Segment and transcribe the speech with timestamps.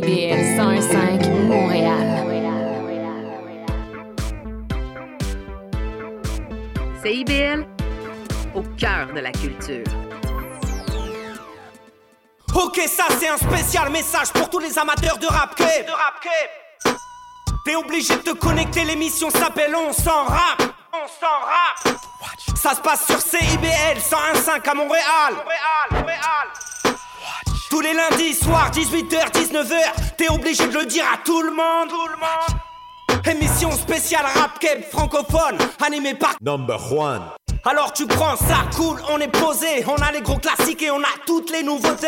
[0.00, 2.26] CIBL 105 Montréal.
[7.02, 7.66] CIBL,
[8.54, 9.84] au cœur de la culture.
[12.54, 15.86] Ok, ça c'est un spécial message pour tous les amateurs de rap cape.
[15.86, 16.96] De rap cape.
[17.66, 20.62] T'es obligé de te connecter, l'émission s'appelle On s'en rap.
[20.94, 21.98] On s'en rap.
[22.56, 25.34] Ça se passe sur CIBL 101.5 à Montréal.
[25.34, 26.89] Montréal, Montréal.
[27.70, 29.74] Tous les lundis soirs, 18h, 19h,
[30.16, 31.88] t'es obligé de le dire à tout le monde.
[31.88, 32.60] Tout le monde.
[33.30, 35.56] Émission spéciale rap cape francophone,
[35.86, 37.22] animée par Number one.
[37.64, 41.00] alors tu prends ça cool, on est posé, on a les gros classiques et on
[41.00, 42.06] a toutes les nouveautés.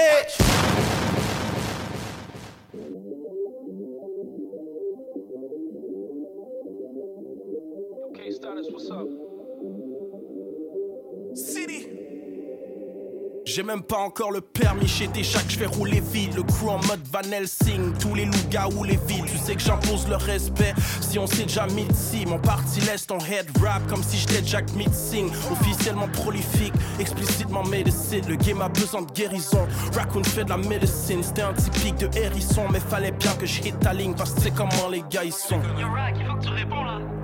[13.54, 16.34] J'ai même pas encore le permis chez Téchac, je fais rouler vite.
[16.34, 19.26] Le crew en mode Van Helsing, tous les loups ou les villes.
[19.26, 20.72] Tu sais que j'impose le respect
[21.02, 22.24] si on s'est déjà mis ici.
[22.26, 25.30] Mon parti laisse ton head rap comme si j'étais Jack Mitsing.
[25.50, 28.22] Officiellement prolifique, explicitement médecine.
[28.26, 29.68] Le game a besoin de guérison.
[29.94, 32.62] Raccoon fait de la médecine, c'était un typique de hérisson.
[32.72, 35.32] Mais fallait bien que je hit ta ligne parce que c'est comment les gars ils
[35.32, 35.60] sont.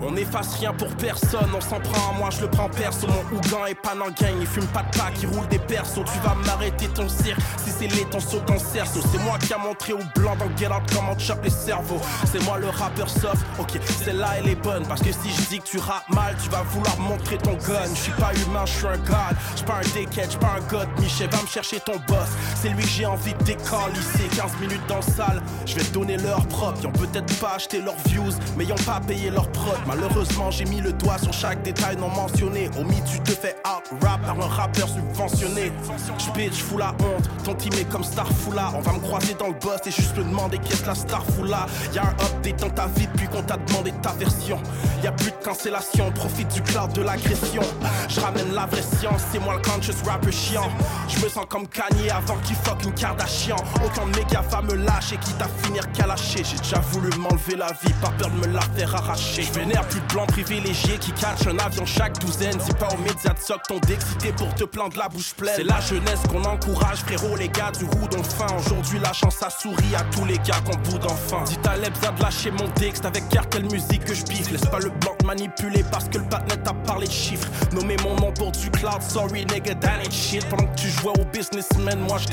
[0.01, 3.07] On efface rien pour personne, on s'en prend à moi, je le prends perso.
[3.09, 6.05] Mon Ougan est pas dans gang, il fume pas de pack, il roule des persos.
[6.05, 9.01] Tu vas m'arrêter ton cirque, si c'est les saut ton cerceau.
[9.13, 12.01] C'est moi qui a montré au blanc dans Get Out comment chope les cerveaux.
[12.31, 14.87] C'est moi le rappeur soft, ok, celle-là elle est bonne.
[14.87, 17.89] Parce que si je dis que tu rappes mal, tu vas vouloir montrer ton gun.
[17.95, 20.67] Je suis pas humain, je suis un god, je pas un déquette, je pas un
[20.69, 20.89] god.
[20.99, 24.29] Michel, va me chercher ton boss, c'est lui que j'ai envie de décalisser.
[24.37, 26.79] 15 minutes dans la salle, je vais te donner leur propre.
[26.83, 29.79] Ils peut-être pas acheté leurs views, mais ils pas payé leur prod.
[29.87, 32.71] Malheureusement, j'ai mis le doigt sur chaque détail non mentionné.
[32.79, 35.73] Omis, tu te fais out rap par un rappeur subventionné.
[36.19, 37.29] J'bitch, fous la honte.
[37.45, 38.73] Ton team est comme Starfoula.
[38.75, 41.67] On va me croiser dans le boss et juste me demander qui est la Starfoula.
[41.93, 44.61] Y'a un update dans ta vie depuis qu'on t'a demandé ta version.
[45.03, 47.63] Y'a plus de cancellation, profite du cloud de l'agression.
[48.09, 50.69] Je ramène la vraie science, c'est moi le conscious rapper chiant.
[51.09, 53.57] Je me sens comme Kanye avant qu'il fuck une Kardashian.
[53.85, 56.43] Aucun méga va me lâcher, quitte à finir calaché.
[56.45, 59.43] J'ai déjà voulu m'enlever la vie, par peur de me la faire arracher.
[59.43, 62.59] Je vénère plus de blancs privilégiés qui catchent un avion chaque douzaine.
[62.65, 65.55] C'est pas aux médias de soc ton d'excité pour te plaindre la bouche pleine.
[65.57, 68.47] C'est la jeunesse qu'on encourage, frérot, les gars du ont faim.
[68.59, 71.43] Aujourd'hui, la chance a souri à tous les gars qu'on boude enfin.
[71.45, 74.51] Dis ta besoin de lâcher mon texte avec cartel musique que je biffe.
[74.51, 77.49] Laisse pas le blanc manipuler parce que le patnet a parlé de chiffres.
[77.73, 80.45] Nommer mon nom pour du cloud, sorry nigga, that ain't shit.
[80.49, 82.29] Pendant que tu jouais au businessman, moi je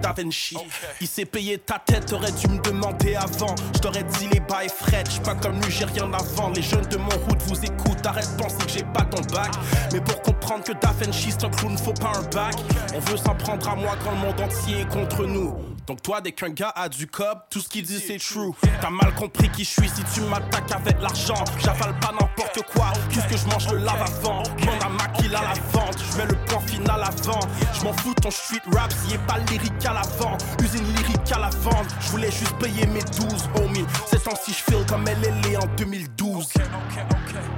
[0.00, 0.56] Da Vinci.
[1.00, 3.54] Il s'est payé ta tête, t'aurais dû me demander avant.
[3.74, 6.56] Je t'aurais dit les bails frais, j'suis pas comme lui, j'ai rien à vendre.
[6.56, 9.50] Les jeunes de mon route vous écoutent, arrête de penser que j'ai pas ton bac.
[9.92, 12.54] Mais pour comprendre que Da Vinci c'est un clown, faut pas un bac.
[12.94, 15.54] On veut s'en prendre à moi quand le monde entier est contre nous.
[15.86, 18.52] Donc toi, dès qu'un gars a du cob, tout ce qu'il dit c'est true.
[18.80, 21.42] T'as mal compris qui je suis si tu m'attaques avec l'argent.
[21.58, 24.42] J'avale pas n'importe quoi, puisque je mange le lave avant.
[24.60, 27.40] Demande à Mac qu'il a la vente, je mets le point final avant.
[27.72, 30.36] Je m'en fous ton street rap, s'il est pas lyrique à l'avant.
[30.62, 33.86] Usine lyrique à la vente, je voulais juste payer mes 12 homie.
[34.06, 36.48] C'est temps je feel comme elle est en 2012.
[36.56, 37.57] Hey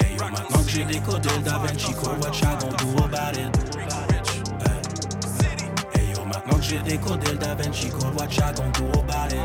[0.00, 2.10] Hey yo, maintenant que j'ai décodé le Da Vinci do
[3.04, 3.50] about it?
[5.94, 9.38] Hey yo, maintenant que j'ai décodé le Da Vinci do about it?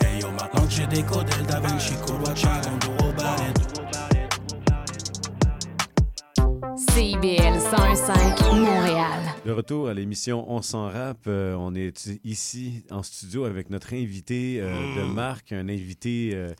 [0.00, 1.94] Hey yo, maintenant que j'ai décodé le Da Vinci?
[6.92, 9.31] CIBL 105 Montréal.
[9.44, 13.92] De retour à l'émission On s'en rap, euh, on est ici en studio avec notre
[13.92, 16.54] invité euh, de marque, un invité euh,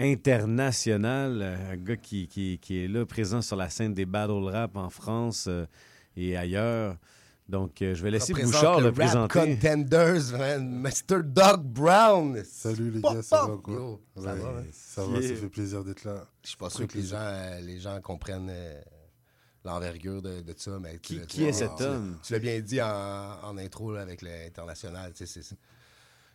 [0.00, 4.76] international, un gars qui, qui- qui est là, présent sur la scène des battle rap
[4.76, 5.64] en France euh,
[6.16, 6.96] et ailleurs.
[7.48, 9.38] Donc, euh, je vais laisser Bouchard le, rap présenter.
[9.56, 10.68] Contenders, man.
[10.82, 11.22] Mr.
[11.22, 12.42] Doug Brown.
[12.44, 14.00] Salut les gars, ça va quoi?
[14.16, 14.64] Ça va, hein?
[14.72, 15.28] Ça va, Yeah.
[15.28, 16.26] ça fait plaisir d'être là.
[16.42, 18.80] Je suis pas sûr que les gens, euh, les gens comprennent euh,
[19.68, 22.18] l'envergure de, de ça, mais Qui, est cet tu- homme?
[22.22, 22.88] Tu l'as bien dit en,
[23.42, 25.12] en intro là, avec l'international,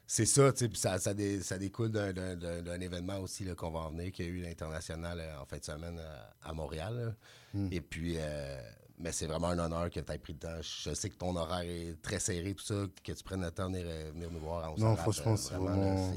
[0.05, 3.79] c'est ça, tu sais, puis ça, ça, dé- ça découle d'un- événement aussi qu'on va
[3.81, 7.15] en venir, qu'il y a eu l'international euh, en fin de semaine à, à Montréal.
[7.53, 7.69] Hmm.
[7.71, 8.61] Et puis, euh,
[8.99, 10.61] mais c'est vraiment un honneur que tu aies pris le temps.
[10.61, 13.69] Je sais que ton horaire est très serré, tout ça, que tu prennes le temps
[13.69, 14.77] de venir, euh, nous voir.
[14.77, 16.13] Non, franchement, euh, c'est vraiment-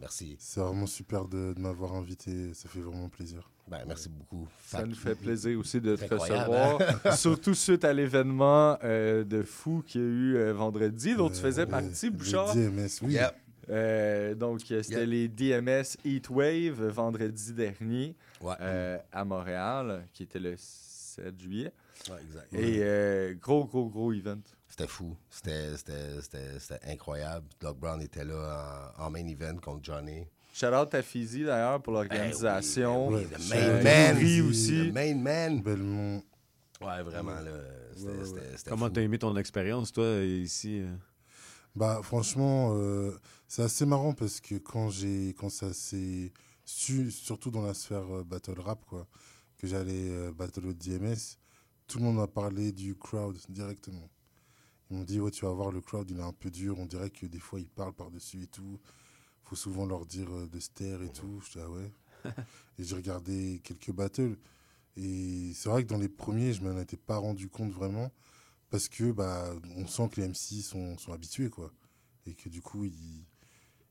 [0.00, 0.36] Merci.
[0.38, 2.54] C'est vraiment super de, de m'avoir invité.
[2.54, 3.50] Ça fait vraiment plaisir.
[3.68, 4.46] Ben, merci beaucoup.
[4.66, 6.78] Ça Fait nous fait plaisir aussi de te recevoir.
[7.16, 11.38] Surtout suite à l'événement euh, de fou qu'il y a eu euh, vendredi, dont tu
[11.38, 12.54] Euh, faisais partie, le Bouchard.
[12.54, 13.14] DMS, oui.
[13.14, 13.34] Yep.
[13.70, 18.54] Euh, donc, c'était les DMS Heatwave vendredi dernier Ouais.
[18.60, 21.72] euh, à Montréal, qui était le 7 juillet.
[22.10, 22.52] Ouais, exact.
[22.52, 24.40] Et euh, gros, gros, gros event.
[24.68, 25.16] C'était fou.
[25.30, 27.46] C'était- C'était c'était- c'était incroyable.
[27.60, 30.26] Doc Brown était là en, en main event contre Johnny.
[30.52, 33.10] Shout out à Fizi d'ailleurs pour l'organisation.
[33.10, 34.18] Ben oui, main man.
[34.18, 34.92] Yuri Le aussi.
[34.92, 35.62] Main man.
[35.62, 36.22] Belmont.
[36.80, 37.50] Ouais, vraiment, là.
[37.94, 40.80] C'était Comment t'as aimé ton expérience, toi, ici?
[40.80, 40.94] euh?
[41.74, 43.12] Bah franchement, euh,
[43.48, 46.30] c'est assez marrant parce que quand j'ai quand ça s'est
[46.66, 49.06] su, surtout dans la sphère euh, battle rap quoi,
[49.56, 51.38] que j'allais euh, battle au DMS,
[51.88, 54.10] tout le monde m'a parlé du crowd directement.
[54.90, 56.84] Ils m'ont dit ouais tu vas voir le crowd il est un peu dur, on
[56.84, 58.78] dirait que des fois ils parlent par dessus et tout.
[59.52, 61.42] Faut souvent leur dire euh, de se taire et tout.
[61.44, 61.92] Je dis ah ouais.
[62.78, 64.38] et j'ai regardé quelques battles
[64.96, 68.10] et c'est vrai que dans les premiers je m'en étais pas rendu compte vraiment
[68.70, 71.70] parce que bah on sent que les MC sont, sont habitués quoi
[72.24, 73.26] et que du coup ils,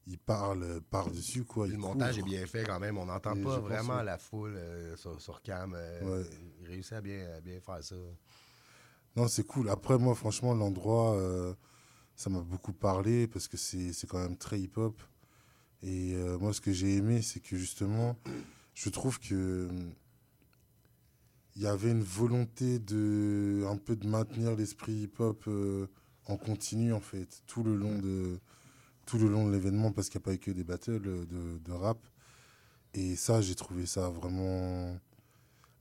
[0.08, 2.98] ils parlent par dessus quoi ils le montage est bien fait quand même.
[2.98, 5.74] On n'entend pas pense, vraiment la foule euh, sur, sur cam.
[5.75, 6.30] euh, Ouais.
[6.62, 7.96] Il réussit à bien, à bien faire ça.
[9.16, 11.54] non c'est cool après moi franchement l'endroit euh,
[12.16, 15.00] ça m'a beaucoup parlé parce que c'est c'est quand même très hip hop
[15.83, 18.18] et euh, moi ce que j'ai aimé c'est que justement
[18.74, 19.92] je trouve que hum,
[21.56, 25.50] il y avait une volonté de un peu de maintenir l'esprit hip hop
[26.28, 28.39] en continu en fait tout le long de
[29.06, 31.60] tout le long de l'événement parce qu'il n'y a pas eu que des battles euh,
[31.66, 31.98] de, rap.
[32.94, 34.98] Et ça j'ai trouvé ça vraiment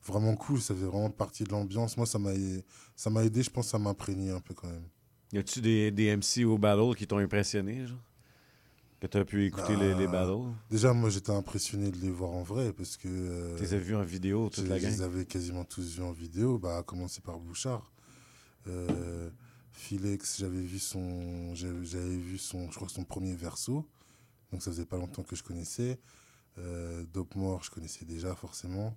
[0.04, 0.60] vraiment cool.
[0.60, 1.96] Ça fait vraiment partie de l'ambiance.
[1.96, 2.32] Moi ça m'a
[2.96, 4.88] ça m'a aidé je pense à m'imprégner un peu quand même.
[5.32, 7.86] Y a-tu des, des MC au battle qui t'ont impressionné?
[9.00, 10.12] Que t'as pu écouter les, les Ah.
[10.12, 10.52] battles?
[10.70, 13.78] déjà moi j'étais impressionné de les voir en vrai parce que euh, Tu les as
[13.78, 15.02] vus en vidéo, toute la je les gang?
[15.02, 17.90] avais quasiment tous vus en vidéo, bah, à commencer par Bouchard.
[18.66, 19.30] Euh,
[19.72, 23.86] Philex, j'avais vu son, j'avais vu son, je crois son premier verso,
[24.52, 25.98] donc ça faisait pas longtemps que je connaissais.
[26.58, 28.94] Euh, Dope More, je connaissais déjà forcément.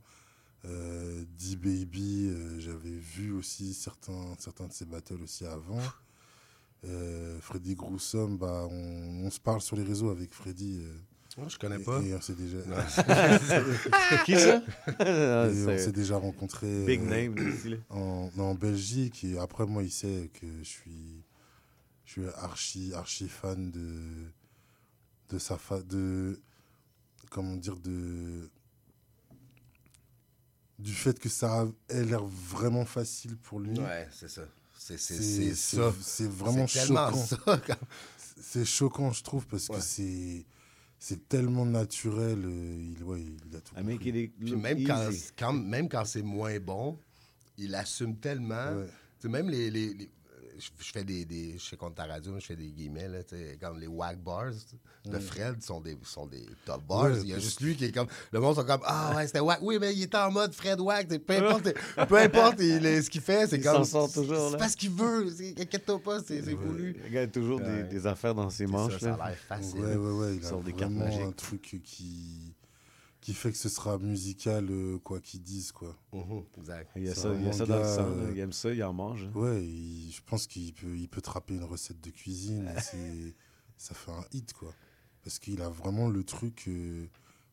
[0.66, 5.80] Euh, D-Baby, euh, j'avais vu aussi certains, certains de ses battles aussi avant.
[6.86, 10.82] Euh, Freddy Groussom, bah, on, on se parle sur les réseaux avec Freddy.
[10.84, 10.94] euh,
[11.38, 12.02] Moi, je connais et- pas.
[12.02, 12.58] Et on s'est déjà,
[14.26, 14.62] Qui ça?
[15.00, 16.86] Et on s'est déjà rencontrés.
[16.86, 21.24] big euh, name en, en Belgique et après moi il sait que je suis
[22.06, 24.28] je suis archi archi fan de
[25.30, 26.40] de sa fa de
[27.32, 28.50] comment dire de
[30.80, 34.42] du fait que ça ait l'air vraiment facile pour lui Ouais, c'est ça.
[34.86, 35.94] C'est c'est- c'est c'est ça.
[36.02, 37.14] c'est vraiment choquant
[38.42, 39.78] c'est choquant je trouve parce Ouais.
[39.78, 40.46] que c'est
[41.00, 43.84] c'est tellement naturel euh, il ouais il a tout I compris.
[43.94, 44.84] make it Puis look même
[45.38, 46.98] quand, même quand c'est moins bon,
[47.58, 48.72] il assume tellement.
[48.76, 49.30] Ouais.
[49.30, 49.70] Même les.
[49.72, 50.10] les- les-
[50.60, 51.58] je, fais des, des.
[51.58, 53.20] Je sais contre ta radio, mais je fais des guillemets, là,
[53.62, 54.52] comme les whack bars
[55.06, 57.10] de Fred sont des, sont des top bars.
[57.20, 58.08] Il y a juste lui qui est comme.
[58.32, 59.60] Le monde sont comme Ah ouais, c'était whack.
[59.62, 61.74] Oui, mais il était en mode Fred sais, Peu importe,
[62.08, 63.84] peu importe il est- ce qu'il fait, c'est Il comme.
[63.84, 65.28] s'en sort toujours, C'est pas ce qu'il veut.
[65.60, 66.96] Inquiète-toi pas, c'est voulu.
[67.04, 67.84] Le gars a toujours des, Ouais.
[67.84, 69.80] des affaires dans ses manches, ça, a l'air facile.
[69.82, 70.36] Ouais, ouais, ouais.
[70.36, 71.22] Il Sur des cartes magiques.
[71.22, 72.54] un truc qui,
[73.24, 75.98] qui fait que ce sera musical, euh, quoi qu'ils disent, quoi.
[76.12, 76.92] Mhm, exact.
[76.96, 78.52] Il y a ça, il y a un ça dans le sang, euh, il aime
[78.54, 79.24] ça, il en mange.
[79.24, 79.32] hein.
[79.40, 82.68] Ouais, il- je pense qu'il peut, il peut trapper une recette de cuisine.
[82.94, 83.34] et
[83.78, 84.74] ça fait un hit, quoi.
[85.24, 87.08] Parce qu'il a vraiment le truc euh,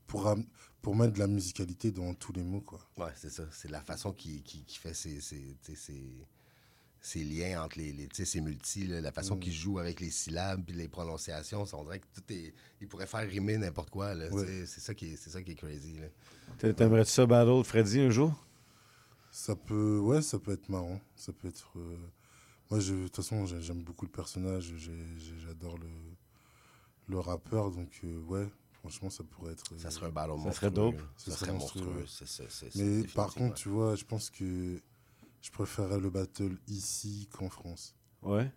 [0.06, 0.44] pour, am-
[0.82, 2.80] pour mettre de la musicalité dans tous les mots, quoi.
[2.98, 3.44] Ouais, c'est ça.
[3.52, 5.56] C'est la façon qu'il qui, fait ses, ses-
[7.02, 10.00] ses liens entre les, les tu sais, ses multis, là, la façon qu'il joue avec
[10.00, 11.64] les syllabes puis les prononciations.
[11.64, 12.52] ça, On dirait que tout est.
[12.80, 14.14] Il pourrait faire rimer n'importe quoi.
[14.14, 15.96] sais, C'est ça, qui est- c'est ça qui est crazy.
[16.58, 18.34] T'aimerais-tu ça battle Freddy un jour?
[19.30, 21.00] Ça peut, ouais, ça peut être marrant.
[21.16, 21.72] Ça peut être.
[21.76, 21.96] euh,
[22.70, 24.72] Moi, de toute façon, j'ai- j'aime beaucoup le personnage.
[25.44, 25.88] J'adore le,
[27.08, 28.48] le rappeur, donc euh, ouais,
[28.80, 29.64] franchement, ça pourrait être.
[29.78, 30.52] Ça euh, serait un battle Ça monstrueux.
[30.52, 31.02] serait dope.
[31.16, 32.04] Ça Ça serait monstrueux,
[32.76, 34.80] Mais par contre, tu vois, je pense que
[35.40, 37.94] je préférerais le battle ici qu'en France.
[38.22, 38.50] Ouais.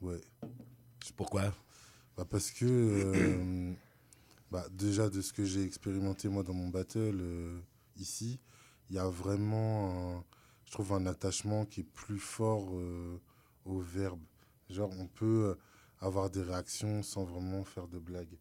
[0.00, 0.20] Ouais.
[1.16, 1.52] Pourquoi?
[2.16, 3.72] Bah parce que euh,
[4.50, 7.60] bah déjà de ce que j'ai expérimenté moi dans mon battle euh,
[7.96, 8.40] ici,
[8.88, 10.24] il y a vraiment, un-
[10.64, 13.18] je trouve un attachement qui est plus fort euh,
[13.64, 14.20] au verbe.
[14.68, 15.56] Genre on peut
[16.00, 18.38] avoir des réactions sans vraiment faire de blagues.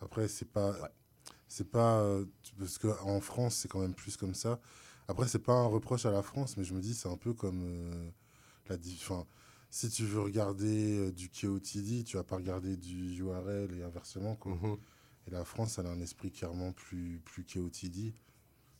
[0.00, 0.88] Après c'est pas, Ouais.
[1.48, 2.02] c'est pas
[2.58, 4.58] parce que en France c'est quand même plus comme ça.
[5.10, 7.34] Après c'est pas un reproche à la France, mais je me dis c'est un peu
[7.34, 8.10] comme euh,
[8.68, 9.26] la 'fin,
[9.68, 14.36] si tu veux regarder euh, du KOTD, tu vas pas regarder du URL et inversement.
[14.36, 14.54] Quoi.
[14.54, 14.76] Mhm.
[15.26, 18.14] Et la France, elle a un esprit clairement plus, plus KOTD.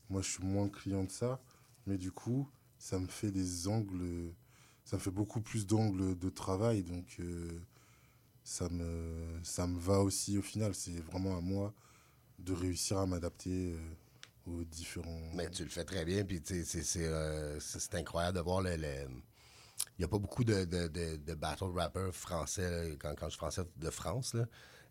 [0.08, 1.40] Moi, je suis moins client de ça.
[1.87, 4.32] Mais du coup, ça me fait des angles.
[4.84, 6.82] Ça me fait beaucoup plus d'angles de travail.
[6.84, 7.49] Donc, euh,
[8.44, 10.75] ça me, ça me va aussi au final.
[10.75, 11.75] C'est vraiment à moi
[12.38, 13.78] de réussir à m'adapter euh,
[14.50, 15.30] aux différents.
[15.35, 16.64] Mais tu le fais très bien, puis c'est-
[16.99, 18.76] euh, c'est- incroyable de voir le.
[18.76, 19.09] le-
[19.99, 23.26] Il n'y a pas beaucoup de, de, de- de battle rappers français, là, quand, quand
[23.26, 24.47] je suis français de France, là,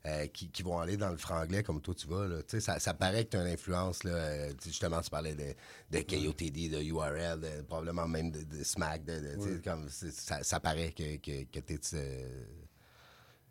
[0.05, 2.25] euh, qui, qui vont aller dans le franglais comme toi tu vas.
[2.27, 2.37] là.
[2.43, 4.03] Tu sais, Ça, ça paraît que tu as une influence.
[4.03, 5.53] Là, euh, justement, tu parlais de,
[5.91, 9.03] de KOTD, de URL, de- probablement même de, de Smack.
[9.03, 12.27] De, comme ça, ça paraît que, que, que tu es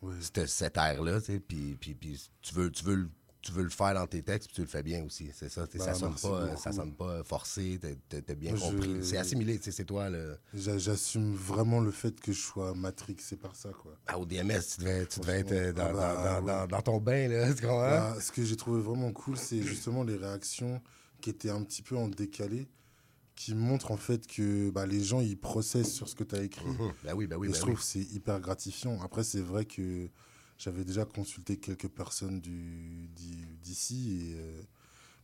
[0.01, 0.15] Ouais.
[0.21, 1.21] cette, cette ère-là.
[1.47, 3.09] Puis, puis, puis tu, veux, tu, veux,
[3.41, 5.31] tu veux le faire dans tes textes, puis tu le fais bien aussi.
[5.33, 5.67] C'est ça.
[5.71, 7.79] sais, Bah, ça, sonne pas, ça sonne pas forcé.
[8.09, 8.99] t'as- bien Moi, je- compris.
[9.05, 9.59] C'est assimilé.
[9.63, 10.11] C'est toi.
[10.11, 10.37] Le...
[10.55, 13.97] J'a- J'assume vraiment le fait que je sois matrixé par ça, quoi.
[14.07, 16.47] Ah, au DMS, tu devais, tu devais être euh, dans, Ah bah, dans- dans- ouais.
[16.61, 17.29] dans- dans ton bain.
[17.29, 17.63] Là, tu?
[17.65, 20.81] Bah, ce que j'ai trouvé vraiment cool, c'est justement les réactions
[21.21, 22.69] qui étaient un petit peu en décalé,
[23.37, 26.43] qui montrent en fait que bah, les gens ils processent sur ce que tu as
[26.43, 26.67] écrit.
[26.67, 26.93] Mhm.
[27.05, 27.67] Ben oui, ben oui, Et ben je oui.
[27.69, 29.01] trouve que c'est hyper gratifiant.
[29.01, 30.09] Après, c'est vrai que
[30.59, 33.09] j'avais déjà consulté quelques personnes du-
[33.63, 34.63] d'ici, euh,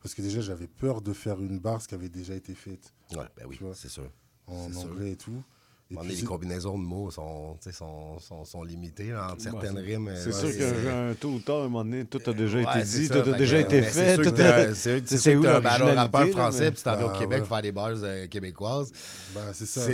[0.01, 3.27] parce que déjà j'avais peur de faire une barre qui avait déjà été faite Ouais,
[3.37, 4.11] ben oui, c'est sûr.
[4.47, 4.81] en sûr.
[4.83, 5.43] anglais et tout.
[5.91, 9.79] Donné, les combinaisons de mots sont, tu sais, sont, sont, sont limitées là, entre certaines
[9.79, 10.11] rimes.
[10.17, 12.63] C'est euh, sûr qu'un tôt ou tard, à un moment donné, tout a déjà Ouais,
[12.63, 15.05] été dit, ça, tout a déjà été fait.
[15.05, 17.49] C'est où un rappeur français, puis tu t'en vas au Québec ouais.
[17.49, 18.93] faire des bars euh, québécoises.
[19.35, 19.87] bah, c'est ça.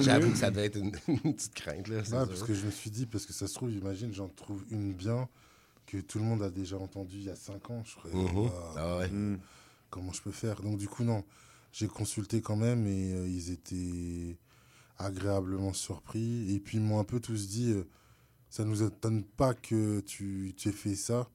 [0.00, 1.88] J'avoue que ça devait être une, une petite crainte.
[1.88, 4.64] Là, parce que je me suis dit, parce que ça se trouve, imagine, j'en trouve
[4.70, 5.28] une bien
[5.86, 7.82] que tout le monde a déjà entendu il y a 5 ans.
[7.84, 8.36] Je Mhm.
[8.36, 9.08] Waouh, Ah ouais.
[9.08, 9.38] Hmm.
[9.90, 10.60] comment je peux faire?
[10.62, 11.24] Donc du coup, non,
[11.72, 14.36] j'ai consulté quand même et euh, ils étaient
[14.98, 16.54] agréablement surpris.
[16.54, 17.84] Et puis ils m'ont un peu tous dit, euh,
[18.50, 21.28] ça nous étonne pas que tu, tu aies fait ça,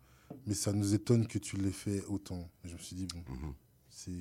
[0.48, 2.50] mais ça nous étonne que tu l'aies fait autant.
[2.66, 3.54] Et je me suis dit, bon, Mhm.
[3.90, 4.12] c'est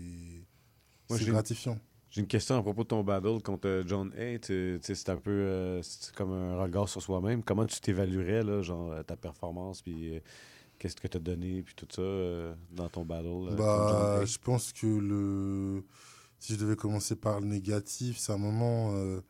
[1.09, 1.79] c'est gratifiant.
[2.11, 4.39] J'ai une question à propos de ton battle contre euh, John Hay.
[4.43, 5.83] C'est un peu euh,
[6.15, 7.43] comme un regard sur soi-même.
[7.43, 10.21] Comment tu t'évaluerais, là, genre, euh, ta performance, puis euh,
[10.79, 14.73] qu'est-ce que tu as donné, puis tout ça euh, dans ton battle Bah, je pense
[14.75, 15.83] que le.
[16.43, 19.21] Si je devais commencer par le négatif, c'est un moment euh,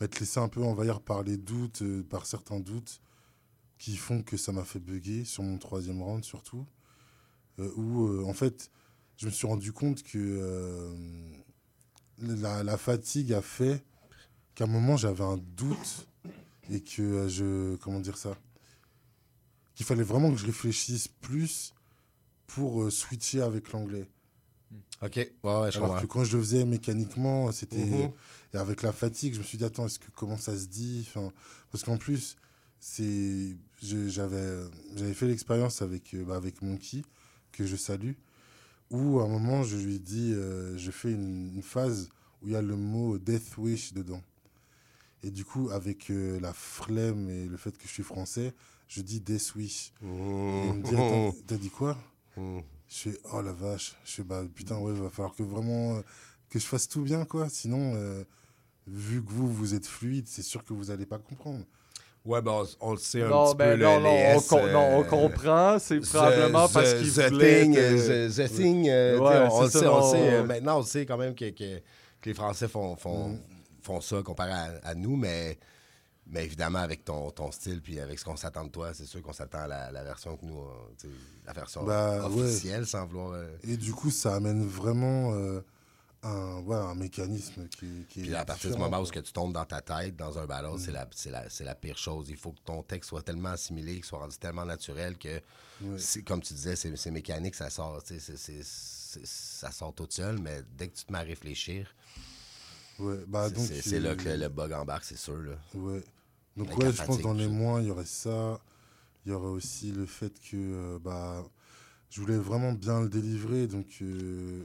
[0.00, 3.00] m'être laissé un peu envahir par les doutes, euh, par certains doutes
[3.78, 6.66] qui font que ça m'a fait bugger sur mon troisième round surtout.
[7.60, 8.72] Euh, où, en fait,
[9.18, 10.92] je me suis rendu compte que
[12.18, 13.84] la, la fatigue a fait
[14.56, 16.08] qu'à un moment j'avais un doute
[16.70, 17.76] et que je.
[17.76, 18.36] Comment dire ça
[19.76, 21.72] Qu'il fallait vraiment que je réfléchisse plus
[22.48, 24.08] pour switcher avec l'anglais.
[25.02, 25.16] OK.
[25.16, 26.00] Ouais, ouais, je Alors comprends.
[26.00, 27.76] que quand je le faisais mécaniquement, c'était.
[27.76, 28.12] Mhm.
[28.54, 31.06] Et avec la fatigue, je me suis dit, attends, est-ce que, comment ça se dit?
[31.08, 31.32] Enfin,
[31.70, 32.36] Parce qu'en plus,
[32.80, 34.58] c'est, je- j'avais,
[34.96, 37.02] j'avais fait l'expérience avec, euh, bah, avec Monkey,
[37.52, 38.12] que je salue,
[38.90, 42.08] où à un moment, je lui ai dit, euh, je fais une, une phase
[42.42, 44.22] où il y a le mot Death Wish dedans.
[45.22, 48.54] Et du coup, avec euh, la flemme et le fait que je suis français,
[48.88, 49.92] je dis Death Wish.
[50.54, 51.98] Et il me dit, attends, t'as dit quoi?
[52.36, 52.62] Mhm.
[52.88, 53.94] Je fais, oh la vache.
[54.04, 56.00] Je fais, bah putain, ouais, va falloir que vraiment euh,
[56.50, 57.48] que je fasse tout bien, quoi.
[57.48, 58.24] Sinon, euh,
[58.86, 61.64] vu que vous, vous êtes fluide, c'est sûr que vous allez pas comprendre.
[62.24, 63.84] Ouais, ben, on, on le sait un Non, petit ben peu.
[63.84, 65.78] non, le- non, les on, S, com- non, on euh, comprend.
[65.78, 69.68] C'est The- probablement parce qu'il voulait thing, que- the, the thing, euh, Ouais, on, on
[69.68, 70.34] ça, sait, on sait.
[70.34, 73.38] euh, Maintenant, on sait quand même que, que, que les Français font, font, Mm.
[73.82, 75.58] font ça comparé à, à nous, mais,
[76.30, 79.22] mais évidemment, avec ton, ton style puis avec ce qu'on s'attend de toi, c'est sûr
[79.22, 81.08] qu'on s'attend à la, la version que nous, euh,
[81.46, 82.42] la version Bah, ouais.
[82.42, 83.32] officielle, sans vouloir.
[83.32, 85.60] euh, Et du coup, ça amène vraiment euh,
[86.22, 88.34] un, ouais, un mécanisme qui, qui Puis est.
[88.34, 89.12] à partir du moment où quoi.
[89.12, 90.78] que tu tombes dans ta tête, dans un Mm.
[90.78, 92.26] c'est la, c'est la, la pire chose.
[92.28, 95.40] Il faut que ton texte soit tellement assimilé, qu'il soit rendu tellement naturel que,
[95.80, 95.96] Ouais.
[96.26, 98.02] comme tu disais, c'est, mécanique, ça sort,
[99.24, 101.94] ça sort tout seul, mais dès que tu te mets à réfléchir,
[102.98, 105.36] Ouais, bah, c'est, là que le bug embarque, c'est sûr.
[105.36, 105.52] Là.
[105.74, 106.02] Ouais.
[106.58, 108.60] Donc ouais, je pense dans les moins, il y aurait ça.
[109.24, 111.44] Il y aurait aussi le fait que euh, bah,
[112.10, 114.64] je voulais vraiment bien le délivrer, donc euh,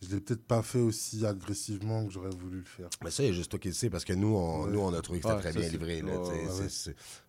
[0.00, 2.88] je l'ai peut-être pas fait aussi agressivement que j'aurais voulu le faire.
[3.02, 4.70] Mais ça, il y a juste toi qui le sais, parce que nous, on, Ouais.
[4.72, 6.00] nous, on a trouvé que c'était Ouais, très ça, bien livré.
[6.02, 6.68] Là, ouais,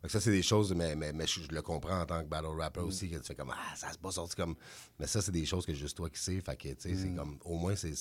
[0.04, 2.28] que ça, c'est des choses, mais, mais, mais je, je le comprends en tant que
[2.28, 2.60] battle Mm.
[2.60, 4.56] rapper aussi, que tu fais comme Ah, ça c'est pas sorti comme.
[5.00, 6.40] Mais ça, c'est des choses que juste toi qui sais.
[6.42, 6.98] Fait que, tu sais, Mm.
[6.98, 7.38] c'est comme.
[7.46, 7.94] Au moins, c'est.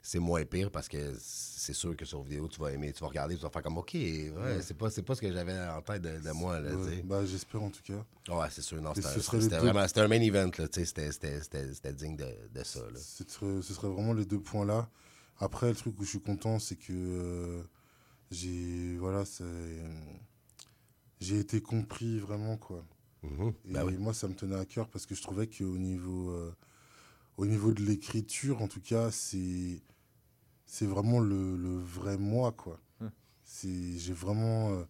[0.00, 3.08] C'est moins pire parce que c'est sûr que sur vidéo, tu vas aimer, tu vas
[3.08, 6.02] regarder, tu vas faire comme OK, ouais, c'est pas, pas ce que j'avais en tête
[6.02, 6.60] de, de moi.
[6.60, 8.04] Là, Ouais, bah, J'espère en tout cas.
[8.34, 8.80] Ouais, c'est sûr.
[8.80, 10.50] Non, c'était deux- vraiment un main event.
[10.72, 12.80] C'était- digne de, de ça.
[12.80, 12.98] Là.
[12.98, 14.88] Ce serait, ce serait vraiment les deux points là.
[15.40, 17.62] Après, le truc où je suis content, c'est que euh,
[18.30, 19.24] j'ai voilà,
[21.20, 22.84] j'ai été compris vraiment quoi.
[23.24, 23.28] Et
[23.72, 23.96] Ben oui.
[23.98, 26.54] moi, ça me tenait à cœur parce que je trouvais qu'au niveau, euh,
[27.38, 29.80] au niveau de l'écriture, en tout cas, c'est,
[30.66, 32.78] c'est vraiment le, le vrai moi, quoi.
[33.00, 33.08] Hmm.
[33.44, 34.84] C'est, j'ai vraiment euh,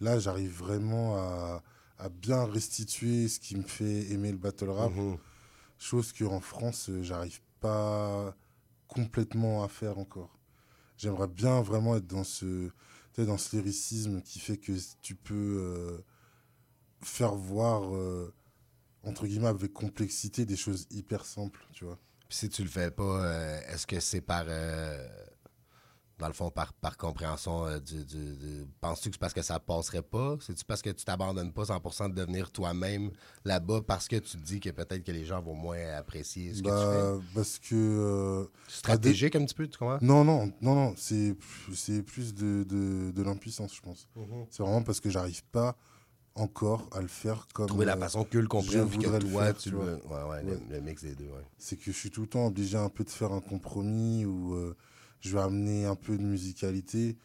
[0.00, 1.62] là, j'arrive vraiment à,
[1.98, 4.92] à bien restituer ce qui me fait aimer le battle rap.
[5.78, 8.34] Chose qu'en France, euh, j'arrive pas
[8.88, 10.38] complètement à faire encore.
[10.96, 12.70] J'aimerais bien vraiment être dans ce,
[13.18, 15.98] dans ce lyricisme qui fait que tu peux euh,
[17.00, 18.32] faire voir, euh,
[19.04, 21.98] entre guillemets, avec complexité, des choses hyper simples, tu vois.
[22.28, 24.44] Puis si tu le fais pas, euh, est-ce que c'est par.
[24.48, 25.06] euh,
[26.18, 28.04] dans le fond, par, par compréhension euh, du.
[28.04, 30.36] du- du- Penses-tu que c'est parce que ça passerait pas?
[30.40, 33.10] C'est-tu parce que tu t'abandonnes pas 100% de devenir toi-même
[33.44, 36.62] là-bas parce que tu te dis que peut-être que les gens vont moins apprécier ce
[36.62, 38.44] que Bah, parce que.
[38.44, 38.76] tu fais?
[38.76, 39.98] Stratégique un petit peu, tu comprends?
[40.00, 41.34] Non, non, non, non, c'est
[42.04, 44.06] plus de, de, de l'impuissance, je pense.
[44.14, 44.46] Mhm.
[44.50, 45.76] C'est vraiment parce que j'arrive pas
[46.34, 47.66] encore à le faire comme.
[47.68, 49.76] Trouver la euh, façon que le puis que le faire, tu tu le.
[49.76, 49.86] vois.
[49.86, 50.58] Ouais, ouais, Ouais.
[50.70, 51.44] Le, mix des deux, ouais.
[51.58, 54.54] C'est que je suis tout le temps obligé un peu de faire un compromis où
[54.54, 54.76] euh,
[55.20, 57.16] je vais amener un peu de musicalité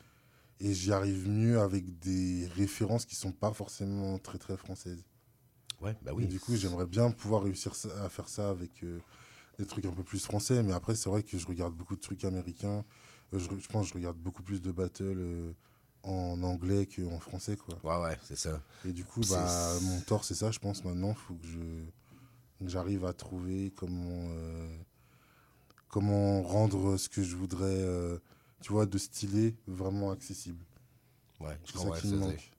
[0.60, 5.04] et j'y arrive mieux avec des références qui sont pas forcément très très françaises.
[5.82, 6.26] Ouais, bah Et oui.
[6.26, 9.00] du coup, j'aimerais bien pouvoir réussir ça- à faire ça avec euh,
[9.60, 10.64] des trucs un peu plus français.
[10.64, 12.84] Mais après, c'est vrai que je regarde beaucoup de trucs américains.
[13.34, 15.54] Euh, je, je pense que je regarde beaucoup plus de battles euh,
[16.08, 17.58] en anglais qu'en français.
[17.58, 17.78] Quoi.
[17.84, 18.62] Ouais, ouais, c'est ça.
[18.86, 20.84] Et du coup, bah, mon tort, c'est ça, je pense.
[20.84, 24.78] Maintenant, faut que je- j'arrive à trouver comment, euh,
[25.90, 28.18] comment rendre ce que je voudrais, euh,
[28.62, 30.64] tu vois, de stylé vraiment accessible.
[31.40, 32.52] Ouais, C'est ça qui me manque.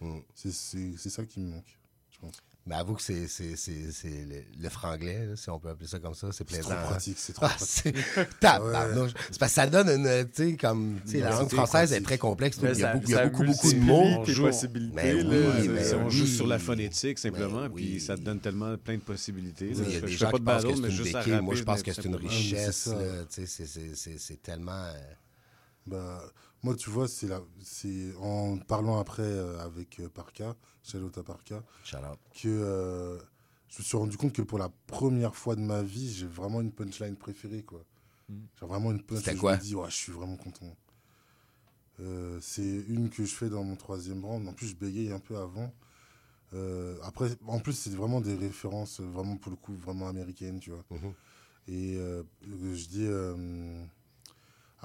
[0.00, 0.18] Mm.
[0.34, 1.78] C'est ça qui me manque,
[2.10, 2.36] je pense.
[2.68, 5.86] Mais avoue que c'est c'est- c'est- c'est le, le franglais, là, si on peut appeler
[5.86, 6.70] ça comme ça, c'est C'est plaisant.
[6.70, 6.82] trop hein.
[6.88, 7.66] pratique, c'est trop Ah, pratique.
[7.84, 7.94] c'est.
[9.30, 11.92] C'est parce que ça donne une, tu sais, comme, tu sais, la langue c'est française
[11.92, 12.58] est très complexe.
[12.60, 14.24] Il y a ça- beaucoup, il y a ça beaucoup, beaucoup de mots.
[14.26, 14.94] joue- possibilités.
[14.96, 15.28] Mais là.
[15.28, 16.10] oui, Ouais, mais c'est- on oui.
[16.10, 19.68] joue sur la phonétique simplement, Mais puis ça te donne tellement plein de possibilités.
[19.70, 19.84] Il là.
[19.84, 21.40] y a je des fais gens pas qui pensent que c'est une béquille.
[21.42, 22.28] Moi, je pense que c'est une simplement.
[22.30, 22.76] richesse.
[22.76, 22.96] c'est ça.
[22.96, 24.72] là, tu sais, c'est- c'est- C'est c'est tellement...
[24.72, 24.92] euh,
[25.86, 26.20] Bah,
[26.66, 31.62] moi, tu vois, c'est la- c'est en parlant après euh, avec euh, Parka, Charlotte Parka,
[32.34, 33.18] que euh,
[33.68, 36.60] je me suis rendu compte que pour la première fois de ma vie, j'ai vraiment
[36.60, 37.84] une punchline préférée, quoi.
[38.28, 38.34] Mm.
[38.58, 39.38] J'ai vraiment une punchline.
[39.38, 40.76] Je me dis, ouais, je suis vraiment content.
[42.00, 44.48] Euh, c'est une que je fais dans mon troisième round.
[44.48, 45.72] En plus, je bégaye un peu avant.
[47.04, 50.84] Après, en plus, c'est vraiment des références, vraiment pour le coup, vraiment américaines, tu vois.
[50.90, 51.12] Mhm.
[51.68, 51.94] Et
[52.42, 53.06] je dis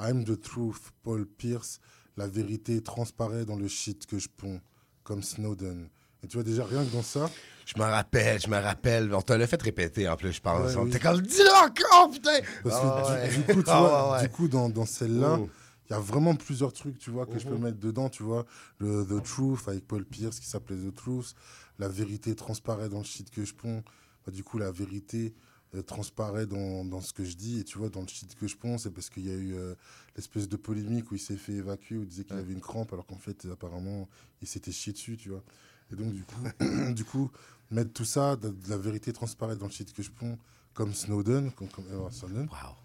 [0.02, 1.80] I'm the truth, Paul Pierce.
[2.18, 4.60] La vérité transparaît dans le shit que je ponds,
[5.04, 5.88] comme Snowden.
[6.24, 7.30] Et tu vois, déjà, rien que dans ça,
[7.66, 9.14] Je me rappelle, je me rappelle.
[9.14, 10.76] On te l'a fait répéter en plus, je pense.
[10.76, 10.90] Ouais, oui.
[10.90, 12.40] était comme, dis-le encore, putain!
[12.64, 14.22] parce Ah que du, du coup, tu Ah vois, ouais.
[14.24, 15.48] du coup, dans, dans celle-là, Mm.
[15.90, 17.64] il y a vraiment plusieurs trucs, tu vois, que je peux Mhm.
[17.64, 18.46] mettre dedans, tu vois.
[18.80, 21.34] Le The Truth avec Paul Pierce qui s'appelait The Truth.
[21.80, 23.84] La vérité transparaît dans le shit que je ponds.
[24.26, 25.34] Bah, du coup, la vérité
[25.80, 27.60] transparaît dans, dans ce que je dis.
[27.60, 29.56] Et tu vois, dans le shit que je ponds, c'est parce qu'il y a eu
[29.56, 29.74] euh,
[30.16, 32.92] l'espèce de polémique où il s'est fait évacuer, où il disait qu'il avait une crampe,
[32.94, 34.10] alors qu'en fait, apparemment,
[34.42, 35.44] il s'était chié dessus, tu vois.
[35.92, 36.44] Et donc, du coup,
[36.94, 37.32] du coup
[37.70, 40.38] mettre tout ça, de, de la vérité transparaît dans le shit que je ponds,
[40.74, 42.48] comme Snowden, comme, comme Edward Snowden.
[42.50, 42.76] Wow.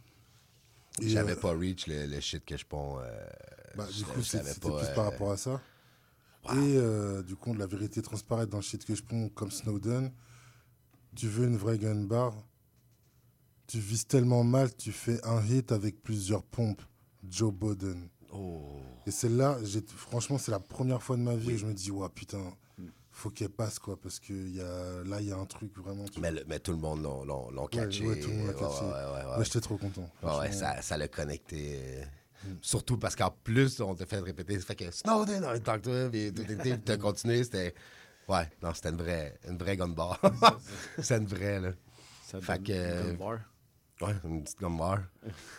[1.01, 2.99] J'avais euh, pas reach le, le shit que je ponds.
[3.01, 3.27] euh,
[3.75, 5.61] Bah, du coup, c'était plus euh, par rapport à ça.
[6.45, 6.53] wow.
[6.55, 9.51] Et euh, du coup, de la vérité transparaît dans le shit que je ponds comme
[9.51, 10.13] Snowden.
[11.17, 12.35] Tu veux une vraie gun bar?
[13.67, 16.83] Tu vises tellement mal, tu fais un hit avec plusieurs pompes.
[17.29, 18.09] Joe Biden.
[18.33, 18.79] Oh.
[19.07, 19.59] Et celle-là,
[19.97, 21.55] franchement, c'est la première fois de ma vie Oui.
[21.55, 22.53] où je me dis, ouais, putain,
[23.11, 26.05] faut qu'elle passe, quoi, parce que y a, là, il y a un truc vraiment.
[26.21, 28.07] Mais, le- mais tout le monde l'ont catché.
[28.07, 28.85] ouais, tout le monde l'a Ouais, catché.
[29.39, 30.03] ouais, j'étais trop content.
[30.23, 31.79] Ouais, ouais, Franchement, ça, ça l'a connecté.
[31.83, 32.05] euh,
[32.45, 32.49] Mm.
[32.61, 34.61] Surtout parce qu'en plus, on t'a fait répéter.
[34.61, 36.45] Ça fait que Snowden, on talk to him, puis tout
[36.85, 37.43] t'as continué.
[37.43, 37.75] C'était.
[38.29, 40.21] Ouais, non, c'était une vraie, une vraie gun bar.
[41.03, 41.71] c'est une vraie, là.
[42.27, 43.39] Ça Fait que- une gun bar.
[44.03, 44.99] Ouais, une petite gun bar.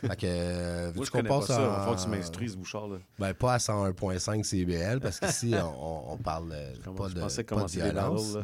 [0.01, 0.25] fait que.
[0.25, 1.53] euh, Moi, je qu'on passe ça.
[1.55, 2.87] En- falloir que tu m'instruises, Bouchard.
[2.87, 2.97] Là.
[3.17, 7.19] Ben, pas à 101.5 CBL, parce qu'ici, on, on parle euh, Comment- pas je de,
[7.21, 8.37] pensais pas commencer de violence.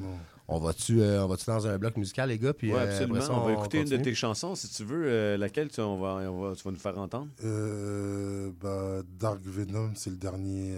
[0.49, 2.53] On va-tu euh, on va-tu dans un bloc musical, les gars?
[2.53, 3.21] Puis, Ouais, absolument.
[3.21, 5.03] ça, on va écouter une de tes chansons, si tu veux.
[5.07, 9.39] euh, laquelle tu, on va, on va- tu vas nous faire entendre Euh, bah, Dark
[9.45, 10.75] Venom, c'est le dernier.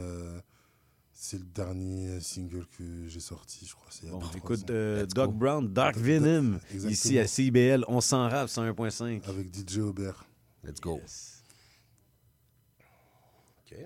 [1.25, 3.87] Euh, c'est le dernier single que j'ai sorti, je crois.
[3.89, 5.37] c'est Bon, écoute, euh, Let's Doc go.
[5.37, 6.91] Brown, Dark Doc- Venom, Exactement.
[6.91, 9.27] ici à CIBL, on s'en rap 101.5.
[9.27, 10.25] Avec DJ Aubert.
[10.63, 10.97] Let's go.
[11.01, 11.43] Yes.
[13.59, 13.77] OK.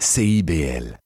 [0.00, 0.98] CIBL.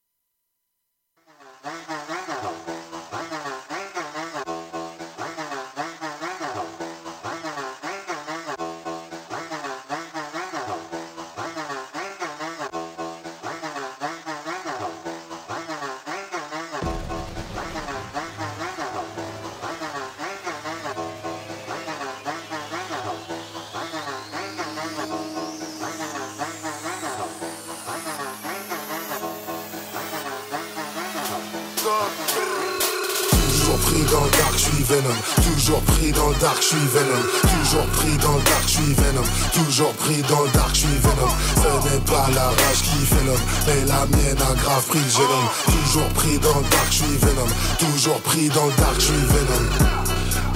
[34.92, 37.22] Toujours pris dans le dark, je suis Venom.
[37.40, 39.22] Toujours pris dans le dark, je suis Venom.
[39.54, 41.32] Toujours pris dans le dark, je suis Venom.
[41.56, 45.72] Ce n'est pas la rage qui fait l'homme, mais la mienne a grave pris le.
[45.72, 47.48] Toujours pris dans le dark, je suis Venom.
[47.78, 50.11] Toujours pris dans le dark, je suis Venom.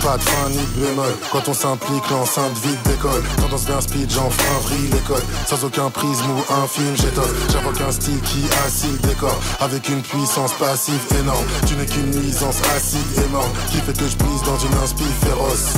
[0.07, 1.12] Pas de fin ni de bémol.
[1.33, 6.31] Quand on s'implique l'enceinte vide d'école Tendance bien speed j'enfreins vrille l'école Sans aucun prisme
[6.31, 7.35] ou un film j'étoffe.
[7.51, 11.45] J'invoque un style qui assis le décor Avec une puissance passive énorme.
[11.66, 15.75] Tu n'es qu'une nuisance acide et Qui fait que je brise dans une inspi féroce.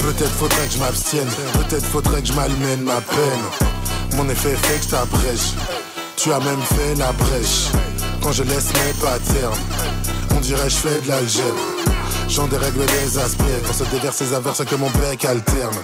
[0.00, 1.28] Peut-être faudrait que je m'abstienne.
[1.54, 3.44] Peut-être faudrait que je malmène ma peine.
[4.18, 5.54] Mon effet fait que je t'abrège.
[6.16, 7.70] Tu as même fait la brèche.
[8.22, 9.56] Quand je laisse mes patterns
[10.36, 11.79] On dirait je fais de l'algèbre
[12.30, 15.74] J'en dérègle les aspects Quand se déverse ces averses que mon bec alterne.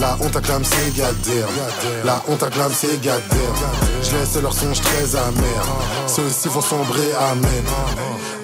[0.00, 1.48] La honte acclame ses goddamn
[2.04, 3.54] La honte acclame ses goddamn
[4.02, 5.66] Je laisse leurs songes très amers.
[6.08, 7.64] Ceux-ci vont sombrer, amen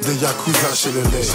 [0.02, 1.28] Des yakuza chez le lait.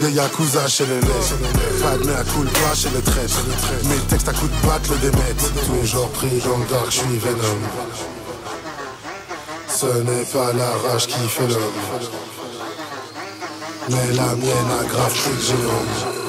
[0.00, 1.82] Des yakuza chez le lait.
[1.82, 3.42] Pas de mea culpa chez le traître.
[3.84, 5.52] Mes textes à coups de batte le démettent.
[5.66, 7.58] Toujours pris dans le dark, je suis Venom.
[9.68, 12.37] Ce n'est pas la rage qui fait l'homme
[13.90, 16.27] mais la mienne a grave le génome.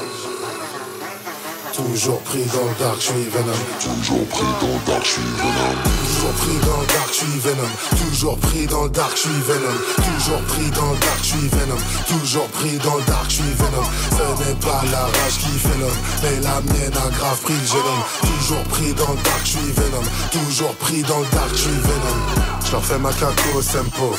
[1.80, 3.54] Toujours pris dans le dark, je suis Venom.
[3.80, 5.76] Toujours pris dans le dark, je suis Venom.
[6.10, 7.70] Toujours pris dans le dark, je suis Venom.
[7.96, 9.80] Toujours pris dans le dark, je suis Venom.
[10.06, 11.80] Toujours pris dans le dark, je suis Venom.
[12.08, 13.86] Toujours pris dans le dark, je suis Venom.
[14.12, 17.66] Ce n'est pas la rage qui fait l'homme, mais la mienne a grave pris le
[17.66, 18.04] génome.
[18.22, 20.04] Toujours pris dans le dark, je suis Venom.
[20.32, 22.60] Toujours pris dans le dark, je suis Venom.
[22.66, 24.16] Je leur fais ma caco sempo.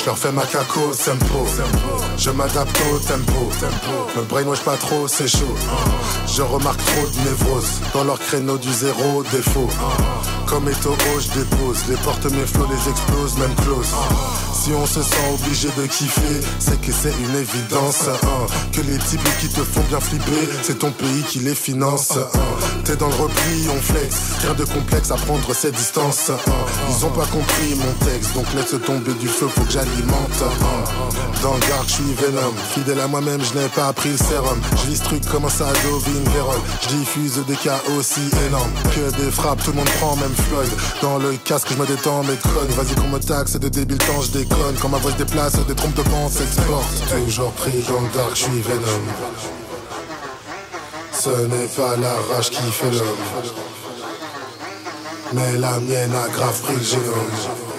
[0.00, 1.46] Je leur fais ma caco sempo.
[2.18, 3.50] Je m'adapte au tempo.
[4.16, 5.54] Me brainwash pas trop, c'est chaud.
[6.26, 6.80] Je remarque
[7.92, 9.68] dans leur créneau du zéro défaut.
[10.46, 11.78] Comme étau je dépose.
[11.88, 13.88] Les portes mes flots les explosent, même close.
[14.52, 18.08] Si on se sent obligé de kiffer, c'est que c'est une évidence.
[18.72, 22.12] Que les types qui te font bien flipper, c'est ton pays qui les finance.
[22.84, 24.14] T'es dans le repli, on flex.
[24.42, 26.30] Rien de complexe à prendre ses distances.
[26.90, 30.44] Ils ont pas compris mon texte, donc laisse tomber du feu, faut que j'alimente.
[31.42, 32.54] Dans le dark, je suis Venom.
[32.72, 34.58] Fidèle à moi-même, je n'ai pas appris le sérum.
[34.76, 36.60] Je vis ce truc comme un Sadovine Vérol.
[36.88, 39.62] Diffuse des cas aussi énormes que des frappes.
[39.64, 40.70] Tout le monde prend, même Floyd.
[41.00, 42.68] Dans le casque, je me détends, mes connes.
[42.76, 44.76] Vas-y qu'on me taxe, de débile temps, je déconne.
[44.80, 47.02] Quand ma voix se déplace, des trompes de vent s'exportent.
[47.26, 49.00] Toujours pris dans le dark, je Venom.
[51.12, 53.24] Ce n'est pas la rage qui fait l'homme.
[55.32, 57.73] Mais la mienne a grave pris le génome.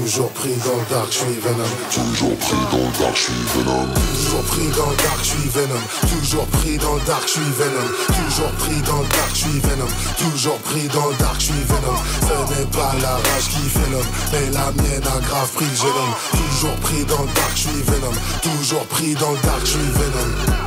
[0.00, 1.64] Toujours pris dans le dark, je suis Venom.
[1.90, 3.86] Toujours pris dans le dark, je suis Venom.
[4.16, 5.82] Toujours pris dans le dark, je suis Venom.
[6.08, 7.88] Toujours pris dans le dark, je suis Venom.
[8.08, 9.88] Toujours pris dans le dark, je suis Venom.
[10.16, 11.96] Toujours pris dans le dark, je suis Venom.
[12.20, 16.38] Ce n'est pas la rage qui fait l'homme, mais la mienne a grave pris le.
[16.38, 18.12] Toujours pris dans le dark, je suis Venom.
[18.42, 20.61] Toujours pris dans le dark, je suis Venom.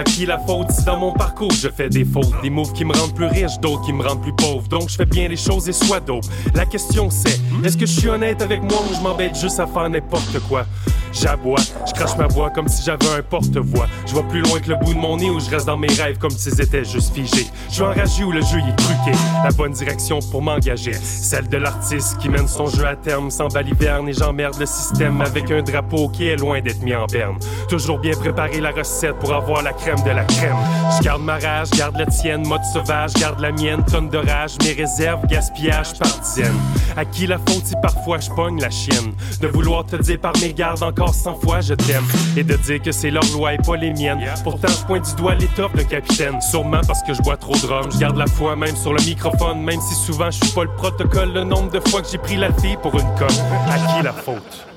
[0.00, 0.68] Qui la faute?
[0.86, 2.32] Dans mon parcours je fais des fautes.
[2.42, 4.66] Des moves qui me rendent plus riche, d'autres qui me rendent plus pauvre.
[4.68, 6.24] Donc je fais bien les choses et soit dope.
[6.54, 9.66] La question c'est, est-ce que je suis honnête avec moi ou je m'embête juste à
[9.66, 10.64] faire n'importe quoi?
[11.12, 13.86] J'aboie, je crache ma voix comme si j'avais un porte-voix.
[14.06, 15.92] Je vois plus loin que le bout de mon nez ou je reste dans mes
[15.92, 17.46] rêves comme s'ils étaient juste figés.
[17.68, 19.16] Je suis enragé ou le jeu y est truqué.
[19.44, 20.94] La bonne direction pour m'engager.
[20.94, 25.20] Celle de l'artiste qui mène son jeu à terme sans baliverne et j'emmerde le système
[25.20, 27.36] avec un drapeau qui est loin d'être mis en berne.
[27.68, 30.56] Toujours bien préparer la recette pour avoir la crème de la crème.
[30.96, 34.52] Je garde ma rage, garde la tienne, mode sauvage, garde la mienne, tonne de rage,
[34.62, 36.58] mes réserves, gaspillage par dizaines.
[36.96, 39.12] À qui la faute si parfois je pogne la chienne?
[39.40, 42.04] De vouloir te dire par mes gardes encore 100 fois je t'aime
[42.36, 44.20] et de dire que c'est leur loi et pas les miennes.
[44.44, 46.40] Pourtant, je pointe du doigt l'étoffe de capitaine.
[46.40, 47.90] Sûrement parce que je bois trop de rhum.
[47.92, 50.74] Je garde la foi même sur le microphone, même si souvent je suis pas le
[50.76, 51.32] protocole.
[51.32, 53.28] Le nombre de fois que j'ai pris la fille pour une conne.
[53.70, 54.71] À qui la faute?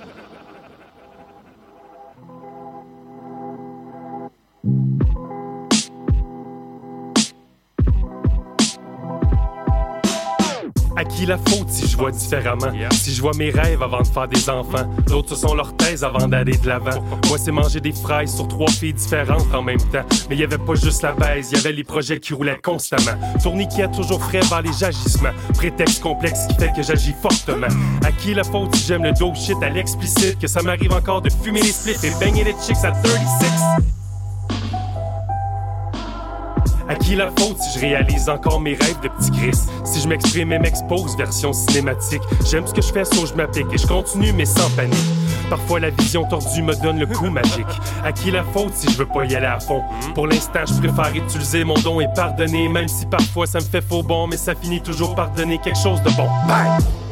[10.97, 12.71] À qui la faute si je vois différemment?
[12.93, 14.87] Si je vois mes rêves avant de faire des enfants.
[15.07, 17.01] D'autres, ce sont leurs thèses avant d'aller de l'avant.
[17.27, 20.05] Moi, c'est manger des fraises sur trois filles différentes en même temps.
[20.29, 22.59] Mais il y avait pas juste la baise, il y avait les projets qui roulaient
[22.63, 23.19] constamment.
[23.43, 25.33] Tourniquet a toujours frais vers les agissements.
[25.55, 27.67] Prétexte complexe qui fait que j'agis fortement.
[28.03, 29.57] À qui la faute si j'aime le dope shit?
[29.61, 30.39] À l'explicite?
[30.39, 34.04] Que ça m'arrive encore de fumer les spliffs et baigner les chicks à 36?
[36.93, 39.57] Qui la faute si je réalise encore mes rêves de petit Chris?
[39.83, 42.21] Si je m'exprime et m'expose, version cinématique.
[42.45, 44.95] J'aime ce que je fais, so je m'applique et je continue, mais sans panique.
[45.49, 47.65] Parfois la vision tordue me donne le coup magique.
[48.03, 49.81] À qui la faute si je veux pas y aller à fond?
[50.13, 53.81] Pour l'instant, je préfère utiliser mon don et pardonner, même si parfois ça me fait
[53.81, 56.27] faux bon, mais ça finit toujours par donner quelque chose de bon.
[56.47, 57.04] Bye!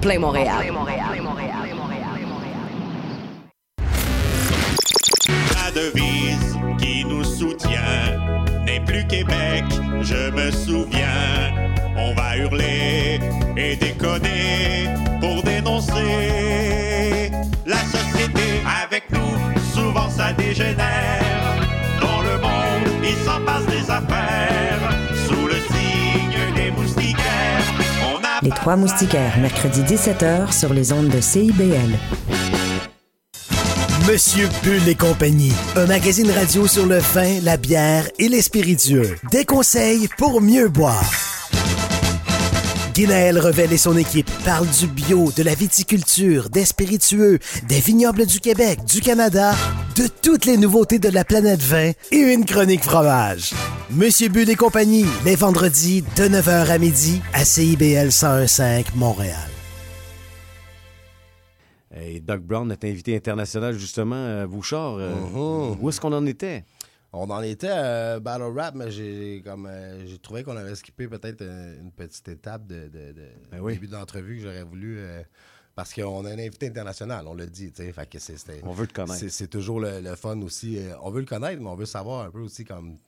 [0.00, 0.72] Plein Montréal.
[5.54, 8.16] La devise qui nous soutient
[8.64, 9.64] n'est plus Québec,
[10.00, 11.52] je me souviens.
[11.96, 13.20] On va hurler
[13.56, 14.86] et déconner
[15.20, 17.30] pour dénoncer
[17.66, 19.60] la société avec nous.
[19.74, 21.22] Souvent ça dégénère.
[22.00, 24.29] Dans le monde, il s'en passe des affaires.
[28.60, 31.96] Trois Moustiquaires, mercredi 17h sur les ondes de CIBL.
[34.06, 39.16] Monsieur Bull et compagnie, un magazine radio sur le vin, la bière et les spiritueux.
[39.30, 41.10] Des conseils pour mieux boire.
[42.92, 48.26] Guinaël Revel et son équipe parlent du bio, de la viticulture, des spiritueux, des vignobles
[48.26, 49.54] du Québec, du Canada,
[50.00, 53.52] de toutes les nouveautés de la planète vin et une chronique fromage.
[53.90, 59.36] Monsieur Bull et compagnie, les vendredis de 9h à midi à CIBL 1015 Montréal.
[61.94, 64.94] Et Doug Brown, notre invité international, justement, à Bouchard.
[64.94, 65.76] euh, Mhm.
[65.82, 66.64] Où est-ce qu'on en était?
[67.12, 71.08] On en était à Battle Rap, mais j'ai comme euh, j'ai trouvé qu'on avait skippé
[71.08, 73.74] peut-être euh, une petite étape de, de- de- Ben oui.
[73.74, 74.96] début d'entrevue que j'aurais voulu.
[74.98, 75.20] euh,
[75.80, 77.92] parce qu'on a un invité international, on l'a dit, tu sais.
[77.92, 79.28] Fait que c'est- c'était- On veut le connaître.
[79.30, 80.76] c'est- toujours le, le fun aussi.
[80.78, 82.98] euh, on veut le connaître, mais on veut savoir un peu aussi comme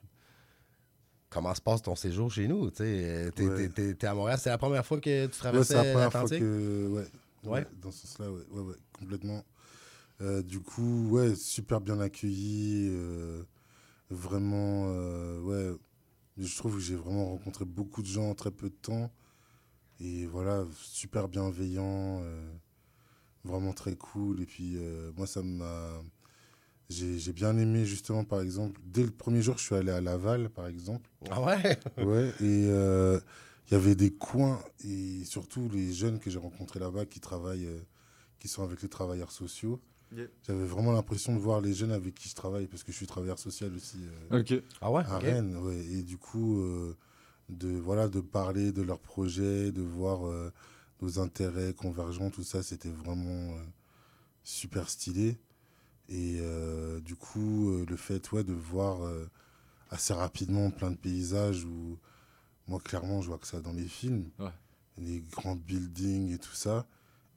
[1.29, 2.71] comment se passe ton séjour chez nous.
[2.71, 3.95] Tu sais, Euh, Ouais.
[3.95, 6.21] t'es à Montréal, c'est la première fois que tu Ouais, traversais c'est la première fois
[6.23, 6.41] l'Atlantique?
[6.41, 6.89] que.
[6.89, 7.03] Ouais,
[7.45, 7.51] Ouais.
[7.61, 9.45] ouais, dans ce sens-là, ouais, ouais, ouais, complètement.
[10.21, 12.89] Euh, du coup, ouais, super bien accueilli.
[12.91, 13.43] euh,
[14.11, 15.77] vraiment, euh, ouais.
[16.39, 19.11] Je trouve que j'ai vraiment rencontré beaucoup de gens en très peu de temps.
[20.01, 22.21] Et voilà, super bienveillant.
[22.23, 22.53] euh,
[23.45, 24.41] vraiment très cool.
[24.41, 26.03] Et puis, euh, moi, ça m'a.
[26.89, 30.01] J'ai j'ai bien aimé, justement, par exemple, dès le premier jour, je suis allé à
[30.01, 31.09] Laval, par exemple.
[31.31, 31.79] Ah ouais?
[32.05, 33.19] Ouais, et euh,
[33.71, 37.67] il y avait des coins, et surtout les jeunes que j'ai rencontrés là-bas qui travaillent,
[37.67, 37.81] euh,
[38.39, 39.81] qui sont avec les travailleurs sociaux.
[40.15, 40.27] Yeah.
[40.47, 43.07] J'avais vraiment l'impression de voir les jeunes avec qui je travaille, parce que je suis
[43.07, 43.97] travailleur social aussi
[44.31, 44.63] euh, Ok.
[44.83, 45.03] Ah ouais?
[45.07, 45.19] à.
[45.19, 45.57] Rennes.
[45.57, 46.95] Ouais, et du coup, euh,
[47.49, 50.51] de, voilà, de parler de leurs projets, de voir euh,
[51.03, 53.65] nos intérêts convergents, tout ça, c'était vraiment euh,
[54.45, 55.37] super stylé.
[56.09, 59.29] Et euh, du coup, euh, le fait ouais, de voir euh,
[59.91, 61.99] assez rapidement plein de paysages où,
[62.69, 64.31] moi, clairement, je vois que ça dans les films.
[64.39, 64.51] Ouais.
[64.99, 66.87] Les grands buildings et tout ça.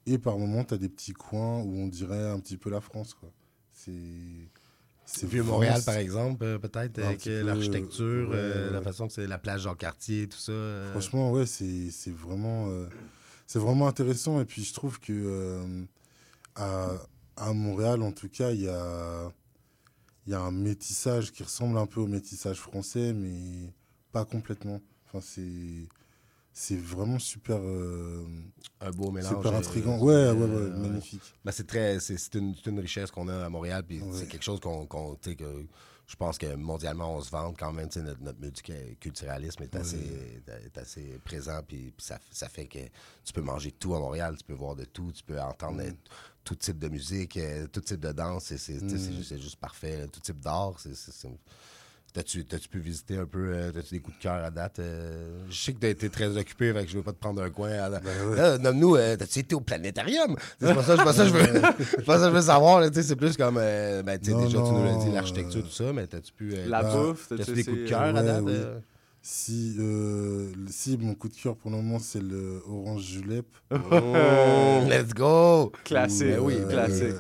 [0.06, 2.82] Et par moments, tu as des petits coins où on dirait un petit peu la
[2.82, 3.14] France.
[3.14, 3.32] quoi.
[3.72, 3.92] C'est.
[5.06, 9.38] c'est Vieux Montréal, par exemple, peut-être, avec l'architecture, euh, ouais, la façon que c'est la
[9.40, 10.52] plage Jean-Cartier, tout ça.
[10.52, 10.92] euh.
[10.92, 12.88] Franchement, ouais, c'est c'est vraiment, euh,
[13.46, 14.40] c'est vraiment intéressant.
[14.42, 15.84] Et puis, je trouve que euh,
[16.56, 16.92] à,
[17.38, 19.32] à Montréal, en tout cas, il y a,
[20.28, 23.72] y a un métissage qui ressemble un peu au métissage français, mais
[24.12, 24.82] pas complètement.
[25.08, 25.88] Enfin, c'est
[26.58, 27.58] c'est vraiment super.
[27.60, 28.26] euh,
[28.80, 29.36] un beau mélange.
[29.36, 30.00] Super euh, intriguant.
[30.00, 31.22] Ouais, ouais, ouais, magnifique.
[31.44, 34.44] Ben, c'est très, c'est c'est une, une richesse qu'on a à Montréal, puis c'est quelque
[34.44, 35.66] chose qu'on, que
[36.08, 37.90] je pense que mondialement on se vante quand même.
[37.90, 42.68] tu sais, Notre, notre multiculturalisme est assez, est assez présent, puis, puis ça, ça fait
[42.68, 42.80] que
[43.24, 45.92] tu peux manger tout à Montréal, tu peux voir de tout, tu peux entendre euh,
[46.44, 48.90] tout type de musique, euh, tout type de danse, c'est, Mm.
[48.98, 50.08] juste, juste parfait.
[50.08, 50.94] Tout type d'art, c'est-
[52.16, 54.80] T'as-tu, t'as-tu pu visiter un peu, euh, t'as-tu des coups de cœur à date?
[54.80, 55.38] euh?
[55.50, 57.50] je sais que t'as été très occupé, fait que je veux pas te prendre un
[57.50, 57.72] coin.
[57.72, 58.02] à la-
[58.36, 60.38] Là, Nomme-nous, euh, t'as-tu été au planétarium?
[60.62, 61.44] C'est pas ça, c'est pas ça je veux,
[61.90, 62.80] c'est pas ça que je veux savoir.
[62.80, 65.62] là, c'est plus comme, euh, ben, tu sais, Non, déjà, tu nous l'as dit, l'architecture,
[65.62, 66.54] tout ça, mais t'as-tu pu...
[66.56, 68.44] euh, La bouffe, t'as-tu t'as-tu des coups de cœur à date?
[68.46, 68.54] oui.
[68.54, 68.80] euh?
[69.22, 73.48] Si, euh, si, mon coup de cœur pour le moment, c'est le Orange Julep.
[73.72, 73.78] Mm,
[74.88, 75.74] let's go!
[75.84, 76.28] Classique.
[76.28, 77.16] Ben oui, euh, classique.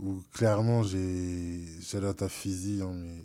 [0.00, 1.60] Où clairement, j'ai.
[1.88, 3.24] J'allais ta physique, hein, mais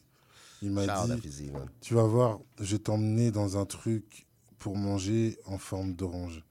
[0.62, 1.52] il m'a la dit physique.
[1.82, 6.44] Tu vas voir, je vais t'emmener dans un truc pour manger en forme d'orange.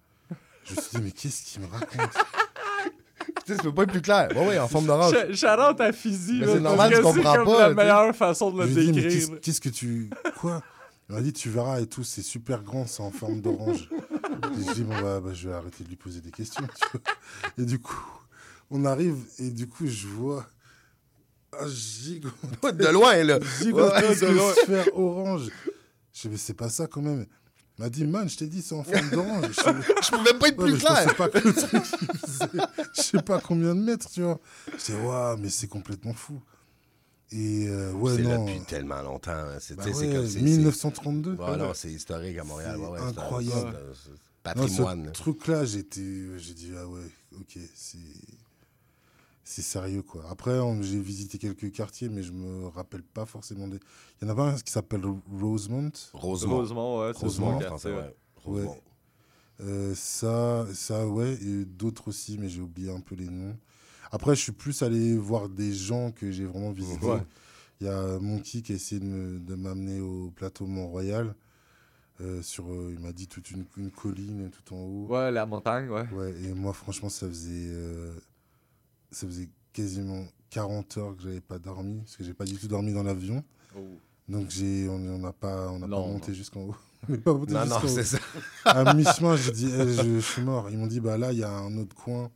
[0.65, 2.11] Je me suis dit, mais qu'est-ce qu'il me raconte?
[3.45, 4.29] Tu sais, ça peut pas être plus clair.
[4.35, 5.13] Ouais, ouais, en forme d'orange.
[5.15, 7.75] Out à là, c'est normal, tu comprends C'est comme pas, la tu sais.
[7.75, 9.41] meilleure façon de Je le mais décrire.
[9.41, 10.11] qu'est-ce que tu.
[10.39, 10.63] Quoi?
[11.09, 13.89] Il m'a dit, tu verras et tout, c'est super grand, c'est en forme d'orange.
[14.55, 16.67] Je dis, bon, bah, bah, je vais arrêter de lui poser des questions.
[16.67, 17.01] tu vois.
[17.57, 18.05] Et du coup,
[18.71, 20.47] on arrive et du coup, je vois
[21.61, 22.77] un gigantesque.
[22.77, 23.39] De loin, là.
[23.63, 24.53] Gigantesque Ouais, de loin.
[24.55, 25.51] sphère orange?
[26.13, 27.27] Je dis, mais c'est pas ça quand même.
[27.79, 29.47] Il m'a dit, man, je t'ai dit, c'est en forme d'orange.
[29.55, 31.05] Je pouvais pas être Ouais, plus je clair.
[31.05, 31.83] pensais pas que le truc,
[32.97, 34.41] je sais pas combien de mètres, tu vois.
[34.77, 36.41] Je dis, waouh, mais c'est complètement fou.
[37.31, 39.31] Et euh, ouais, c'est là depuis tellement longtemps.
[39.33, 39.59] hein.
[39.61, 41.37] C'est Bah tu sais, c'est ouais, comme- c'est- 1932.
[41.37, 42.79] c'est- Ouais, non, c'est historique à Montréal.
[42.79, 43.77] Ouais, incroyable.
[43.95, 45.07] c'est c'est Non, Patrimoine.
[45.09, 47.03] ce truc-là, j'étais, j'ai dit ah ouais,
[47.39, 47.99] ok, c'est,
[49.51, 50.23] c'est sérieux quoi.
[50.31, 53.79] Après, j'ai visité quelques quartiers, mais je me rappelle pas forcément des.
[54.21, 55.03] Il y en a pas un qui s'appelle
[55.41, 55.91] Rosemont?
[56.13, 56.57] Rosemont.
[56.57, 57.59] Rosemont, ouais, c'est Rosemont.
[57.59, 58.15] quartier, ouais.
[58.37, 58.71] Rosemont.
[58.73, 58.83] Ouais.
[59.61, 63.57] Euh, ça, ça, ouais, et d'autres aussi, mais j'ai oublié un peu les noms.
[64.13, 67.07] Après, je suis plus allé voir des gens que j'ai vraiment visités.
[67.07, 67.23] Ouais.
[67.81, 71.35] Il y a Monkey qui a essayé de me- de m'amener au plateau Mont-Royal.
[72.21, 75.07] Euh, sur, euh, il m'a dit toute une, une colline tout en haut.
[75.09, 76.07] Ouais, la montagne, ouais.
[76.13, 78.13] Ouais, et moi, franchement, ça faisait, euh,
[79.11, 82.69] ça faisait quasiment 40 heures que j'avais pas dormi, parce que j'ai pas du tout
[82.69, 83.45] dormi dans l'avion.
[83.77, 83.81] Oh.
[84.29, 86.37] Donc, j'ai, on n'a pas, on pas Non, monté non.
[86.37, 86.77] jusqu'en haut.
[87.09, 88.19] On pas monté Non, non, c'est ça.
[88.65, 90.69] à mi-chemin, j'ai dit, Eh, je, je suis mort.
[90.71, 92.31] Ils m'ont dit, bah là, il y a un autre coin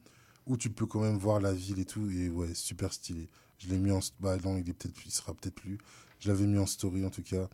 [0.46, 2.08] où tu peux quand même voir la ville et tout.
[2.11, 3.28] Et ouais, super stylé.
[3.58, 3.98] Je l'ai mis en.
[4.20, 5.78] Bah non, il, est peut-être, il sera peut-être plus.
[6.20, 7.48] Je l'avais mis en story en tout cas.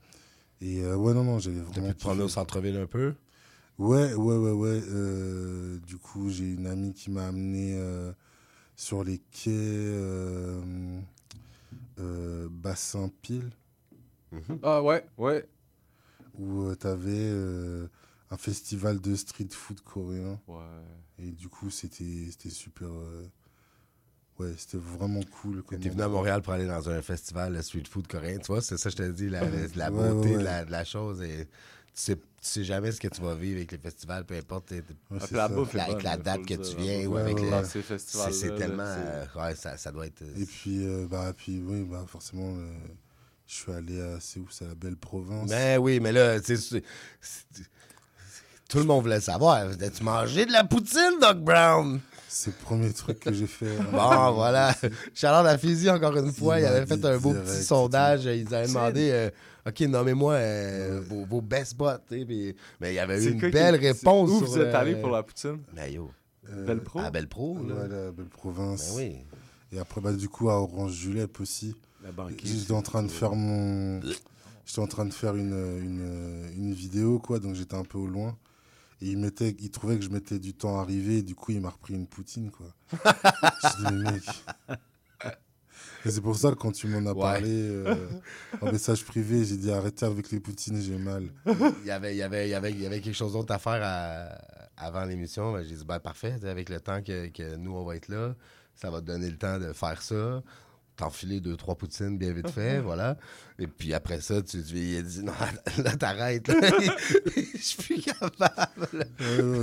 [0.61, 1.93] Et euh, ouais, non, non, j'avais vraiment.
[1.93, 3.15] te promener au centre-ville un peu?
[3.79, 4.83] Ouais, ouais, ouais, ouais.
[4.89, 8.13] euh, du coup, j'ai une amie qui m'a amené euh,
[8.79, 10.61] sur les quais euh,
[11.99, 13.51] euh, Bassin Pile,
[14.63, 15.45] Ah ouais, ouais.
[16.39, 17.33] où tu avais
[18.31, 20.39] un festival de street food coréen.
[20.47, 20.59] Ouais.
[21.19, 22.89] Et du coup, c'était c'était super.
[22.89, 23.27] euh,
[24.39, 25.65] Ouais, c'était vraiment cool.
[25.65, 26.09] T'es venu à.
[26.09, 28.95] Montréal pour aller dans un festival de street food coréen, tu vois, c'est ça, je
[28.95, 31.23] te dis, la, la- la Ouais, beauté ouais, De, la, de la chose.
[31.23, 31.49] Et
[32.03, 34.71] sais, tu sais jamais ce que tu vas vivre avec les festivals, peu importe.
[34.71, 34.83] Ouais,
[35.21, 37.65] Ah, puis la bouffe avec la date que tu viens ou avec ouais, les.
[38.31, 38.83] C'est tellement.
[38.85, 40.23] euh, ouais, ça, ça doit être.
[40.37, 42.71] Et puis, euh, bah, puis, oui, bah, forcément, euh,
[43.47, 44.19] je suis allé à.
[44.21, 45.49] C'est où C'est à la belle province.
[45.51, 46.83] Ben oui, mais là, tu sais,
[48.69, 49.57] tout le monde voulait savoir.
[49.81, 52.01] As-tu mangé de la poutine, Doc Brown?
[52.29, 53.77] C'est le premier truc que j'ai fait.
[53.79, 53.85] hein.
[53.91, 54.75] Bon, voilà.
[55.15, 58.25] Charlotte à Fizi, encore une fois, Il il avait fait un beau direct, petit sondage.
[58.27, 59.31] Ils avaient demandé, euh,
[59.67, 61.91] OK, nommez-moi euh, vos, vos best spots.
[62.09, 64.31] tu sais, puis- Mais il y avait eu une qui- belle réponse.
[64.31, 65.59] Où sur, vous êtes allé euh, pour la poutine?
[65.75, 66.11] Ben yo,
[66.51, 67.01] Euh, Belle Pro?
[67.01, 67.75] à Belle Pro, là.
[67.75, 68.91] Ouais, la belle province.
[68.91, 69.17] Ben oui.
[69.73, 71.75] Et après, bah, du coup, à Orange Julep aussi.
[72.05, 72.61] La banquise.
[72.61, 74.01] J'étais en train de faire mon.
[74.65, 78.07] J'étais en train de faire une, une, une vidéo, quoi, donc j'étais un peu au
[78.07, 78.37] loin.
[79.01, 81.53] Et il, mettait, il trouvait que je mettais du temps à arriver, et du coup,
[81.53, 82.67] il m'a repris une poutine, quoi.
[82.93, 84.23] je dis, mais mec.
[86.05, 87.21] Et c'est pour ça que quand tu m'en as Ouais.
[87.21, 87.95] parlé euh,
[88.61, 91.29] en message privé, j'ai dit arrêtez avec les poutines, j'ai mal.
[91.47, 93.53] il y avait, il y avait, il y avait, il y avait quelque chose d'autre
[93.53, 94.39] à faire à-
[94.77, 95.53] avant l'émission.
[95.53, 98.35] Ben, j'ai dit, ben parfait, avec le temps que, que nous, on va être là,
[98.77, 100.43] ça va te donner le temps de faire ça.
[100.99, 103.17] T'enfiler deux, trois poutines bien vite fait, voilà.
[103.61, 105.33] Et puis après ça, tu, a dit, non,
[105.85, 106.51] là, t'arrêtes.
[107.55, 109.07] Je suis plus capable.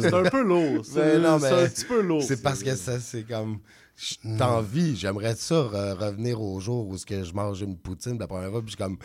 [0.02, 0.86] C'est un peu lourd.
[0.86, 2.24] C'est un petit peu lourd.
[2.24, 3.60] C'est parce que ça, c'est comme.
[3.98, 7.78] j- T'as envie, j'aimerais ça re- revenir au jour où ce que je mange une
[7.78, 8.98] poutine la première fois, puis je suis comme,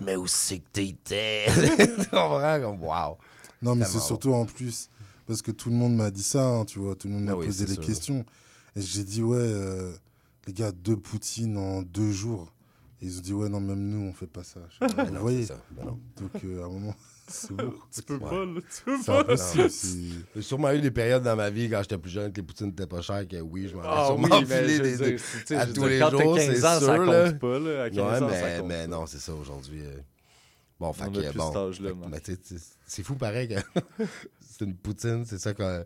[0.00, 1.46] mais où c'est que t'étais?
[1.76, 2.60] tu comprends?
[2.60, 3.18] Comme, wow.
[3.62, 4.88] Non, mais c'est surtout en plus
[5.26, 7.32] parce que tout le monde m'a dit ça, hein, tu vois, tout le monde m'a
[7.32, 7.82] Ah oui, posé des sûr.
[7.84, 8.24] questions.
[8.76, 9.92] Et j'ai dit, ouais, euh,
[10.46, 12.52] les gars, deux poutines en deux jours.
[13.02, 14.60] Et ils ont dit, ouais, non, même nous, on fait pas ça.
[14.96, 15.58] Ben Vous non, voyez ça.
[15.72, 15.84] Ben.
[15.84, 16.00] Donc,
[16.44, 16.94] euh, à un moment,
[17.28, 17.74] c'est bon.
[17.92, 18.20] Tu peux Ouais.
[18.30, 19.68] pas, là, tu peux
[20.36, 22.68] J'ai sûrement eu des périodes dans ma vie quand j'étais plus jeune que les poutines
[22.68, 25.18] n'étaient pas chères, que oui, je m'en Ah ai oui, sûrement mais filé des, dire,
[25.48, 26.96] des- à tous dire, les quand jours, 15 c'est ans, ça sûr.
[26.96, 27.32] compte là.
[27.34, 27.82] pas, là.
[27.84, 28.86] À 15 Ouais, ans, ça mais, compte mais pas.
[28.86, 29.80] non, c'est ça aujourd'hui.
[29.84, 29.98] euh.
[30.80, 32.08] Bon, fait que plus bon.
[32.10, 32.20] mais
[32.86, 33.54] c'est fou pareil que
[34.40, 35.84] c'est une poutine, c'est ça que.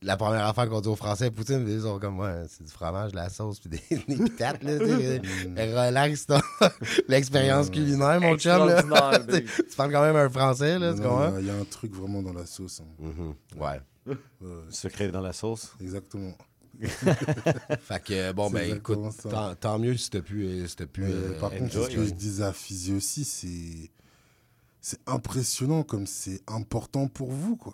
[0.00, 3.10] La première affaire qu'on dit aux Français, poutine, ils sont comme, ouais, c'est du fromage,
[3.10, 5.20] de la sauce, puis des, des patates, là, tu sais.
[5.56, 6.26] Relax.
[7.08, 8.82] L'expérience culinaire, mon chum, là.
[9.28, 11.38] Tu parles quand même un français, là, tu Non, comprends?
[11.38, 12.80] Il y a un truc vraiment dans la sauce.
[12.80, 12.84] hein.
[13.00, 13.80] Mhm, Ouais.
[14.06, 14.16] Ouais,
[14.70, 15.74] Secret dans la sauce?
[15.80, 16.32] exactement.
[16.80, 18.98] Fait que, bon, ben, écoute,
[19.28, 20.44] tant, tant mieux si t'as pu.
[20.44, 23.24] euh, Si t'as pu Mais euh, par contre, ce que je disais à Fizzy aussi,
[23.24, 23.90] c'est
[24.80, 27.72] c'est impressionnant comme c'est important pour vous, quoi.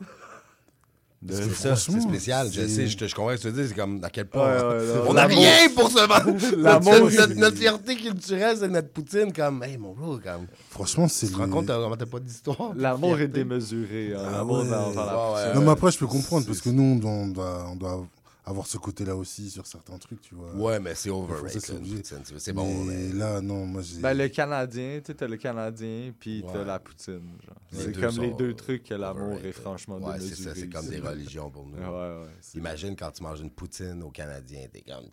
[1.27, 2.49] C'est ça, c'est franchement, spécial.
[2.53, 3.69] Je sais, je, te- je comprends ce que tu dis.
[3.69, 4.43] C'est comme à quel point.
[4.47, 6.37] Ouais, ouais, là, on n'a rien pour se vendre.
[6.59, 9.33] L'amour, notre, fierté culturelle, c'est notre poutine.
[9.33, 10.47] Comme, hey, mon bro, comme.
[10.71, 12.73] Franchement, c'est Tu te le- rends compte t'as- pas d'histoire?
[12.77, 14.13] L'amour est démesuré.
[14.15, 14.69] hein, Ah L'amour ouais.
[14.69, 15.49] dans dans la Ouais, poutine.
[15.49, 16.97] ouais, Non, mais après, je peux comprendre parce que nous, on
[17.29, 18.07] doit, on doit
[18.47, 20.53] avoir ce côté-là aussi sur certains trucs, tu vois.
[20.55, 21.61] Ouais, mais c'est overrated,
[22.05, 24.01] ça, c'est bon, Mais là, non, moi j'ai.
[24.01, 26.65] Ben, le Canadien, tu sais, t'as le Canadien, puis t'as Ouais.
[26.65, 27.39] la poutine.
[27.73, 31.01] C'est comme les deux trucs que l'amour est franchement Ouais, c'est ça, c'est comme des
[31.01, 31.79] religions pour nous.
[31.79, 32.27] Ouais, ouais.
[32.55, 35.05] Imagine quand tu manges une poutine au Canadien, t'es comme.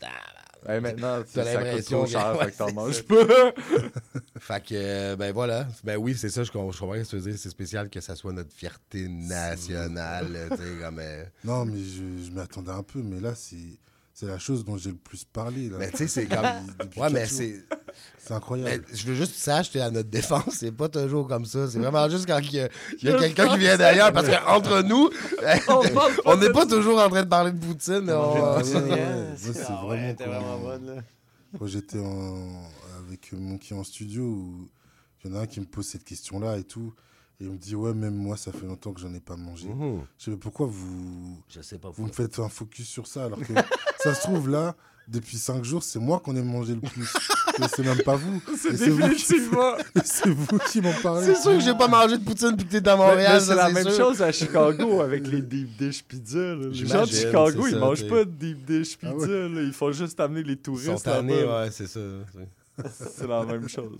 [0.68, 3.04] Ouais, maintenant, ça coûte l'impression cher, ouais, fait que t'en c'est manges ça.
[3.04, 3.52] pas.
[4.40, 5.68] fait que, euh, ben voilà.
[5.84, 7.40] Ben oui, c'est ça, je com- je comprends ce que tu veux dire.
[7.40, 10.48] C'est spécial que ça soit notre fierté nationale.
[10.52, 11.00] tu sais, comme.
[11.00, 13.56] euh, Non, mais je, je m'y attendais un peu, mais là, c'est.
[14.22, 15.68] C'est la chose dont j'ai le plus parlé.
[15.68, 15.78] Là.
[15.80, 16.46] Mais tu sais, c'est comme.
[16.96, 17.66] Ouais, mais c'est.
[18.20, 18.86] C'est incroyable.
[18.88, 21.46] Mais je veux juste que tu saches, t'es à notre défense, c'est pas toujours comme
[21.46, 21.68] ça.
[21.68, 22.70] C'est vraiment juste quand il y a,
[23.02, 25.10] il y a quelqu'un qui vient d'ailleurs, parce qu'entre nous,
[26.26, 28.02] on n'est pas toujours en train de parler de Poutine.
[28.02, 29.26] mais on- ouais, ouais, ouais.
[29.26, 29.88] Moi, c'est Ah vraiment.
[29.90, 31.02] ouais, t'es quand- vraiment bonne, là.
[31.58, 32.62] Quand j'étais en...
[33.08, 34.70] avec Monkey en studio, où
[35.26, 36.94] il y en a un qui me pose cette question-là et tout.
[37.40, 39.68] Et il me dit, ouais, même moi, ça fait longtemps que j'en ai pas mangé.
[39.68, 40.02] Mhm.
[40.20, 41.42] Je sais pas pourquoi vous.
[41.50, 43.52] Je sais pas Vous me faites un focus sur ça, alors que
[44.04, 44.76] ça se trouve là,
[45.08, 47.14] depuis cinq jours, c'est moi qu'on ait mangé le plus.
[47.60, 48.42] Et c'est même pas vous.
[48.58, 49.76] C'est vous qui- définitivement.
[49.96, 51.26] et C'est vous qui m'en parlez.
[51.26, 53.42] C'est sûr que j'ai pas mangé de Poutine puis que t'es à Montréal.
[53.42, 53.98] c'est la même sûr.
[53.98, 56.38] chose à Chicago avec les deep dish pizza.
[56.40, 56.68] là.
[56.68, 59.28] Les gens de Chicago, ils ça, mangent pas de deep dish Ah pizza.
[59.28, 59.62] là.
[59.64, 61.64] Ils font juste amener les Ils touristes là-bas.
[61.64, 62.00] ouais, c'est ça.
[62.90, 64.00] c'est- la même chose.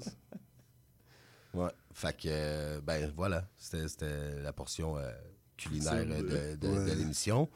[1.54, 1.70] Ouais.
[1.94, 5.12] Fait que, euh, ben voilà, c'était c'était la portion euh,
[5.58, 6.90] culinaire euh, de, de- Ouais.
[6.90, 7.50] de l'émission.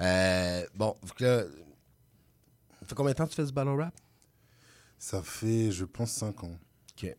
[0.00, 1.42] Euh, bon, là,
[2.92, 3.94] fait combien de temps que tu fais du battle rap?
[4.98, 6.58] Ça fait, je pense, cinq ans.
[6.92, 7.16] Ok.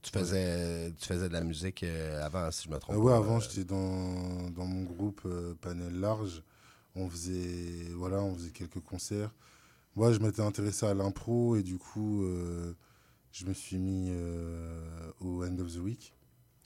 [0.00, 3.12] Tu faisais, tu faisais de la musique euh, avant, si je me trompe Ah ouais,
[3.12, 6.42] pas, avant, euh, j'étais dans, dans mon groupe euh, Panel Large.
[6.94, 9.34] On faisait, voilà, on faisait quelques concerts.
[9.96, 12.72] Moi, je m'étais intéressé à l'impro et du coup, euh,
[13.32, 16.14] je me suis mis euh, au End of the Week.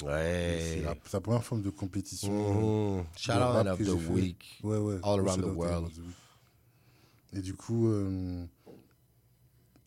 [0.04, 0.58] Ouais.
[0.60, 2.98] C'est la, première forme de compétition.
[2.98, 4.10] Euh, Shout out of the.
[4.10, 4.60] Week.
[4.62, 4.98] Ouais, ouais.
[5.02, 5.92] All around the world.
[5.92, 6.00] the.
[7.34, 8.44] Et du coup, euh,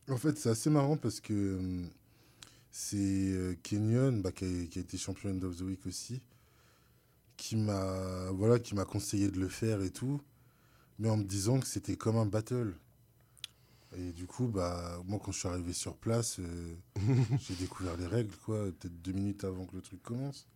[0.08, 1.86] en fait, c'est assez marrant parce que euh,
[2.70, 6.20] c'est euh, Kenyon, bah, qui, a, qui a été champion End of the Week aussi,
[7.36, 10.20] qui m'a voilà, qui m'a conseillé de le faire et tout,
[10.98, 12.74] mais en me disant que c'était comme un battle.
[13.96, 16.74] Et du coup, bah, moi, quand je suis arrivé sur place, euh,
[17.40, 20.46] j'ai découvert les règles, quoi, peut-être deux minutes avant que le truc commence.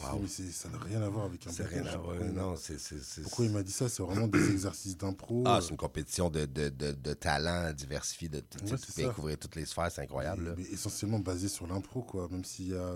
[0.00, 0.26] Wow.
[0.28, 3.22] ça n'a rien à voir avec un rien à voir, m'a- non, c'est- c'est- c'est-
[3.22, 3.88] Pourquoi il m'a dit ça?
[3.88, 5.42] C'est vraiment des exercices d'impro.
[5.46, 8.28] Ah, euh, c'est une compétition de, de, de, de talents diversifiés.
[8.28, 9.02] De, Ouais, tu peux ça.
[9.08, 10.54] découvrir toutes les sphères, c'est incroyable.
[10.56, 12.28] mais essentiellement basé sur l'impro, quoi.
[12.30, 12.94] Même s'il y a.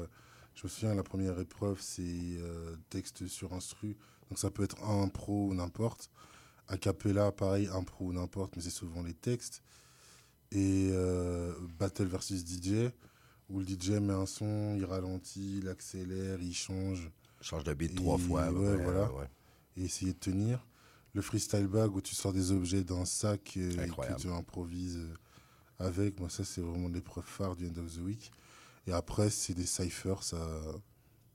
[0.55, 3.97] Je me souviens, la première épreuve, c'est euh, texte sur instru.
[4.29, 6.11] Donc ça peut être un impro ou n'importe.
[6.69, 9.63] A cappella, pareil, impro ou n'importe, mais c'est souvent les textes.
[10.53, 12.91] Et euh, battle versus DJ,
[13.53, 17.11] où le DJ met un son, il ralentit, il accélère, il change.
[17.41, 19.13] Change de beat Et- trois fois, Ouais, près, voilà.
[19.13, 19.29] ouais.
[19.77, 20.67] Et essayer de tenir.
[21.15, 25.01] Le freestyle bag, où tu sors des objets d'un sac euh, que tu improvises
[25.79, 26.19] avec.
[26.21, 28.33] Moi, ça, c'est vraiment l'épreuve phare du End of the Week.
[28.87, 30.39] Et après, c'est des cyphers, ça,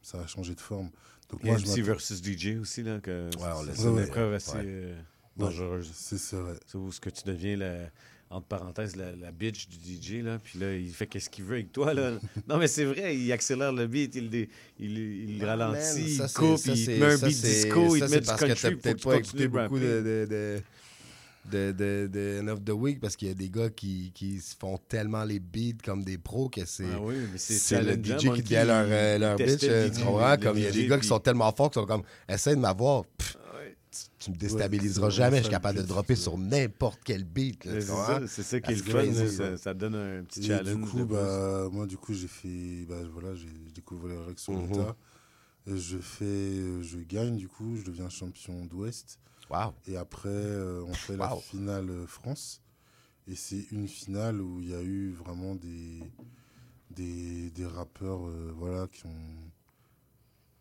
[0.01, 0.89] ça a changé de forme.
[1.30, 4.05] Donc, a moi, MC versus DJ aussi, là, que Ouais, c'est une ouais.
[4.07, 4.63] épreuve assez Ouais.
[4.65, 4.95] euh,
[5.38, 5.91] Ouais, dangereuse.
[5.93, 6.55] C'est ouais.
[6.65, 7.89] C'est où ce que tu deviens, la,
[8.30, 11.55] entre parenthèses, la, la bitch du DJ, là, puis là, il fait qu'est-ce qu'il veut
[11.55, 12.11] avec toi, là.
[12.47, 14.47] non, mais c'est vrai, il accélère le beat, il,
[14.80, 14.97] il,
[15.30, 18.19] il Ah, ralentit, il coupe, ça, il te met un beat disco, il te met
[18.19, 20.61] du parce que country pour peut-être que pas écouté beaucoup de, de, de,
[21.49, 24.41] de, de- de End of the Week parce qu'il y a des gars qui, qui
[24.41, 28.17] se font tellement les beats comme des pros que c'est Ah oui, c'est le DJ
[28.36, 29.63] qui devient leur, euh, leur bitch.
[29.63, 30.36] euh, Tu comprends?
[30.38, 32.59] Comme il y a des gars qui sont tellement forts qui sont comme essaie de
[32.59, 33.05] m'avoir.
[33.17, 33.38] pff,
[34.19, 37.63] Tu me déstabiliseras Ouais, jamais, je suis capable le de dropper sur n'importe quel beat.
[37.63, 37.81] C'est
[38.43, 39.73] ça, qui est le fun, là, ça.
[39.73, 40.75] donne un petit Et challenge.
[40.85, 42.85] du coup, bah, moi, du coup, j'ai fait.
[42.87, 44.61] Bah, voilà, j'ai découvert les règles sur Mhm.
[44.69, 44.95] l'État.
[45.67, 49.19] Et Je fais, euh, je gagne du coup, je deviens champion d'Ouest.
[49.49, 49.73] Wow.
[49.87, 52.61] Et après, euh, on fait la finale euh, France.
[53.29, 55.99] Et c'est une finale où il y a eu vraiment des,
[56.91, 59.46] des, des rappeurs euh, voilà, qui, ont,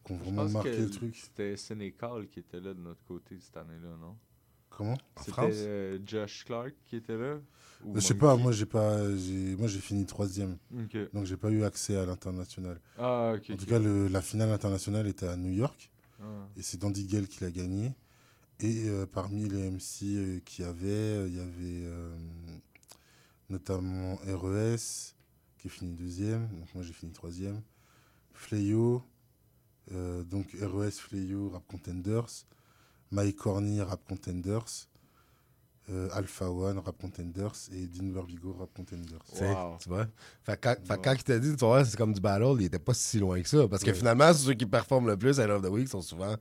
[0.07, 1.17] qui ont vraiment marqué le truc.
[1.17, 4.17] C'était Sénécal qui était là de notre côté cette année-là, non?
[4.71, 4.99] Comment?
[5.25, 7.39] C'était euh, Josh Clark qui était là?
[7.95, 8.99] Je sais pas, moi j'ai pas,
[9.59, 10.57] moi j'ai fini troisième,
[11.13, 12.81] donc j'ai pas eu accès à l'international.
[12.99, 13.51] Ah, ok.
[13.51, 15.91] En tout cas, le- la finale internationale était à New York
[16.21, 16.25] Ah.
[16.57, 17.95] et c'est Dandy Gale qui l'a gagné.
[18.61, 21.91] Et euh, parmi les MC euh, qu'il y avait, euh, il y avait
[23.51, 25.15] notamment RES
[25.59, 27.61] qui est fini deuxième, donc moi j'ai fini troisième.
[28.33, 29.03] Fleyo,
[29.93, 32.45] euh, donc RES, Fleyo, Rap Contenders.
[33.13, 34.89] Mike Corny, Rap Contenders.
[35.89, 39.23] euh, Alpha One, Rap Contenders et Dean Verbigo, Rap Contenders.
[39.31, 40.09] Tu sais, Tu vois?
[40.43, 42.65] Fait quand, fait que quand il t'a dit, tu vois, c'est comme du battle, il
[42.65, 43.69] était pas si loin que ça.
[43.69, 43.95] Parce que Ouais.
[43.97, 46.35] finalement, ceux qui performent le plus à Love the Week sont souvent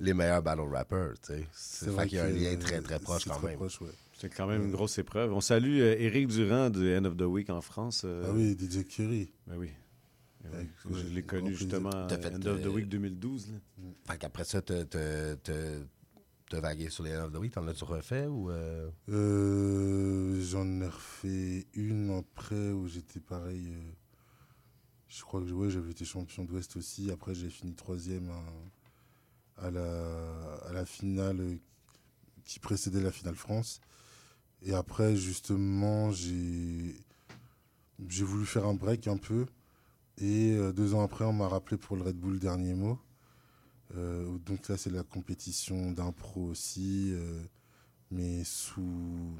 [0.00, 1.14] les meilleurs battle rappers.
[1.20, 1.48] Tu sais.
[1.52, 3.56] C'est vrai qu'il y a un lien très très euh, proche c'est quand très même.
[3.56, 3.90] proche, ouais.
[4.20, 5.32] C'est quand même une grosse épreuve.
[5.32, 8.02] On salue euh, Éric Durand de End of the Week en France.
[8.04, 9.32] euh, Ah oui, DJ Curry.
[9.48, 9.70] Ben oui.
[10.44, 13.52] Avec, Je l'ai connu justement à T'as fait, End of the euh, Week 2012.
[13.52, 13.58] là.
[14.04, 18.26] Fait qu'après ça, te, te vaguer sur les End of the Week, t'en as-tu refait
[18.26, 18.50] ou.
[18.50, 23.68] euh, Euh, J'en ai refait une après où j'étais pareil.
[23.68, 23.92] euh,
[25.08, 27.10] je crois que ouais, j'avais été champion d'Ouest aussi.
[27.10, 31.58] Après, j'ai fini troisième à, à la, à la finale
[32.44, 33.80] qui précédait la finale France.
[34.62, 36.94] Et après, justement, j'ai
[38.24, 39.46] voulu faire un break un peu.
[40.18, 42.98] Et euh, deux ans après, on m'a rappelé pour le Red Bull Dernier Mot.
[43.96, 47.42] Euh, donc là, c'est la compétition d'impro aussi, euh,
[48.10, 49.36] mais sous,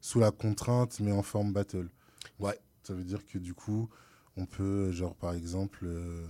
[0.00, 1.88] sous la contrainte, mais en forme battle.
[2.38, 2.58] Ouais.
[2.82, 3.88] Ça veut dire que du coup,
[4.36, 6.26] on peut, genre par exemple, euh,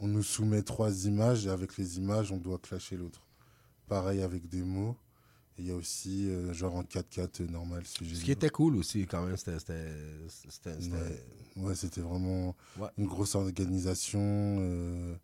[0.00, 3.26] on nous soumet trois images et avec les images, on doit clasher l'autre.
[3.86, 4.96] Pareil avec des mots.
[5.58, 8.14] Il y a aussi, euh, genre en 4-4 normal, sujet.
[8.14, 9.56] Ce qui était cool aussi, quand même, c'était.
[11.56, 12.88] Ouais, c'était vraiment Ouais.
[12.96, 14.20] une grosse organisation.
[14.22, 15.14] euh,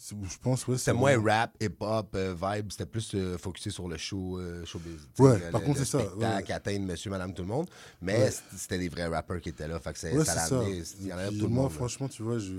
[0.00, 0.78] je pense, ouais.
[0.78, 5.00] C'était moins rap, hip-hop, euh, vibe, c'était plus euh, focusé sur le show, euh, showbiz.
[5.18, 6.52] Ouais, par le- contre, c'est ça, ouais.
[6.52, 7.68] atteindre monsieur, madame, tout le monde.
[8.00, 8.30] Mais Ouais.
[8.56, 9.80] c'était des vrais rappers qui étaient là.
[9.80, 10.60] Fait que ça c'est l'a ça.
[10.60, 10.82] amené.
[11.00, 11.72] Il y en avait tout le moi, monde.
[11.72, 12.52] franchement, tu vois, je,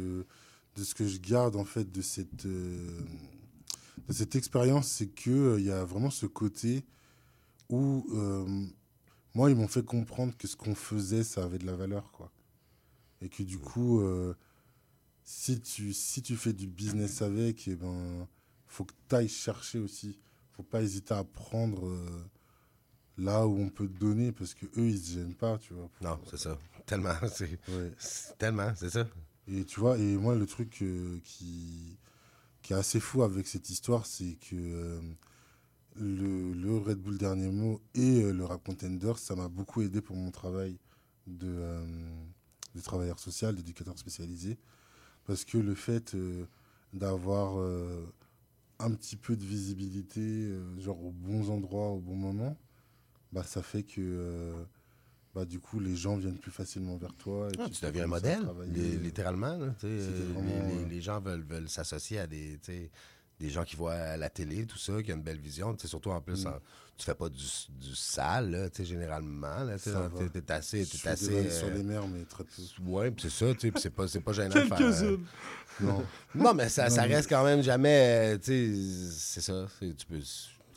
[0.76, 3.00] de ce que je garde en fait de cette, euh,
[4.08, 6.84] de cette expérience, c'est euh, il y a vraiment ce côté
[7.70, 8.66] où euh,
[9.36, 12.32] moi, ils m'ont fait comprendre que ce qu'on faisait, ça avait de la valeur, quoi.
[13.22, 14.34] Et que du coup, euh,
[15.24, 18.28] si tu si tu fais du business avec, et ben,
[18.68, 20.20] faut que tu ailles chercher aussi.
[20.54, 22.24] Faut pas hésiter à prendre euh,
[23.18, 25.88] là où on peut te donner parce que eux, ils se gênent pas, tu vois.
[25.90, 26.58] pour- Non, c'est ça.
[26.86, 27.14] Tellement.
[27.34, 27.92] C'est Ouais.
[27.98, 29.08] c'est tellement, c'est ça.
[29.48, 31.98] Et tu vois, et moi, le truc euh, qui,
[32.62, 35.00] qui est assez fou avec cette histoire, c'est que
[35.96, 40.02] le, le Red Bull Dernier Mot et euh, le Rap Contender, ça m'a beaucoup aidé
[40.02, 40.78] pour mon travail
[41.28, 41.86] de, euh,
[42.76, 44.58] de travailleur social, d'éducateur spécialisé.
[45.26, 46.46] Parce que le fait euh,
[46.94, 47.58] d'avoir
[48.80, 52.58] un petit peu de visibilité, genre aux bons endroits, au bon moment,
[53.34, 54.54] bah, ça fait que
[55.36, 57.50] bah, du coup, les gens viennent plus facilement vers toi.
[57.50, 58.40] et Ah, tu deviens un modèle,
[59.02, 59.58] littéralement.
[59.58, 59.76] là,
[60.70, 62.58] les, les- les gens veulent, veulent s'associer à des,
[63.40, 65.74] des gens qui voient à la télé, tout ça, qui ont une belle vision.
[65.74, 66.48] Tu sais, surtout en plus, Mm.
[66.50, 66.60] en-
[66.98, 67.38] tu fais pas du,
[67.70, 69.64] du sale, là, tu sais, généralement.
[69.64, 70.86] Là, tu sais, t'es, assez.
[70.86, 72.62] T'es assez vannes sur euh, les mers, mais très peu.
[72.86, 73.90] Ouais, c'est ça, tu sais, c'est
[74.22, 74.82] pas, gênant de faire.
[74.82, 75.18] euh.
[75.80, 76.04] Non.
[76.36, 78.34] non, mais ça, Non, ça reste quand même jamais.
[78.36, 79.66] euh, tu sais, c'est ça.
[79.80, 80.20] Tu peux.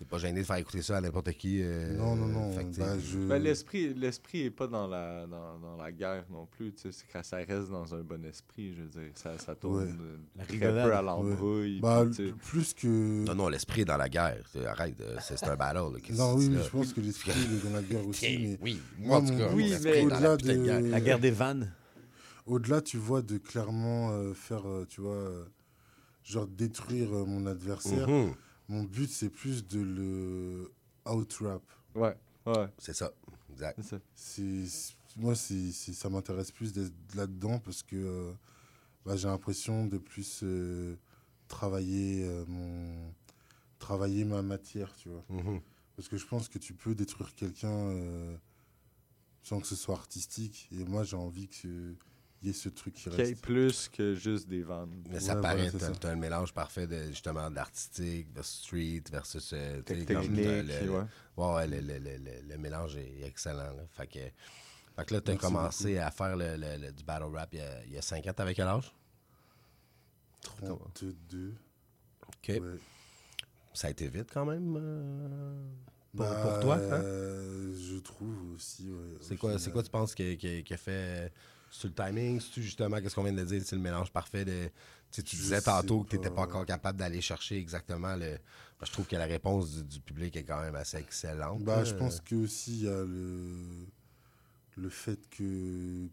[0.02, 1.60] T'es pas gêné de faire écouter ça à n'importe qui.
[1.62, 2.50] euh, Non, non, non,
[2.98, 6.72] je- Ben, l'esprit, l'esprit est pas dans la, dans, dans la guerre non plus.
[6.72, 9.12] tu sais, C'est quand ça reste dans un bon esprit, je veux dire.
[9.14, 9.88] Ça, ça tourne Ouais.
[10.34, 11.74] La très peu à l'embrouille.
[11.76, 11.80] Ouais.
[11.80, 12.32] Bah, sais.
[12.50, 13.24] plus que.
[13.26, 14.42] Non, non, l'esprit est dans la guerre.
[14.66, 15.76] Arrête, euh, c'est c'est un battle.
[15.76, 18.38] là, Non, oui, mais je pense que l'esprit il est dans la guerre aussi.
[18.40, 20.64] mais oui, moi, en tout mon cas, oui, mais- la de.
[20.64, 20.80] guerre.
[20.80, 21.72] La guerre des vannes?
[22.46, 25.44] Au-delà, tu vois, de clairement euh, faire, euh, tu vois, euh,
[26.24, 28.08] genre détruire euh, mon adversaire.
[28.08, 28.32] Mhm.
[28.68, 30.72] Mon but, c'est plus de le
[31.06, 31.62] out-rap.
[31.94, 32.68] Ouais, ouais.
[32.78, 33.12] C'est ça,
[33.50, 33.80] exact.
[34.14, 34.94] C'est ça.
[35.16, 38.32] Moi, ça m'intéresse plus d'être là-dedans parce que euh,
[39.04, 40.96] bah, j'ai l'impression de plus euh,
[41.48, 43.12] travailler, euh, mon,
[43.78, 45.24] travailler ma matière, tu vois.
[45.28, 45.60] Mhm.
[45.96, 47.94] Parce que je pense que tu peux détruire quelqu'un
[49.42, 50.68] sans que ce soit artistique.
[50.72, 51.48] Et moi, j'ai envie
[52.42, 53.40] qu'il y ait ce truc qui Qu'il y ait reste.
[53.42, 55.02] plus que juste des vannes.
[55.08, 59.80] Mais ça paraît, voilà, t'as, un mélange parfait de justement d'artistique versus street versus euh,
[59.86, 61.04] tu sais, Technique, le, le- ouais.
[61.36, 63.72] ouais, ouais, le, le- le- le- le mélange est excellent.
[63.74, 63.84] Là.
[63.92, 67.48] Fait que, fait que là, t'as commencé à faire le, le- le- du battle rap
[67.52, 68.32] il y a, il y a 5 ans.
[68.32, 68.92] T'avais quel âge?
[70.42, 71.54] 32.
[72.28, 72.48] OK.
[72.48, 72.60] Ouais.
[73.74, 75.54] Ça a été vite quand même euh,
[76.14, 76.74] pour, Bah, pour toi.
[76.76, 76.80] hein?
[77.02, 78.90] euh, Je trouve aussi.
[78.90, 81.32] ouais, C'est au quoi, quoi tu penses qui, qui- qui a fait
[81.72, 82.40] sur le timing?
[82.40, 84.66] C'est justement qu'est-ce qu'on vient de dire, c'est le mélange parfait de.
[85.10, 87.58] Tu sais, tu Je disais sais tantôt que tu n'étais pas encore capable d'aller chercher
[87.58, 88.38] exactement le.
[88.78, 91.64] Ben, je trouve que la réponse du, du public est quand même assez excellente.
[91.66, 91.84] Là.
[91.84, 93.86] je pense que aussi il y a le,
[94.76, 96.08] le fait que,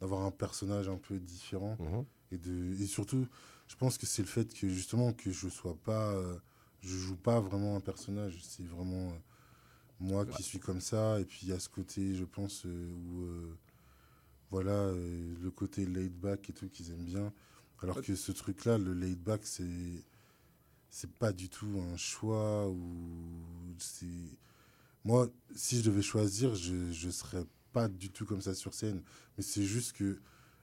[0.00, 2.04] d'avoir un personnage un peu différent Mhm.
[2.32, 3.26] et de et surtout
[3.68, 6.36] je pense que c'est le fait que justement que je sois pas euh,
[6.82, 9.18] je joue pas vraiment un personnage c'est vraiment euh,
[9.98, 12.90] moi qui suis comme ça et puis il y a ce côté je pense euh,
[12.92, 13.22] où
[14.56, 17.32] voilà euh, le côté laid back et tout qu'ils aiment bien
[17.82, 20.04] alors que ce truc là le laid back c'est
[20.90, 22.78] c'est pas du tout un choix ou
[23.78, 24.06] c'est
[25.06, 26.74] moi, si je devais choisir, je
[27.06, 29.02] ne serais pas du tout comme ça sur scène.
[29.36, 30.18] Mais c'est juste que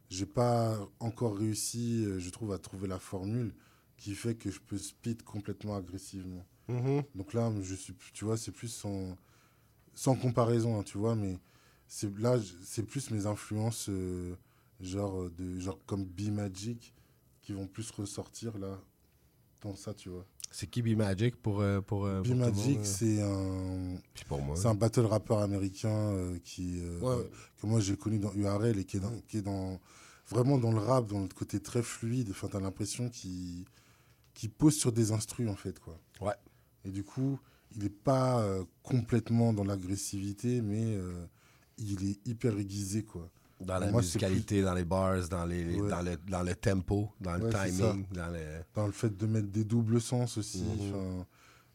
[0.10, 3.54] j'ai pas encore réussi, euh, je trouve, à trouver la formule
[3.96, 6.46] qui fait que je peux speed complètement agressivement.
[6.68, 7.04] Mhm.
[7.16, 9.16] Donc là, je suis, tu vois, c'est plus sans,
[9.94, 11.40] sans comparaison, hein, tu vois, mais
[11.96, 14.36] c'est là, c'est plus mes influences, euh,
[14.82, 16.92] genre, euh, de, genre comme B-Magic,
[17.44, 18.80] qui vont plus ressortir là,
[19.62, 20.26] dans ça, tu vois.
[20.50, 22.84] C'est qui B-Magic pour, euh, pour, euh, pour B-Magic, monde, euh?
[22.84, 27.30] c'est un, pour c'est un battle rappeur américain euh, qui, euh, Ouais.
[27.62, 29.80] que moi j'ai connu dans URL et qui est, dans, qui est dans,
[30.28, 32.30] vraiment dans le rap, dans le côté très fluide.
[32.32, 33.66] Enfin, t'as l'impression qu'il
[34.34, 36.00] qu'il pose sur des instrus en fait, quoi.
[36.22, 36.34] Ouais.
[36.86, 37.40] Et du coup,
[37.76, 38.44] il n'est pas
[38.82, 40.98] complètement dans l'agressivité, mais
[41.78, 43.30] il est hyper aiguisé, quoi.
[43.62, 45.90] Dans la Moi, musicalité, dans les bars, dans, les, les- Ouais.
[45.90, 48.62] dans, le, dans le tempo, dans le Ouais, timing, dans le...
[48.74, 50.64] Dans le fait de mettre des doubles sens aussi.
[50.64, 51.26] Mhm.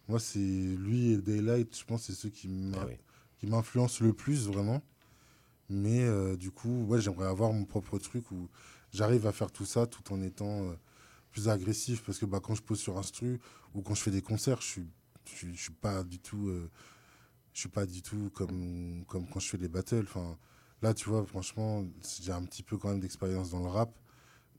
[0.09, 2.95] Moi, c'est lui et Daylight, je pense, c'est ceux qui Ah oui.
[3.39, 4.83] qui m'influencent le plus, vraiment.
[5.71, 8.49] Mais euh, du coup, ouais, j'aimerais avoir mon propre truc où
[8.93, 10.73] j'arrive à faire tout ça tout en étant euh,
[11.31, 12.03] plus agressif.
[12.05, 13.39] Parce que bah, quand je pose sur instru
[13.75, 14.87] ou quand je fais des concerts, je suis,
[15.27, 16.71] je suis, je suis pas du tout, euh,
[17.59, 20.05] je suis pas du tout comme, comme quand je fais des battles.
[20.05, 20.39] Enfin,
[20.81, 21.85] là, tu vois, franchement,
[22.23, 23.91] j'ai un petit peu quand même d'expérience dans le rap.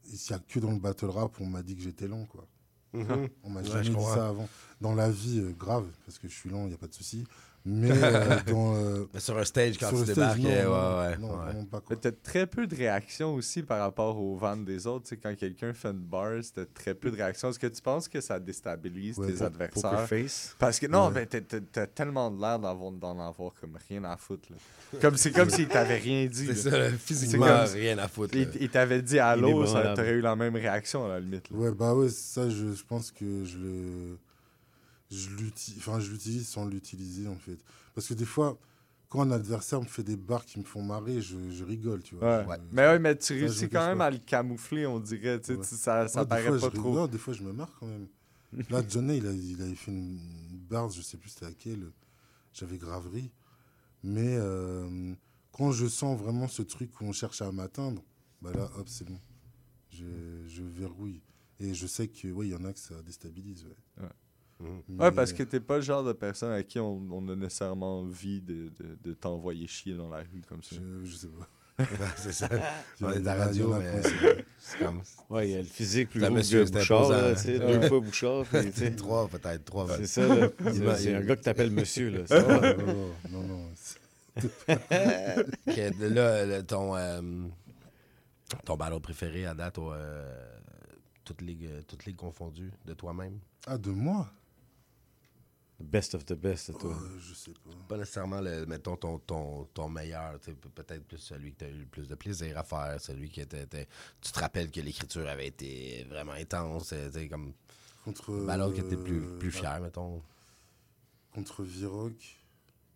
[0.05, 2.45] Il n'y a que dans le battle rap on m'a dit que j'étais lent, quoi.
[2.91, 3.29] Mhm.
[3.43, 4.49] On m'a Ouais, jamais dit ça avant.
[4.81, 6.93] Dans la vie, euh, grave, parce que je suis lent, il n'y a pas de
[6.93, 7.23] souci.
[7.66, 8.74] Mais euh, dans.
[8.76, 11.43] euh, Mais sur un stage, quand sur tu débarques, non, ouais, ouais, non, ouais.
[11.45, 11.88] vraiment pas, quoi.
[11.89, 15.03] Mais t'as très peu de réactions aussi par rapport aux ventes des autres.
[15.03, 17.49] Tu sais, quand quelqu'un fait une bar, t'as très peu de réactions.
[17.49, 20.07] Est-ce que tu penses que ça déstabilise Ouais, tes adversaires?
[20.07, 20.55] Face.
[20.57, 21.26] Parce que non, Ouais.
[21.28, 24.49] ben, t'as- tellement de l'air d'avoir- d'en avoir comme rien à foutre.
[24.51, 24.57] là.
[25.01, 26.49] Comme C'est comme s'il t'avait rien dit.
[26.55, 26.89] C'est là.
[26.89, 28.34] ça, physiquement, comme- rien à foutre.
[28.36, 28.51] Il, là.
[28.60, 29.95] il t'avait dit allô, ça- Inébranlable.
[29.97, 31.49] t'aurais eu la même réaction à la limite.
[31.51, 31.57] là.
[31.57, 34.18] Ouais, bah ouais, ça, je, je pense que je le.
[35.12, 37.57] Je l'utilise, enfin, je l'utilise sans l'utiliser, en fait.
[37.95, 38.60] Parce que des fois,
[39.10, 42.16] quand un adversaire me fait des barres qui me font marrer, je, je rigole, tu
[42.16, 42.45] vois.
[42.45, 42.57] Ouais.
[42.57, 44.05] Je- Mais ouais, mais tu réussis quand même pas.
[44.05, 45.39] à le camoufler, on dirait.
[45.39, 45.66] tu sais, Ouais.
[45.68, 46.89] tu- Ça, ça paraît fois, pas je trop.
[46.91, 48.07] rigole, des fois, je me marre quand même.
[48.70, 50.20] Là, Johnny, il, a, il avait fait une
[50.70, 51.91] barre, je sais plus c'était laquelle.
[52.53, 53.32] J'avais graverie.
[54.03, 55.14] Mais euh,
[55.51, 58.03] quand je sens vraiment ce truc où on cherche à m'atteindre,
[58.41, 59.20] bah là, hop, c'est bon.
[59.91, 60.05] Je,
[60.47, 61.22] je verrouille.
[61.60, 64.05] Et je sais que, ouais, il y en a que ça déstabilise, ouais.
[64.60, 64.70] Ouais.
[64.89, 67.36] Mais- Ouais, parce que t'es pas le genre de personne à qui on, on a
[67.36, 70.76] nécessairement envie de, de, de t'envoyer chier dans la rue comme ça.
[70.76, 71.47] Je, je sais pas.
[72.18, 72.49] C'est ça.
[72.99, 75.01] Il y On est de la il y en radio, a mais ont- c'est comme...
[75.30, 77.41] Ouais, il y a le physique plus C'est un gros monsieur, que Bouchard, là, tu
[77.41, 77.80] sais, Ouais.
[77.80, 78.43] deux fois Bouchard.
[78.51, 79.88] puis, Trois, peut-être trois.
[79.95, 80.49] C'est ça, là.
[80.66, 82.28] Il C'est un gars que t'appelles monsieur, là.
[82.28, 82.41] ça.
[82.41, 82.62] Non,
[83.32, 83.66] non, non,
[86.45, 87.22] là, ton, euh,
[88.66, 90.30] ton battle préféré à date, euh,
[91.24, 93.39] toutes, euh, toutes ligues confondues, de toi-même?
[93.68, 94.30] Ah, de moi?
[95.80, 96.91] Best of the best, toi.
[96.91, 97.69] Euh, Je sais pas.
[97.88, 101.80] Pas nécessairement, le, mettons, ton, ton, ton meilleur, peut-être plus celui que tu as eu
[101.80, 103.63] le plus de plaisir à faire, celui qui était...
[103.63, 103.88] était-
[104.21, 107.53] tu te rappelles que l'écriture avait été vraiment intense, euh, tu comme...
[108.03, 108.25] Contre.
[108.25, 110.21] Que t'es plus, euh, plus fier, mettons.
[111.34, 112.38] Contre Viroc.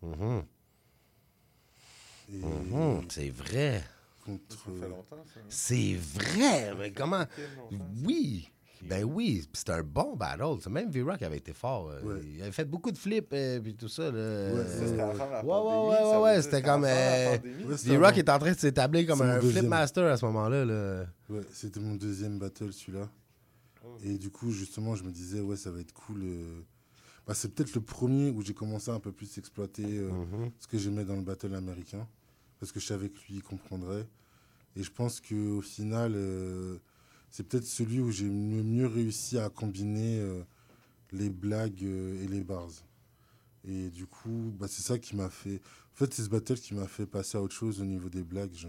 [0.02, 0.44] Mhm.
[2.34, 3.84] Et Mhm, C'est vrai.
[4.26, 4.58] contre.
[4.58, 5.40] Ça fait longtemps, ça.
[5.40, 5.46] hein?
[5.50, 7.26] C'est vrai, mais comment...
[8.06, 8.50] Oui,
[8.90, 10.60] ben oui, puis c'était un bon battle.
[10.62, 11.90] C'est Même V-Rock avait été fort.
[11.90, 12.22] euh, Ouais.
[12.36, 14.12] Il avait fait beaucoup de flips et puis tout ça.
[14.12, 14.54] Là.
[14.54, 17.38] Ouais, Ça, c'était avant la Ouais, pandémie, ouais, ouais, ouais, c'était comme, euh,
[17.84, 19.60] V-Rock est en train de s'établir comme un deuxième.
[19.62, 20.66] flip master à ce moment-là.
[20.66, 21.06] Là.
[21.30, 23.10] Ouais, c'était mon deuxième battle, celui-là.
[24.04, 26.22] Et du coup, justement, je me disais, ouais, ça va être cool.
[26.24, 26.62] euh.
[27.28, 30.52] Bah, c'est peut-être le premier où j'ai commencé à un peu plus exploiter euh, Mhm.
[30.60, 32.06] ce que j'aimais dans le battle américain.
[32.60, 34.08] Parce que je savais que lui, il comprendrait.
[34.76, 36.78] Et je pense qu'au final, euh,
[37.34, 38.32] c'est peut-être celui où j'ai le
[38.64, 40.44] mieux réussi à combiner euh,
[41.12, 42.70] les blagues euh, et les bars.
[43.68, 45.56] Et du coup, bah, c'est ça qui m'a fait.
[45.94, 48.22] En fait, c'est ce battle qui m'a fait passer à autre chose au niveau des
[48.24, 48.54] blagues.
[48.54, 48.68] Je-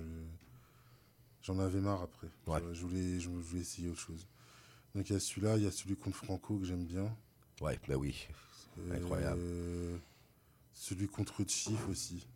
[1.42, 2.28] J'en avais marre après.
[2.46, 2.62] Ouais.
[2.72, 4.26] Je, voulais, je voulais essayer autre chose.
[4.94, 7.14] Donc il y a celui-là, il y a celui contre Franco que j'aime bien.
[7.60, 8.26] Ouais, ben oui.
[8.90, 9.40] Incroyable.
[9.42, 9.98] Euh,
[10.72, 12.26] celui contre Chief aussi.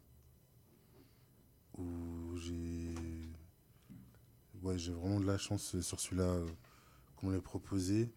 [1.78, 2.92] Où j'ai.
[4.62, 6.46] Ouais, j'ai vraiment de la chance sur celui-là euh,
[7.16, 8.10] qu'on l'ait proposé.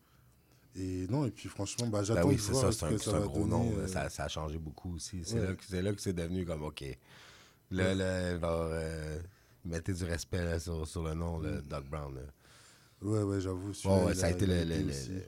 [0.75, 3.11] Et non, et puis franchement, bah, j'attends oui, de voir ça, ce que un, ça
[3.19, 3.71] va gros donner, nom.
[3.77, 5.21] euh, Ça, ça a changé beaucoup aussi.
[5.23, 5.81] C'est Ouais.
[5.81, 6.83] là, que- c'est devenu comme, OK.
[7.71, 9.19] Là, là, genre, euh,
[9.65, 12.15] mettez du respect là, sur, sur le nom, le Doc Brown.
[12.15, 12.21] là.
[13.01, 13.71] Ouais, ouais, j'avoue.
[13.85, 14.63] Ouais, ça a été le.
[14.63, 15.23] le- le-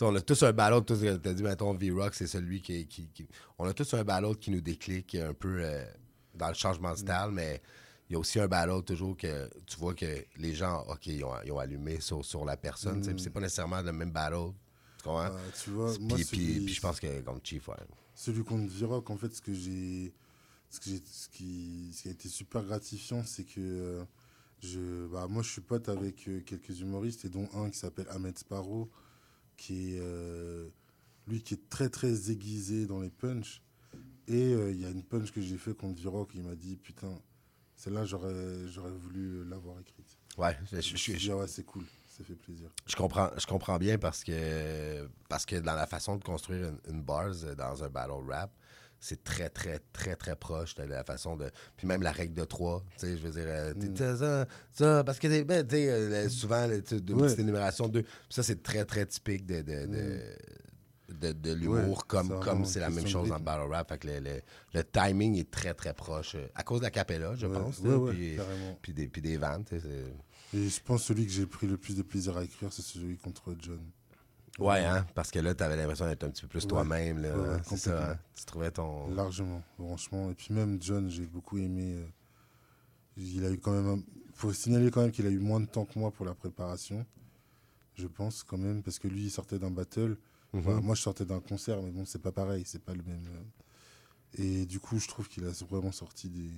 [0.00, 3.28] on a tous un battle, tous, t'as dit, mettons, V-Rock, c'est celui qui, qui, qui-
[3.58, 5.84] On a tous un battle qui nous déclique un peu euh,
[6.34, 7.60] dans le changement de style, mais
[8.12, 11.24] il y a aussi un battle toujours que tu vois que les gens, OK, ils
[11.24, 13.02] ont, ils ont allumé sur, sur la personne.
[13.18, 14.52] C'est pas nécessairement le même battle
[14.98, 15.30] Tu comprends?
[15.64, 17.76] Tu vois, moi, puis, celui- puis- puis je pense que contre Chief, ouais.
[18.14, 20.12] Celui contre Viroc, en fait, ce que j'ai.
[20.68, 24.04] Ce, que ce qui, ce qui a été super gratifiant, c'est que euh,
[24.62, 28.06] je, bah, moi, je suis pote avec euh, quelques humoristes, et dont un qui s'appelle
[28.10, 28.90] Ahmed Sparrow,
[29.56, 30.00] qui est.
[30.02, 30.68] euh,
[31.28, 33.62] lui qui est très, très aiguisé dans les punchs.
[34.28, 37.18] Et il y a une punch que j'ai fait contre Viroc, il m'a dit Putain,
[37.82, 38.32] celle-là, j'aurais,
[38.68, 40.16] j'aurais voulu l'avoir écrite.
[40.38, 42.68] Ouais, je- je- je- Ah ouais, c'est cool, ça fait plaisir.
[42.86, 46.94] Je comprends, je comprends bien parce que, parce que dans la façon de construire une,
[46.94, 48.50] une bars euh, dans un battle rap,
[49.00, 51.50] c'est très, très, très, très proche de la façon de.
[51.76, 53.96] Puis même la règle de trois, tu sais, je veux dire, euh, Mm.
[54.16, 57.22] ça, ça, parce que, ben, tu sais, euh, souvent, tu sais, de Ouais.
[57.26, 59.60] petite énumération de ça, c'est très, très typique de.
[59.62, 60.20] de, de
[61.12, 63.44] de, de l'humour Ouais, comme c'est comme c'est la même chose en rythme.
[63.44, 64.40] battle rap fait que le, le,
[64.74, 67.78] le timing est très très proche euh, à cause de la capella je Ouais, pense
[67.80, 68.38] ouais, puis,
[68.82, 71.76] puis des puis des tu c'est- Et je pense que celui que j'ai pris le
[71.76, 73.80] plus de plaisir à écrire, c'est celui contre John.
[74.58, 77.78] Ouais, hein, parce que là, t'avais l'impression d'être un petit peu plus toi-même, ouais, c'est
[77.78, 78.18] ça, hein.
[78.34, 79.08] Tu trouvais ton...
[79.14, 80.30] Largement, franchement.
[80.30, 81.94] Et puis même John, j'ai beaucoup aimé.
[81.96, 82.06] euh,
[83.16, 83.88] il a eu quand même.
[83.88, 84.02] un-
[84.34, 87.04] faut signaler quand même qu'il a eu moins de temps que moi pour la préparation.
[87.94, 90.16] Je pense quand même, parce que lui, il sortait d'un battle.
[90.52, 90.60] Mhm.
[90.60, 93.24] Enfin, moi, je sortais d'un concert, mais bon, c'est pas pareil, c'est pas le même.
[93.26, 93.42] euh.
[94.42, 96.50] Et du coup, je trouve qu'il a vraiment sorti des.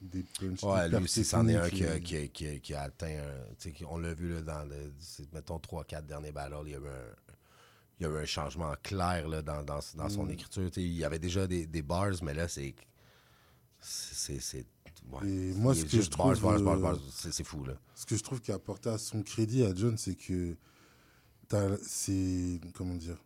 [0.00, 0.24] Des.
[0.62, 2.82] Ouais, lui aussi, c'en est un qui a, et- qui a- qui a- qui a
[2.82, 4.92] atteint un- On l'a vu là, dans, le,
[5.32, 7.14] mettons, 3-4 derniers battles, il y avait un,
[7.98, 10.30] il y avait un changement clair là, dans, dans, dans son Mm.
[10.32, 10.70] écriture.
[10.70, 12.74] Tu sais, il y avait déjà des, des bars, mais là, c'est.
[13.80, 14.38] C'est.
[14.40, 14.66] c'est
[15.12, 15.26] ouais.
[15.28, 17.74] Et moi, ce que je bars, trouve, bars, bars, euh, c'est, c'est fou, là.
[17.94, 20.56] Ce que je trouve qui a apporté à son crédit à John, c'est que
[21.82, 23.18] c'est comment dire.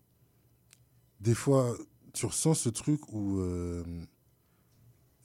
[1.21, 1.77] Des fois,
[2.13, 3.85] tu ressens ce truc où euh,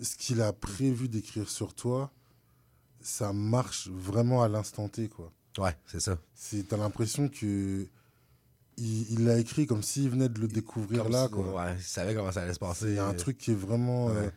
[0.01, 2.11] ce qu'il a prévu d'écrire sur toi,
[3.01, 5.31] ça marche vraiment à l'instant T, quoi.
[5.57, 6.17] Ouais, c'est ça.
[6.33, 7.87] C'est t'as l'impression que
[8.77, 11.53] il l'a écrit comme s'il venait de le découvrir Comme là, si- quoi.
[11.65, 12.87] Ouais, il savait comment ça allait se passer.
[12.89, 14.29] Il y a un truc qui est vraiment, euh,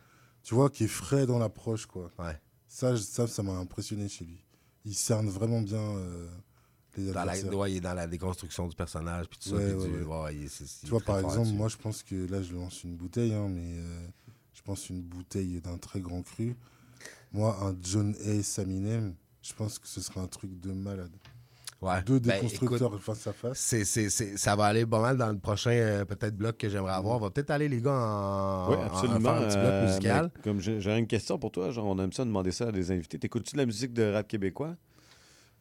[0.43, 2.09] tu vois, qui est frais dans l'approche, quoi.
[2.17, 2.39] Ouais.
[2.67, 4.45] Ça, ça, ça m'a impressionné chez lui.
[4.85, 6.29] Il cerne vraiment bien euh,
[7.13, 9.55] Dans la, ouais, il est dans la déconstruction du personnage, puis tout ça.
[9.55, 10.23] Ouais, puis ouais, du- ouais.
[10.23, 12.15] ouais, il est- c'est- il Tu est vois, par fort exemple, moi, je pense que
[12.31, 14.07] là, je lance une bouteille, hein, mais euh,
[14.53, 16.55] je pense une bouteille d'un très grand cru.
[17.31, 18.43] Moi, un John A.
[18.43, 21.11] Saminem, je pense que ce serait un truc de malade.
[21.81, 22.01] Ouais.
[22.03, 23.57] Deux Ben, déconstructeurs écoute, face à face.
[23.57, 26.67] C'est, c'est, c'est- ça va aller pas mal dans le prochain euh, peut-être bloc que
[26.67, 27.15] j'aimerais avoir.
[27.15, 29.19] On va peut-être aller les gars en, Oui, en- en absolument.
[29.21, 30.31] faire un petit bloc euh, musical.
[30.43, 32.91] comme j'ai j'ai une question pour toi, genre, on aime ça demander ça à des
[32.91, 33.17] invités.
[33.17, 34.75] T'écoutes-tu de la musique de rap québécois?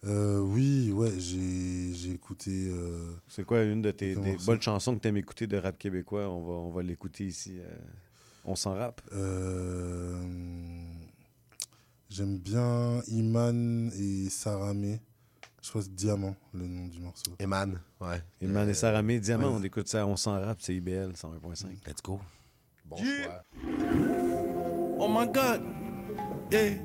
[0.07, 2.69] Euh, oui, ouais, j'ai j'ai écouté.
[2.71, 6.29] euh, C'est quoi une de tes des bonnes chansons que t'aimes écouter de rap québécois?
[6.29, 7.59] On va, on va l'écouter ici.
[7.59, 7.69] euh,
[8.45, 9.01] on s'en rappe.
[9.13, 10.23] euh,
[12.11, 15.01] J'aime bien Iman et Saramé.
[15.63, 17.33] Je crois que c'est Diamant, le nom du morceau.
[17.41, 18.23] Eman, ouais.
[18.41, 19.57] Iman et Saramé, Diamant, ouais.
[19.61, 21.67] on écoute ça, on s'en rappe, c'est IBL 101.5.
[21.87, 22.21] Let's go.
[22.87, 23.43] Bon Yeah.
[25.01, 25.61] Oh my god,
[26.51, 26.77] yeah.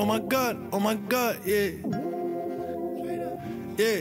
[0.00, 1.72] Oh my god, oh my god, yeah.
[3.76, 4.00] Yeah.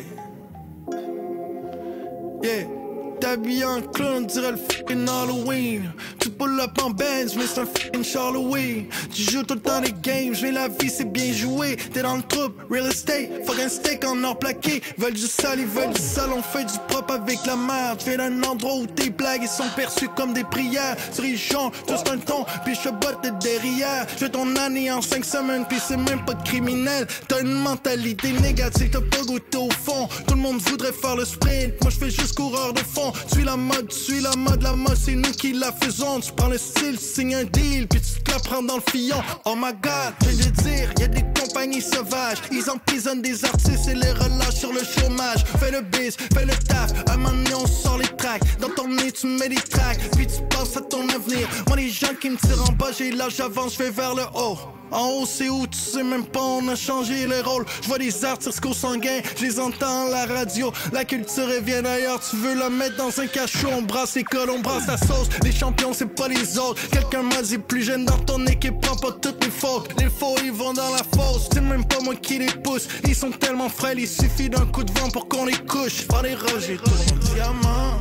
[2.42, 2.79] Yeah.
[3.20, 5.92] T'habilles en clown, on dirait le fucking Halloween.
[6.20, 8.86] Tu pull up en Benz, mais c'est un fucking Halloween.
[9.14, 11.76] Tu joues tout le temps des games, mais la vie c'est bien joué.
[11.94, 14.82] T'es dans le troupe, real estate, fucking steak en or plaqué.
[14.98, 18.02] Veulent du sale, ils veulent du sale, on fait du propre avec la merde.
[18.06, 20.96] Viens d'un endroit où tes blagues ils sont perçues comme des prières.
[21.14, 24.08] Dirigeant, tous un ton, puis je botte de derrière.
[24.20, 27.06] Je ton année en 5 semaines, puis c'est même pas criminel.
[27.28, 30.08] T'as une mentalité négative, t'as pas goûté au fond.
[30.28, 33.09] Tout le monde voudrait faire le sprint, moi je fais juste coureur de fond.
[33.32, 36.20] Suis la mode, suis la mode, la mode c'est nous qui la faisons.
[36.20, 38.84] Tu prends le style, tu signes un deal, puis tu te la prends dans le
[38.92, 39.22] fillon.
[39.46, 42.40] Oh my god, je de dire, y a des compagnies sauvages.
[42.52, 45.44] Ils emprisonnent des artistes et les relâchent sur le chômage.
[45.60, 48.42] Fais le biz, fais le taf, un moment donné on sort les tracks.
[48.60, 51.48] Dans ton nez tu mets des tracks, puis tu penses à ton avenir.
[51.68, 54.24] Moi les gens qui me tirent en bas, j'ai l'âge j'avance, je vais vers le
[54.36, 54.58] haut.
[54.92, 57.66] En haut, c'est où tu sais même pas, on a changé les rôles.
[57.82, 60.72] Je vois des artistes sanguins, je les entends à la radio.
[60.92, 63.70] La culture elle vient d'ailleurs, tu veux la mettre dans un cachot.
[63.72, 65.30] On brasse l'école, on brasse la sauce.
[65.44, 66.82] Les champions, c'est pas les autres.
[66.90, 69.90] Quelqu'un m'a dit plus jeune dans ton équipe, prends pas toutes les fautes.
[70.00, 71.50] Les faux, ils vont dans la fosse.
[71.54, 72.88] C'est même pas moi qui les pousse.
[73.08, 76.08] Ils sont tellement frêles, il suffit d'un coup de vent pour qu'on les couche.
[76.08, 78.00] Prends les roches, tout mon diamant.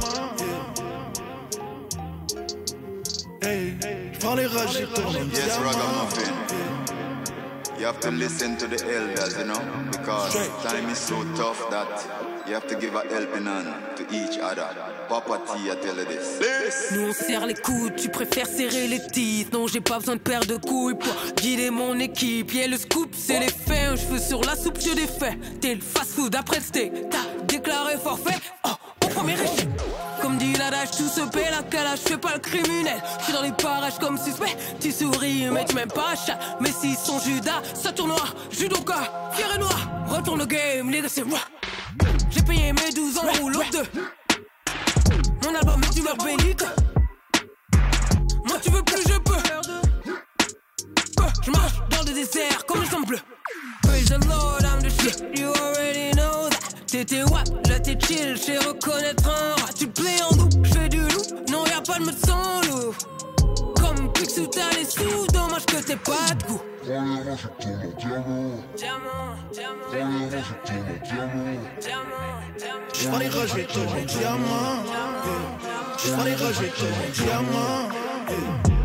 [3.42, 3.76] Hey,
[4.12, 4.78] je prends les roches,
[5.32, 6.08] diamant.
[7.78, 9.60] You have to listen to the elders, you know,
[9.92, 11.86] because time is so tough that
[12.46, 14.66] you have to give a helping hand to each other.
[15.08, 16.40] Papa T, I tell you this.
[16.92, 19.56] Nous on serre les coudes, tu préfères serrer les titres.
[19.56, 22.52] Non, j'ai pas besoin de paire de couilles pour guider mon équipe.
[22.52, 23.90] Yeah, le scoop, c'est les faits.
[23.92, 25.60] Un cheveu sur la soupe, je des faits.
[25.60, 26.92] T'es le fast food après le steak.
[27.10, 28.38] T'as déclaré forfait.
[28.64, 28.70] Oh,
[30.22, 33.02] Comme dit l'adage, tout se paie, la calage, je fais pas le criminel.
[33.18, 34.56] Je suis dans les parages comme suspect.
[34.80, 36.38] Tu souris, mais tu m'aimes pas, chat.
[36.60, 39.88] Mais s'ils sont Judas, ça tournoi, judoka, fier et noir.
[40.08, 41.40] Retourne le game, les gars, c'est moi.
[42.30, 43.84] J'ai payé mes 12 ans, au deux.
[45.44, 46.64] Mon album est une heure bénite.
[48.46, 49.34] Moi, tu veux plus, je peux.
[51.42, 53.18] Je marche dans le désert comme le sang bleu.
[53.82, 56.57] Praise the Lord, I'm the shit, you already know that.
[56.88, 59.72] T'étais what, là t'es chill, j'sais reconnaître un rat.
[59.78, 62.94] Tu plais en nous, j'fais du loup, non y'a pas de mode sans loup.
[63.76, 66.62] Comme Pixou, t'as les sous, dommage que t'aies pas de goût.
[66.82, 69.36] Je vais les rejeter mon diamant.
[75.94, 78.77] Je vais les diamant.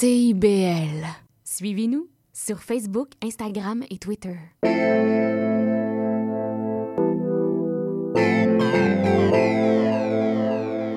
[0.00, 1.04] CIBL.
[1.44, 4.38] Suivez-nous sur Facebook, Instagram et Twitter.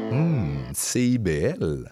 [0.09, 1.91] Hmm, CIBL.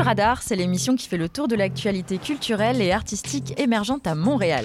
[0.00, 4.14] Le radar, c'est l'émission qui fait le tour de l'actualité culturelle et artistique émergente à
[4.14, 4.64] Montréal.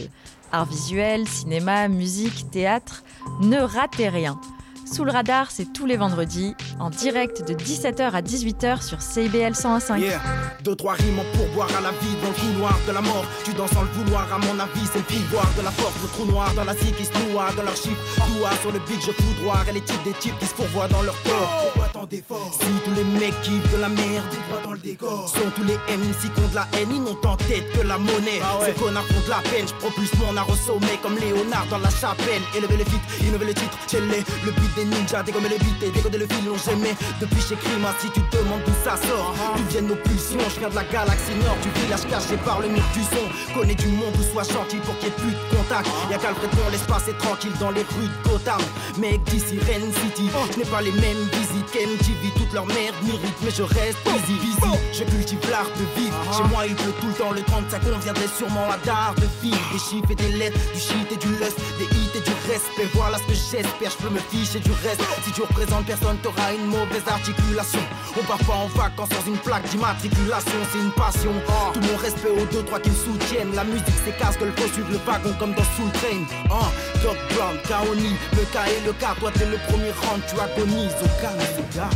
[0.53, 3.03] Art visuel, cinéma, musique, théâtre,
[3.41, 4.39] ne ratez rien.
[4.85, 9.53] Sous le radar, c'est tous les vendredis, en direct de 17h à 18h sur CIBL
[9.53, 9.99] 101.5.
[9.99, 10.21] Yeah.
[10.63, 13.25] Deux, trois rimes en pourboire à la vie dans le trou noir de la mort.
[13.43, 15.93] Tu danses sans le vouloir, à mon avis, c'est le pouvoir de la force.
[16.01, 17.97] Le trou noir dans la zik qui se noie dans leurs chiffres.
[18.37, 19.59] Doigt sur le beat, je foudroie.
[19.69, 21.49] Et les types des types qui se fourvoient dans leur corps.
[21.63, 25.29] Pourquoi tant d'efforts Si tous les mecs kiffent de la merde, droit dans le décor.
[25.29, 27.97] Sont tous les MC qui ont de la haine, ils n'ont en tête que la
[27.97, 28.41] monnaie.
[28.65, 31.79] Ces connards font de la peine, je propulse mon art au sommet comme Léonard dans
[31.79, 32.41] la chapelle.
[32.55, 35.83] Élever les feats, innover le titre, chez les, le beat des ninjas, dégommer le beat
[35.83, 36.95] et décoder le fil, on jamais.
[37.19, 40.59] Depuis chez Crima, si tu te demandes d'où ça sort, d'où viennent nos pulsions, je
[40.59, 43.25] viens de la galaxie nord, du village caché par le mur du son.
[43.57, 45.89] Connais du monde où soit gentil pour qu'il y ait plus de contact.
[46.11, 48.61] Y'a qu'à le l'espace est tranquille dans les rues de Gotham.
[48.97, 53.37] Mec d'ici, Rennes City, je n'ai pas les mêmes visites qu'MTV, toute leur merde mérite,
[53.43, 54.73] mais je reste busy, busy.
[54.93, 57.79] Je cultive l'art de vivre, chez moi il pleut tout le temps, le 30 ça
[57.79, 59.59] conviendrait sûrement à d'art de vivre.
[59.71, 62.87] Des chiffres et des lettres, du shit et du lust, des hits et du respect.
[62.93, 65.01] Voilà ce que j'espère, je peux me ficher du reste.
[65.23, 67.79] Si tu représentes personne, t'auras une mauvaise articulation.
[68.17, 71.33] On part pas en vacances sans une plaque d'immatriculation, c'est une passion.
[71.73, 73.53] Tout mon respect aux deux, trois qui me soutiennent.
[73.53, 76.23] La musique c'est casse que le faut suivre le wagon comme dans Soul Train.
[76.49, 76.71] Ah,
[77.03, 79.15] Doc Brown, Kaoni, le cas et le cas.
[79.19, 81.89] Toi t'es le premier round, tu agonises au calme, ce gars.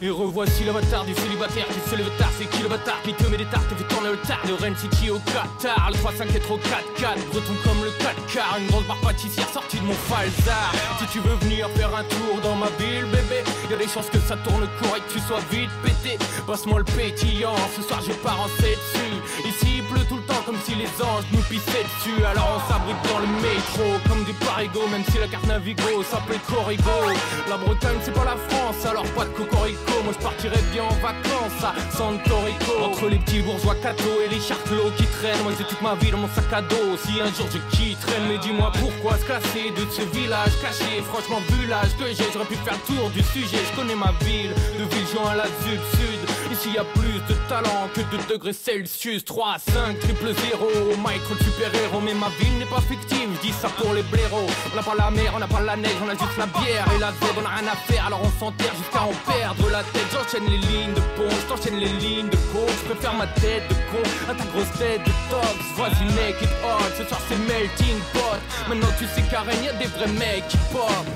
[0.00, 3.26] Et revoici l'avatar du célibataire qui se lève tard, c'est qui le bâtard qui te
[3.26, 6.36] met des tartes et fait tourner le tard de Rennes City au Qatar, le 3-5
[6.36, 9.94] est trop 4-4, breton comme le 4 car une grande barre pâtissière sortie de mon
[9.94, 10.70] falzar.
[11.00, 14.08] Si tu veux venir faire un tour dans ma ville, bébé, y a des chances
[14.08, 16.16] que ça tourne court et que tu sois vite pété.
[16.46, 19.18] Passe-moi le pétillant, ce soir je pars en dessus.
[19.48, 22.22] Ici il pleut tout le temps comme si les anges nous pissaient dessus.
[22.24, 26.38] Alors on s'abrite dans le métro comme des parigots, même si la carte Navigo s'appelait
[26.46, 27.18] Corrigo.
[27.48, 29.87] La Bretagne c'est pas la France, alors pas de cocorico.
[30.04, 34.40] Moi je partirais bien en vacances à Santorico Entre les petits bourgeois cathos et les
[34.40, 36.96] charclos qui traînent Moi j'ai toute ma vie dans mon sac à dos.
[37.04, 41.02] Si un jour je quitterai Mais dis-moi pourquoi se casser de ce village caché.
[41.12, 43.58] Franchement vu l'âge que j'ai J'aurais pu faire tour du sujet.
[43.70, 46.20] Je connais ma ville De Villejean à la Sud Sud.
[46.52, 49.24] Ici y a plus de talent que de degrés Celsius.
[49.24, 50.66] 3, 5, triple 0
[50.96, 53.28] Micro super héros Mais ma ville n'est pas fictive.
[53.42, 54.46] Dis ça pour les blaireaux.
[54.72, 56.86] On n'a pas la mer, on n'a pas la neige On a juste la bière.
[56.94, 58.06] Et la Z On a rien à faire.
[58.06, 59.77] Alors on s'enterre jusqu'à en perdre la
[60.12, 63.74] j'enchaîne les lignes de pont, j'enchaîne les lignes de con, je préfère ma tête de
[63.90, 67.98] con à ta grosse tête de tox, vas-y make it hard, ce soir c'est melting
[68.12, 71.06] pot, maintenant tu sais qu'à y des vrais mecs qui pop.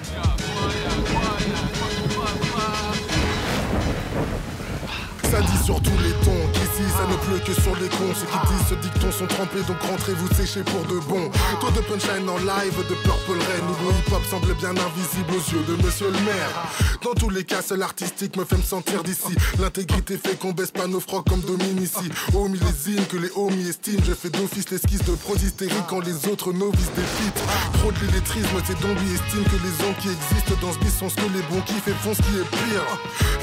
[5.30, 6.41] Ça dit sur tous les tons.
[6.96, 8.12] Ça ne pleut que sur les cons.
[8.14, 11.30] Ceux qui disent ce dicton sont trempés, donc rentrez-vous sécher pour de bon.
[11.60, 13.66] Taux de punchline en live de Purple Rain.
[13.66, 16.52] Nouveau hip-hop semble bien invisible aux yeux de monsieur le maire.
[17.02, 19.34] Dans tous les cas, seul artistique me fait me sentir d'ici.
[19.58, 22.10] L'intégrité fait qu'on baisse pas nos frocs comme Dominici.
[22.34, 24.02] Au millésime que les homies estiment.
[24.06, 27.42] Je fais d'office l'esquisse de prod hystérique quand les autres novices défitent.
[27.74, 31.08] Trop de l'illettrisme, ces zombies estiment que les ondes qui existent dans ce bis sont
[31.08, 32.86] que les bons kiffent et font ce qui est pire.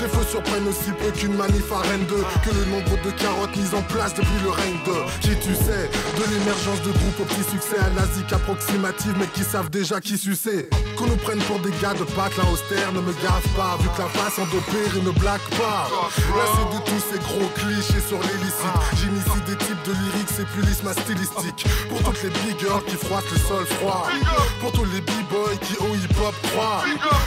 [0.02, 3.12] Les faux surprennent aussi peu qu'une manif à Rennes 2 Que le nombre de
[3.47, 7.23] mises en place depuis le règne de Qui tu sais De l'émergence de groupes au
[7.25, 10.69] petit succès à la zik approximative Mais qui savent déjà qui sucer.
[10.97, 13.89] Qu'on nous prenne pour des gars de Pâques, la austère ne me gave pas Vu
[13.95, 15.89] que la face en et ne blague pas.
[16.35, 17.49] Là c'est de tous ces gros
[17.80, 21.65] clichés sur l'illicite J'initie des types de lyrics et plus lisse ma stylistique.
[21.88, 24.07] Pour toutes les big girls qui frottent le sol froid.
[24.59, 26.84] Pour tous les b-boys qui au hip-hop croient.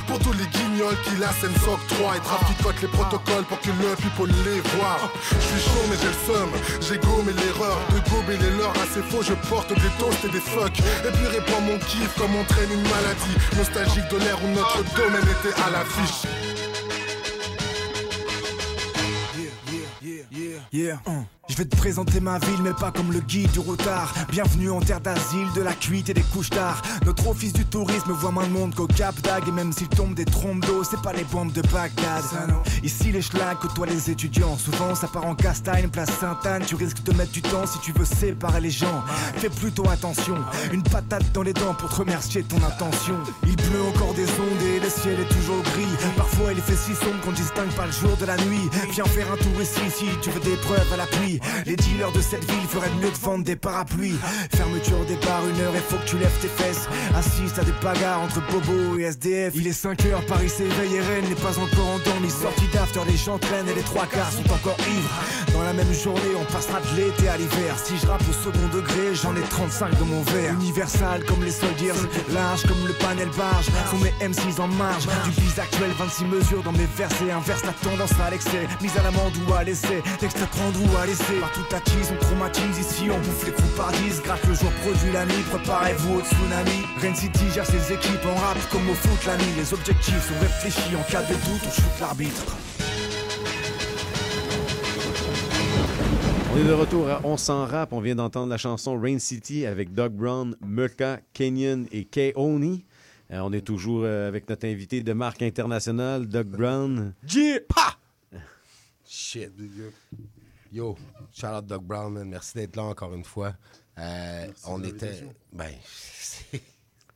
[0.07, 3.97] Pour tous les guignols qui la scène s'octroient Et traficotent les protocoles pour que le
[3.97, 5.01] people les voit.
[5.33, 6.51] Je suis chaud mais j'ai le seum.
[6.81, 7.79] J'ai gommé l'erreur.
[7.93, 9.23] De gober les leurs Assez faux.
[9.23, 12.73] Je porte des toasts et des fuck Et puis répands mon kiff comme on traîne
[12.73, 13.37] une maladie.
[13.57, 16.29] Nostalgique de l'ère où notre domaine était à l'affiche
[20.73, 21.03] Yeah.
[21.07, 21.27] uh.
[21.49, 24.15] Je vais te présenter ma ville, mais pas comme le guide du retard.
[24.31, 26.81] Bienvenue en terre d'asile, de la cuite et des couches tard.
[27.05, 29.49] Notre office du tourisme voit moins de monde qu'au Cap d'Ag.
[29.49, 32.23] Et même s'il tombe des trompes d'eau, c'est pas les bombes de Bagdad.
[32.83, 34.57] Ici, les schlags côtoient les étudiants.
[34.57, 36.63] Souvent, ça part en castagne, place Sainte-Anne.
[36.65, 39.03] Tu risques de mettre du temps si tu veux séparer les gens.
[39.37, 40.37] Fais plutôt attention,
[40.73, 43.19] une patate dans les dents pour te remercier de ton intention.
[43.47, 45.87] Il pleut encore des ondes le ciel est toujours gris.
[46.17, 48.69] Parfois, il fait si sombre qu'on distingue pas le jour de la nuit.
[48.91, 51.41] Viens faire un tour ici si tu veux des preuves à la pluie.
[51.67, 54.19] Les dealers de cette ville feraient mieux de vendre des parapluies.
[54.55, 56.89] Fermeture au départ, une heure et faut que tu lèves tes fesses.
[57.15, 59.53] Assiste à des bagarres entre Bobo et SDF.
[59.55, 62.31] Il est 5 heures, Paris s'éveille et Rennes n'est pas encore endormi.
[62.31, 65.53] Sortie d'after, les gens traînent et les trois quarts sont encore ivres.
[65.53, 67.77] Dans la même journée, on passera de l'été à l'hiver.
[67.83, 70.55] Si je rappe au second degré, j'en ai 35 dans mon verre.
[70.55, 71.93] Universal comme les soldiers,
[72.33, 73.67] large comme le panel barge.
[73.91, 75.07] Sont mes M6 en marge.
[75.25, 77.31] Du bis actuel, 26 mesures dans mes versets.
[77.31, 78.67] Inverse la tendance à l'excès.
[78.81, 80.03] Mise à l'amende ou à l'essai.
[80.19, 81.41] Texte à prendre ou à laisser.
[81.41, 82.79] Partout à cheese, on traumatise.
[82.79, 84.23] Ici, on bouffe les coups par 10.
[84.23, 85.45] Gratte le jour produit la nuit.
[85.51, 86.87] Préparez-vous au tsunami.
[87.01, 89.55] Rain City gère ses équipes en rap comme au foot la nuit.
[89.57, 90.97] Les objectifs sont réfléchis.
[90.97, 92.57] En cas de doute, on shoot l'arbitre.
[96.55, 97.93] On est de retour à On s'en rap.
[97.93, 102.85] On vient d'entendre la chanson Rain City avec Doug Brown, Murka, Kenyon et K-Oni.
[103.33, 107.15] Euh, on est toujours euh, avec notre invité de marque internationale, Doug Brown.
[109.05, 109.53] Shit.
[110.73, 110.97] Yo,
[111.33, 112.29] shout out Doug Brown, man.
[112.29, 113.55] Merci d'être là encore une fois.
[113.99, 115.25] Euh, on était.
[115.53, 116.63] Ben, c'est.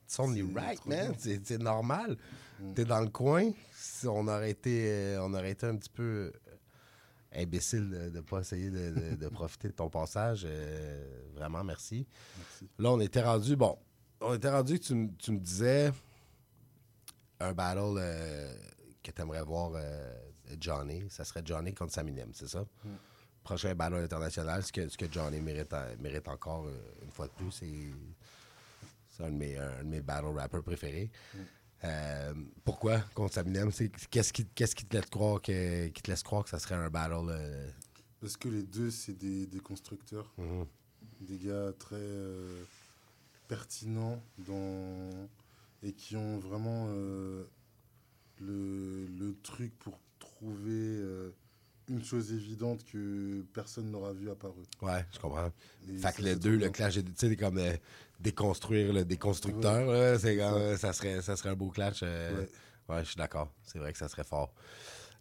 [0.04, 1.14] It's only right, man.
[1.18, 2.16] C'est normal.
[2.74, 3.50] T'es dans le coin.
[3.74, 6.32] Si on aurait été, euh, on aurait été un petit peu
[7.34, 10.46] imbécile de ne pas essayer de, de- de profiter de ton passage.
[10.48, 12.06] euh, vraiment, merci.
[12.78, 13.56] Là, on était rendu.
[13.56, 13.76] Bon,
[14.20, 15.92] on était rendu que tu, me- tu me disais
[17.40, 18.54] un battle euh,
[19.02, 20.14] que tu aimerais voir euh,
[20.60, 21.04] Johnny.
[21.10, 22.60] Ça serait Johnny contre Saminem, c'est ça?
[22.84, 22.88] Mm.
[23.42, 26.66] Prochain battle international, ce que, ce que Johnny mérite, euh, mérite encore
[27.02, 31.10] une fois de plus, c'est un, de mes- un de mes battle rappers préférés.
[31.84, 32.34] Euh,
[32.64, 33.70] pourquoi contre Saminem?
[34.10, 37.28] Qu'est-ce qui, te laisse croire que, qui te laisse croire que ça serait un battle?
[37.28, 37.68] euh,
[38.20, 40.32] Parce que les deux, c'est des, des constructeurs.
[40.38, 40.66] Mhm.
[41.20, 42.64] Des gars très euh,
[43.46, 45.28] pertinents dans...
[45.82, 47.44] et qui ont vraiment euh,
[48.38, 51.30] le, le truc pour trouver euh,
[51.88, 54.84] une chose évidente que personne n'aura vue à part eux.
[54.86, 55.52] Ouais, je comprends.
[55.88, 57.76] Et fait que les deux, le clash, tu sais, comme euh,
[58.20, 62.00] déconstruire le déconstructeur, là, c'est euh, ça, serait, ça serait un beau clash.
[62.02, 62.44] euh,
[62.88, 63.00] ouais.
[63.00, 63.52] je suis d'accord.
[63.62, 64.52] C'est vrai que ça serait fort.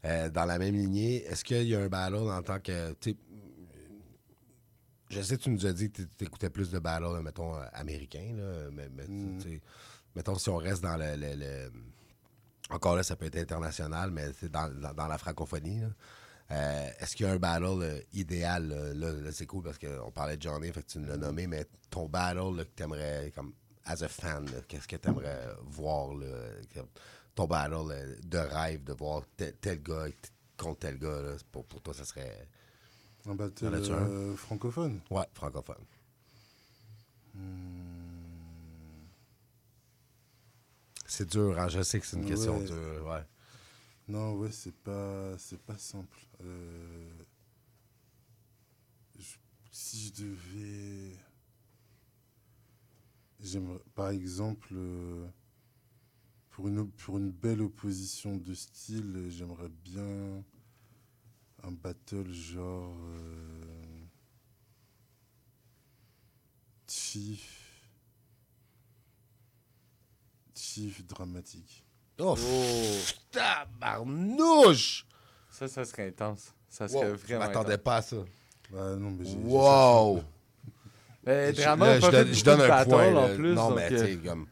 [0.04, 2.96] Dans la même lignée, est-ce qu'il y a un battle en tant que.
[5.10, 8.70] Je sais tu nous as dit que tu écoutais plus de battles, mettons, américains, là,
[8.72, 9.62] mais, mais, tu sais,
[10.16, 11.16] mettons, si on reste dans le.
[11.16, 11.72] le- le-
[12.72, 15.82] Encore là, ça peut être international, mais c'est dans, dans, dans la francophonie.
[15.82, 15.90] là.
[16.52, 18.68] Euh, Est-ce qu'il y a un battle euh, idéal?
[18.68, 21.48] Là, Là, là, c'est cool parce qu'on parlait de Johnny, fait que tu l'as nommé,
[21.48, 23.54] mais ton battle là, que tu aimerais, comme,
[23.86, 26.10] as a fan, qu'est-ce que tu aimerais voir?
[27.36, 30.06] Ton battle là, de rêve de voir tel, tel gars
[30.58, 32.48] contre tel gars, là, pour, pour toi, ça serait.
[33.28, 33.66] Un battle
[34.10, 35.84] euh, francophone Ouais, francophone.
[41.16, 41.70] C'est dur, hein?
[41.70, 42.66] je sais que c'est une question Ouais.
[42.66, 43.06] dure.
[43.08, 43.24] Ouais.
[44.10, 46.20] Non, ouais, c'est pas, c'est pas simple.
[46.44, 47.10] Euh,
[49.18, 49.38] je-
[49.72, 51.18] si je devais,
[53.40, 55.26] j'aimerais, par exemple, euh,
[56.50, 60.44] pour une, pour une belle opposition de style, j'aimerais bien
[61.64, 62.96] un battle genre.
[63.02, 64.06] euh,
[66.88, 67.65] Chief.
[71.08, 71.84] Dramatique.
[72.20, 72.36] Oh,
[73.32, 75.06] tabarnouche!
[75.52, 76.54] Ça, ça serait intense.
[76.70, 77.84] Ça serait Wow, je vraiment m'attendais intense.
[77.84, 78.16] pas à ça.
[78.72, 79.32] Bah non, mais j'ai.
[79.32, 80.24] j'ai Wow!
[81.26, 83.36] Mais Je- Drama je donne- je donne de un point, en là.
[83.36, 83.54] plus.
[83.56, 84.48] Non, donc, mais tu euh, sais, comme-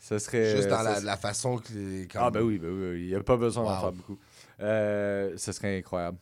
[0.00, 0.56] Ça serait.
[0.56, 2.06] Juste dans ça la, serait- la façon que les.
[2.08, 3.80] comme- Ah, ben oui, ben oui, il n'y a pas besoin d'en Wow.
[3.80, 4.18] faire beaucoup.
[4.60, 6.18] Euh, ça serait incroyable.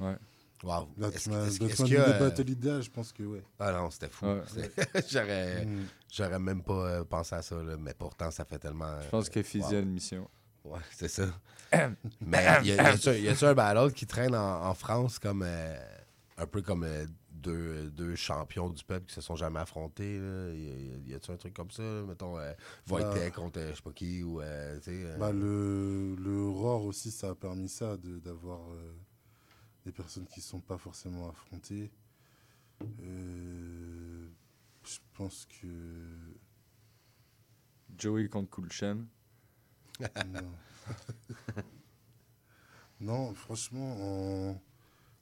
[0.00, 0.16] Ouais.
[0.62, 0.88] Wow.
[0.96, 3.42] Là, Est-ce qu'il y a, donné euh, des battles idéales, je pense que ouais.
[3.58, 4.26] Ah non, c'était fou.
[4.26, 4.42] Ouais.
[4.46, 5.86] C'était- J'aurais Mm.
[6.10, 9.00] j'aurais même pas euh, pensé à ça, là, mais pourtant, ça fait tellement.
[9.02, 10.28] Je pense que Fizzy a une mission.
[10.64, 11.24] Ouais, c'est ça.
[12.20, 15.42] mais y a- y a-tu un battle qui traîne en, en France comme.
[15.44, 15.76] euh,
[16.38, 20.18] un peu comme euh, deux, deux champions du peuple qui se sont jamais affrontés?
[20.18, 20.52] là?
[20.54, 21.82] Y a- y a-tu un truc comme ça?
[21.82, 22.02] là?
[22.06, 22.52] Mettons, euh,
[22.88, 24.40] Wojtek contre euh, je sais pas qui ou.
[24.40, 28.60] euh, tu sais, euh, Bah, le, le ROR aussi, ça a permis ça, de- d'avoir
[28.70, 28.92] euh,
[29.84, 31.90] des personnes qui ne sont pas forcément affrontées.
[33.02, 34.28] Euh,
[34.84, 35.66] je pense que.
[37.98, 39.06] Joey contre Coolchen.
[40.00, 40.52] Non.
[43.00, 44.62] non, franchement, en,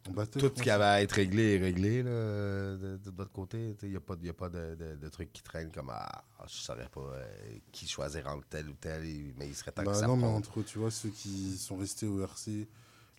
[0.08, 0.40] en battle.
[0.40, 3.76] Tout ce qui avait à être réglé est réglé là, de, de votre côté.
[3.82, 6.24] Il n'y a pas, y a pas de, de, de truc qui traîne comme Ah,
[6.46, 9.02] je saurais pas euh, qui choisir entre tel ou tel,
[9.36, 11.76] mais il serait temps Bah que ça non, mais entre, tu vois, ceux qui sont
[11.76, 12.68] restés au RC,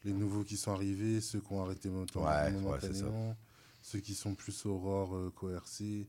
[0.04, 3.36] les nouveaux qui sont arrivés, ceux qui ont arrêté momenta- Ouais, momentanément,
[3.82, 6.08] ceux qui sont plus Aurore euh, RC.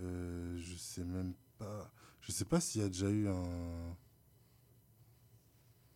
[0.00, 1.90] Euh, je sais même pas.
[2.20, 3.96] Je sais pas s'il y a déjà eu un.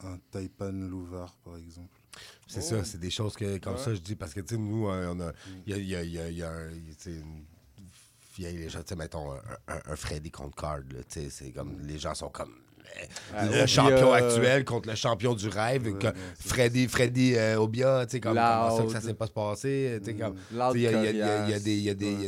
[0.01, 1.99] Un Taipan Louvard, par exemple.
[2.47, 3.83] C'est ça, c'est des choses que, comme Ouais.
[3.83, 5.33] ça, je dis, parce que, tu sais, nous, euh, on a.
[5.67, 9.41] Il y a, y a, y a, y a un- tu sais, tu mettons, un,
[9.67, 11.81] un, un Freddy contre Card, tu sais, c'est comme.
[11.81, 12.55] Les gens sont comme.
[13.35, 15.87] Ah, le champion euh, actuel contre le champion du rêve.
[16.41, 18.35] Freddy, Freddy euh, Obia, tu sais, comme,
[18.69, 19.27] comment ça que ça s'est pas
[20.15, 20.77] comme, Mm.
[20.77, 20.91] Il y, a-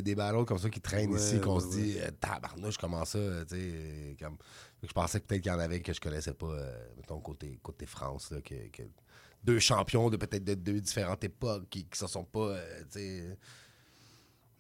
[0.02, 3.56] des- battles comme ça qui traînent ici, qu'on se dit, euh, tabarnouche, comment ça, tu
[3.56, 4.36] sais, comme.
[4.82, 6.56] Je pensais que peut-être qu'il y en avait que je connaissais pas,
[6.96, 8.54] mettons, côté, côté France, là, que,
[9.42, 12.56] deux champions de peut-être de deux différentes époques qui, qui se sont pas.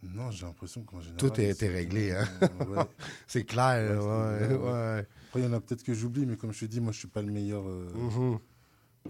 [0.02, 1.18] Non, j'ai l'impression qu'en général.
[1.18, 2.26] Tout est, c'est- est réglé, hein?
[2.68, 2.84] Ouais.
[3.26, 5.06] c'est clair, Ouais, ouais, ouais.
[5.28, 6.98] Après, il y en a peut-être que j'oublie, mais comme je te dis, moi, je
[7.00, 8.38] suis pas le meilleur euh, Mhm.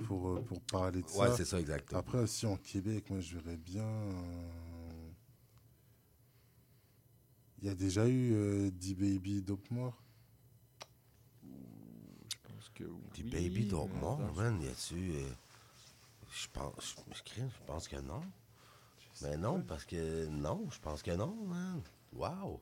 [0.05, 1.37] pour, euh, pour parler de Ouais, ça.
[1.37, 1.93] c'est ça, exact.
[1.95, 3.85] Après, aussi, en Québec, moi, je verrais bien.
[3.85, 5.11] euh,
[7.63, 10.03] Il y a déjà eu euh, D-Baby Dope Mort.
[11.45, 12.85] Je pense que
[13.15, 14.95] Des oui, baby donc mais mort, man, y a-tu.
[15.13, 15.29] euh,
[16.33, 16.97] je pense.
[17.13, 18.23] Je, je- je pense que non.
[19.23, 21.81] Mais non, parce que non, je pense que non, man.
[22.15, 22.61] Wow.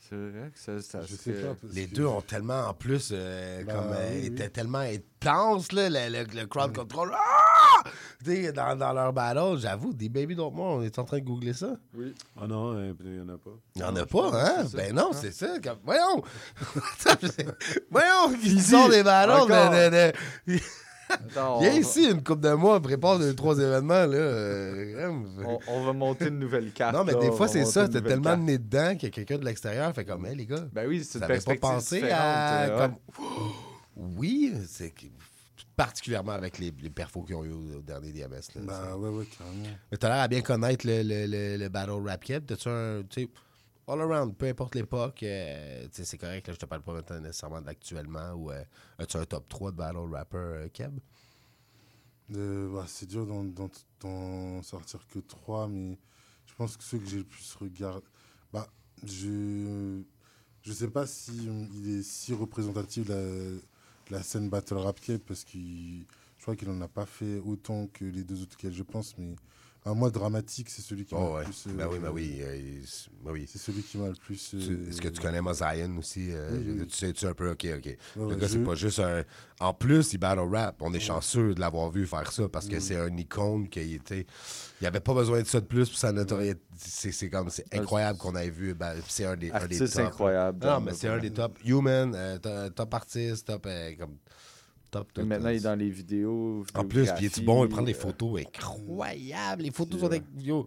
[0.00, 1.56] C'est vrai que ça, ça Je sais pas.
[1.72, 4.26] Les que- deux ont tellement, en plus, euh, Bah, comme, euh, oui, oui.
[4.26, 6.74] étaient tellement intenses, là, le, le- le crowd Mm.
[6.74, 7.12] control.
[7.14, 7.82] Ah!
[8.24, 11.18] Tu sais, Dans, dans leur battle, j'avoue, des baby donc mort, on est en train
[11.18, 11.76] de googler ça.
[11.94, 12.14] Oui.
[12.40, 13.50] Ah non, euh, il n'y en a pas.
[13.76, 14.30] Il n'y en a pas,
[14.60, 14.66] hein?
[14.72, 15.16] Ben non, Ah.
[15.20, 15.58] c'est ça.
[15.62, 16.22] comme- Voyons!
[17.90, 18.36] Voyons!
[18.44, 19.70] Ils sont des battles Encore.
[19.70, 19.90] de...
[19.90, 20.12] de-
[20.54, 20.60] de-
[21.08, 24.14] Attends, Viens on- ici, une coupe de mois, prépare deux, trois événements, là.
[24.16, 25.10] euh,
[25.44, 26.94] On, on va monter une nouvelle carte.
[26.94, 27.86] Non, mais là, des fois, c'est ça.
[27.86, 28.40] nouvelle tellement carte.
[28.40, 31.02] nez dedans qu'il y a quelqu'un de l'extérieur fait comme, hey, les gars, Ben oui,
[31.04, 32.62] c'est une avez pas perspective pensé à...
[32.64, 32.96] euh, comme-
[33.96, 34.92] Oui, c'est
[35.76, 38.30] particulièrement avec les, les perfos qu'ils ont eu au, au dernier DMS.
[38.54, 39.76] Là, Bah ouais, ouais, carrément.
[39.90, 42.46] Mais t'as l'air à bien connaître le, le, le, le Battle Rap Keb.
[42.46, 43.02] T'as-tu un.
[43.88, 47.62] All around, peu importe l'époque, euh, c'est correct, là, je te parle pas maintenant nécessairement
[47.62, 48.62] d'actuellement ou euh,
[48.98, 50.98] as-tu un top 3 de Battle Rapper euh, Keb?
[52.34, 55.98] Euh, c'est dur d'en, sortir que trois, mais
[56.46, 58.04] je pense que ceux que j'ai le plus regardé.
[58.52, 58.68] Bah,
[59.04, 60.02] je.
[60.62, 63.62] Je sais pas si euh, il est si représentatif de
[64.10, 67.86] la, scène Battle Rap Cape parce que je crois qu'il en a pas fait autant
[67.86, 69.34] que les deux autres auxquels je pense, mais
[69.84, 71.44] bah, moi, Dramatique, c'est celui qui m'a Oh, le ouais.
[71.44, 71.64] plus.
[71.72, 72.38] Ben euh, oui, ben oui.
[72.42, 73.46] euh, c'est- ben oui.
[73.50, 74.54] C'est celui qui m'a le plus.
[74.54, 76.28] Euh, Est-ce que tu connais Mosaïen aussi?
[76.30, 76.50] euh,
[76.80, 76.86] Oui.
[76.86, 77.50] Tu sais-tu un peu?
[77.52, 77.84] OK, OK.
[77.86, 79.22] Ouais, le ouais, gars, c'est pas juste un...
[79.60, 80.76] En plus, il battle rap.
[80.82, 82.80] On est chanceux de l'avoir vu faire ça parce que Mm.
[82.80, 84.26] c'est un icône qui était...
[84.80, 86.60] Il avait pas besoin de ça de plus pour sa notoriété.
[86.76, 87.48] C'est c'est comme...
[87.50, 88.74] C'est incroyable qu'on ait vu.
[88.74, 90.04] Ben, c'est un des, un des Artiste top.
[90.06, 91.58] incroyable, Non, mais c'est un des top.
[91.64, 93.66] Human, euh, to- top artiste, top...
[93.66, 94.16] euh, comme,
[94.90, 95.52] top, top, Maintenant, top.
[95.54, 96.64] il est dans les vidéos.
[96.74, 99.62] En plus, puis il est bon, il prend des vidéographies, photos incroyables.
[99.62, 100.22] Les photos sont des...
[100.40, 100.66] Yo,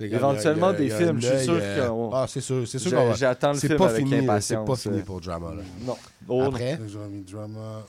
[0.00, 3.08] Éventuellement, des films, je suis sûr œil, qu'on- Ah, c'est sûr, c'est sûr J'ai- qu'on
[3.08, 5.02] va- j'attends le c'est film pas avec fini, C'est pas impatience, fini euh.
[5.04, 5.62] pour Drama, là.
[5.84, 5.96] Non.
[6.28, 6.42] Oh.
[6.42, 6.80] Après?
[6.88, 7.86] J'aurais mis Drama,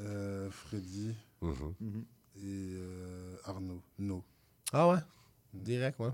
[0.00, 1.54] euh, Freddy Mhm.
[1.80, 2.04] Mhm.
[2.38, 3.80] et euh, Arnaud.
[3.98, 4.22] No.
[4.72, 4.96] Ah ouais?
[5.54, 6.08] Direct, ouais.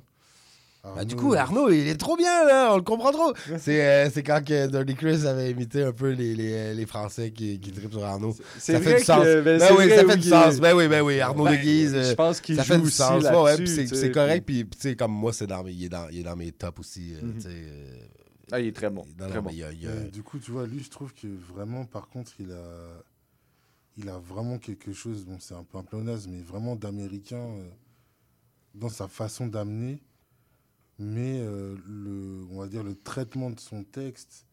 [0.84, 2.72] Bah, du coup, Arnaud, il est trop bien, là.
[2.72, 3.34] On le comprend trop.
[3.58, 7.30] C'est euh, c'est quand que Dirty Chris avait imité un peu les, les, les Français
[7.30, 8.34] qui, qui trippent sur Arnaud.
[8.58, 9.24] C'est ça vrai fait du sens.
[9.24, 10.60] que- ben, Ben oui, vrai, ça fait du sens.
[10.60, 11.20] Ben oui, ben oui.
[11.20, 11.92] Arnaud Ben, de Guise.
[11.92, 13.22] je euh, pense qu'il Ça fait joue du aussi sens.
[13.24, 14.46] Ouais, ouais, c'est correct.
[14.46, 16.52] Puis, tu sais, comme moi, c'est dans, mes- il, est dans, il est dans mes
[16.52, 17.12] tops aussi.
[17.14, 17.98] euh, tu sais, euh,
[18.52, 19.04] Ah, il est très bon.
[19.18, 19.48] non, très non, bon.
[19.50, 21.12] mais il y a- il y a- Et du coup, tu vois, lui, je trouve
[21.12, 23.02] que vraiment, par contre, il a,
[23.98, 27.68] il a vraiment quelque chose, bon, c'est un peu un pléonasme, mais vraiment d'américain euh,
[28.74, 30.00] dans sa façon d'amener.
[30.98, 34.46] Mais euh, le, on va dire le traitement de son texte,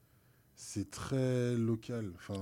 [0.56, 2.12] c'est très local.
[2.18, 2.40] Enfin,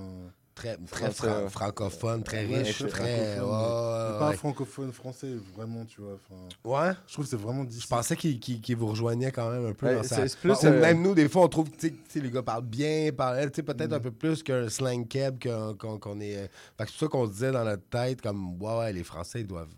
[0.56, 3.38] Très, très fran- francophone, très Ouais, riche, très.
[3.40, 6.14] francophone, ouais, pas francophone français, vraiment, tu vois.
[6.14, 6.94] enfin, Ouais?
[7.08, 9.74] Je trouve que c'est vraiment Je pensais qu'il qu'il- qu'il vous rejoignait quand même un
[9.74, 9.88] peu.
[9.88, 11.88] Ouais, dans sa- plus, ou euh, Même nous, des fois, on trouve que
[12.20, 13.96] les gars parlent bien, parlent tu sais, peut-être Mm.
[13.96, 16.38] un peu plus qu'un slang keb qu'on qu'on- qu'on est.
[16.38, 16.48] euh,
[16.78, 19.04] Fait que c'est pour ça qu'on se disait dans notre tête, comme, ouais, ouais, les
[19.04, 19.74] Français, ils doivent,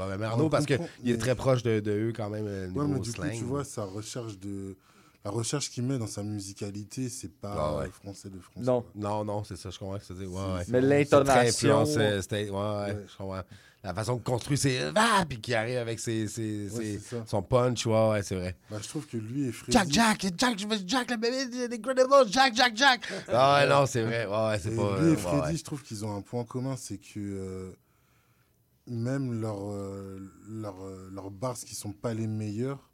[0.00, 3.00] Arnaud On parce qu'il est très proche de, de eux quand même, euh, Ouais, mais
[3.00, 3.30] du slang.
[3.30, 4.76] coup, tu vois, sa recherche de.
[5.24, 7.90] La recherche qu'il met dans sa musicalité, c'est pas Ah ouais.
[7.90, 8.64] français de France.
[8.64, 8.84] Non.
[8.94, 10.24] Non, non, c'est ça, je comprends que dis.
[10.24, 10.64] Ouais, ouais.
[10.68, 13.40] Mais C'est l'intonation- euh, c'était- ouais, ouais, je comprends.
[13.84, 14.78] La façon de construire ses.
[14.96, 18.34] Ah, puis qui arrive avec ses, ses- Ouais, ses- c'est son punch, ouais, ouais, c'est
[18.34, 18.56] vrai.
[18.70, 19.72] Bah, je trouve que lui et Freddy.
[19.72, 23.00] Jack, Jack, Jack, je veux Jack, le bébé des Incredibles, Jack, Jack, Jack.
[23.28, 24.26] Ah, ouais, non, c'est vrai.
[24.26, 24.98] Ouais, ouais, c'est pas.
[25.00, 25.56] lui euh, et ouais, Freddy, ouais.
[25.56, 27.70] je trouve qu'ils ont un point commun, c'est que euh,
[28.90, 32.88] même leurs euh, leurs, euh, leurs bars qui sont pas les meilleurs,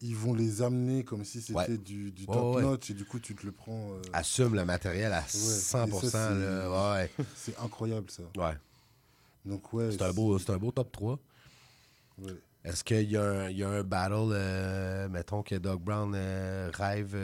[0.00, 1.78] ils vont les amener comme si c'était Ouais.
[1.78, 2.62] du, top ouais.
[2.62, 3.92] notch et du coup tu te le prends.
[3.92, 5.24] euh, Assume le matériel à ouais.
[5.26, 6.06] 100%.
[6.06, 7.10] Et ça, ouais.
[7.36, 8.22] C'est incroyable ça.
[8.36, 8.56] Ouais.
[9.44, 9.90] Donc ouais.
[9.92, 11.18] C'est un, beau, c'est un beau top 3.
[12.18, 12.32] Ouais.
[12.64, 17.16] Est-ce qu'il y, a un- il y a un battle, mettons que Doug Brown rêve,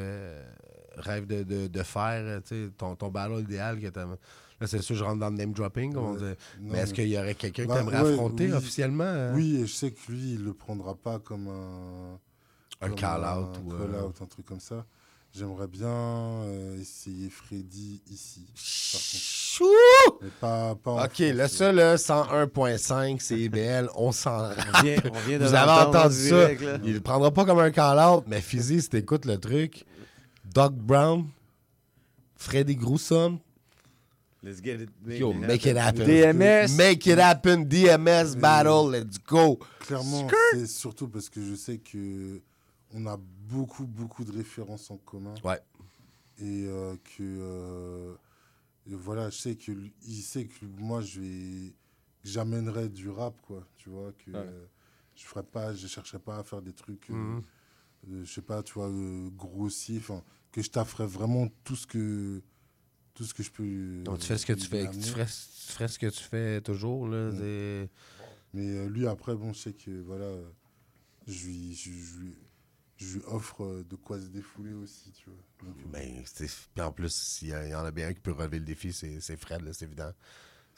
[0.97, 4.17] rêve de, de, de faire, tu ton, ton battle idéal que t'aimes-
[4.61, 6.19] Là, c'est sûr, je rentre dans le name dropping, comme on Ouais.
[6.19, 6.25] dit.
[6.61, 8.53] Non, mais est-ce mais- qu'il y aurait quelqu'un Bah, que tu aimerais ouais, affronter oui.
[8.53, 9.05] officiellement?
[9.05, 9.33] euh?
[9.35, 12.19] Oui, et je sais que lui, il le prendra pas comme un.
[12.81, 14.85] Un call-out un ou, euh, call-out, un truc comme ça.
[15.33, 18.47] J'aimerais bien euh, essayer Freddy ici.
[18.55, 19.65] Chou!
[20.41, 24.51] Pas, pas OK, ça, là, 101.5, c'est IBL, on s'en
[24.83, 26.55] vient- on vient de Vous avez entendu en ça.
[26.55, 26.65] direct.
[26.85, 29.85] Il le prendra pas comme un call-out, mais Fizzy, si t'écoutes le truc,
[30.45, 31.27] Doug Brown,
[32.37, 33.39] Freddy Gruesome,
[34.43, 34.91] Let's get it.
[35.07, 36.07] yo, make it happen.
[36.07, 36.77] DMS.
[36.77, 39.59] Make it happen, DMS battle, let's go.
[39.81, 42.41] Clairement, c'est surtout parce que je sais que
[42.95, 45.35] on a beaucoup, beaucoup de références en commun.
[45.43, 45.61] Ouais.
[46.41, 47.21] Et euh, que.
[47.23, 48.15] euh,
[48.89, 51.73] et voilà, je sais que lui- il sait que moi, je vais.
[52.25, 53.67] J'amènerai du rap, quoi.
[53.77, 54.39] Tu vois, que Ouais.
[54.39, 54.67] euh,
[55.17, 55.75] je ferai pas.
[55.75, 57.09] Je chercherai pas à faire des trucs.
[57.09, 57.43] Mhm.
[58.13, 59.99] euh, je sais pas, tu vois, euh, grossiers.
[59.99, 62.41] Enfin, que je t'afferai vraiment tout ce que.
[63.19, 63.65] Tout ce que je peux.
[63.65, 65.03] euh, Donc, tu fais ce que tu fais, amener.
[65.03, 67.31] tu ferais, tu ferais ce que tu fais toujours, là.
[68.55, 70.49] Mais euh, lui, après, bon, je sais que voilà, euh,
[71.27, 72.37] je lui, je, je lui,
[72.97, 75.39] je lui offre euh, de quoi se défouler aussi, tu vois.
[75.69, 76.23] Donc, euh, Ben,
[76.75, 78.93] puis en plus, s'il y, y en a bien un qui peut relever le défi,
[78.93, 80.13] c'est c'est Fred, là, c'est évident.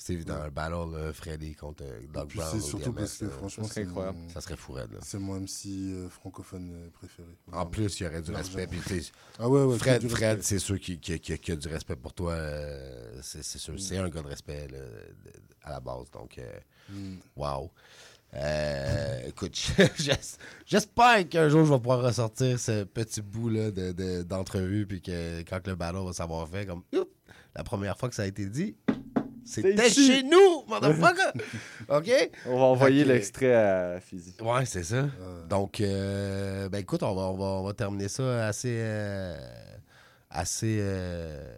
[0.02, 2.48] C'est évident, un battle là, Freddy contre euh, puis Brown.
[2.50, 4.18] c'est surtout DMS, parce que là, franchement, ça serait c'est incroyable.
[4.18, 4.74] mon- Ça serait fou.
[5.02, 7.28] C'est mon MC euh, francophone euh, préféré.
[7.52, 8.66] En plus, il y aurait du respect.
[8.66, 11.96] Puis, Ah ouais, ouais, Fred, Fred c'est sûr qu'il qui, qui- qui a du respect
[11.96, 12.32] pour toi.
[12.32, 13.78] euh, c'est c'est sûr.
[13.78, 14.78] C'est un gars de respect là,
[15.64, 16.10] à la base.
[16.12, 16.50] Donc, euh,
[16.88, 17.16] Mm.
[17.36, 17.70] wow.
[18.34, 19.54] Euh, écoute,
[19.98, 24.86] j'es- j'espère qu'un jour je vais pouvoir ressortir ce petit bout là de- de- d'entrevue.
[24.86, 26.82] Puis que quand le ballon va s'avoir fait, comme
[27.54, 28.76] la première fois que ça a été dit,
[29.50, 30.06] c'était ici.
[30.06, 31.32] chez nous, motherfucker!
[31.88, 32.30] OK?
[32.46, 34.34] On va envoyer l'extrait à Fizzy.
[34.40, 35.08] Ouais, c'est ça.
[35.48, 38.76] Donc, euh, ben écoute, on va, on, va, on va terminer ça assez.
[38.80, 39.36] euh,
[40.30, 40.78] assez.
[40.80, 41.54] euh,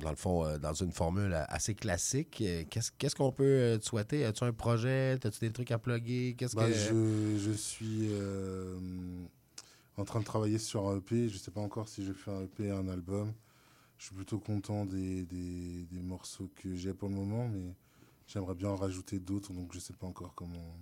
[0.00, 2.42] dans le fond, dans une formule assez classique.
[2.70, 4.26] Qu'est-ce qu'est-ce qu'on peut te souhaiter?
[4.26, 5.12] As-tu un projet?
[5.24, 6.34] As-tu des trucs à plugger?
[6.36, 6.72] Qu'est-ce Bah, que.
[6.74, 8.76] je, je suis euh,
[9.96, 11.30] en train de travailler sur un EP.
[11.30, 13.32] Je sais pas encore si je fais un EP et un album.
[13.98, 17.74] Je suis plutôt content des, des, morceaux que j'ai pour le moment, mais
[18.26, 20.78] j'aimerais bien en rajouter d'autres, donc je sais pas encore comment,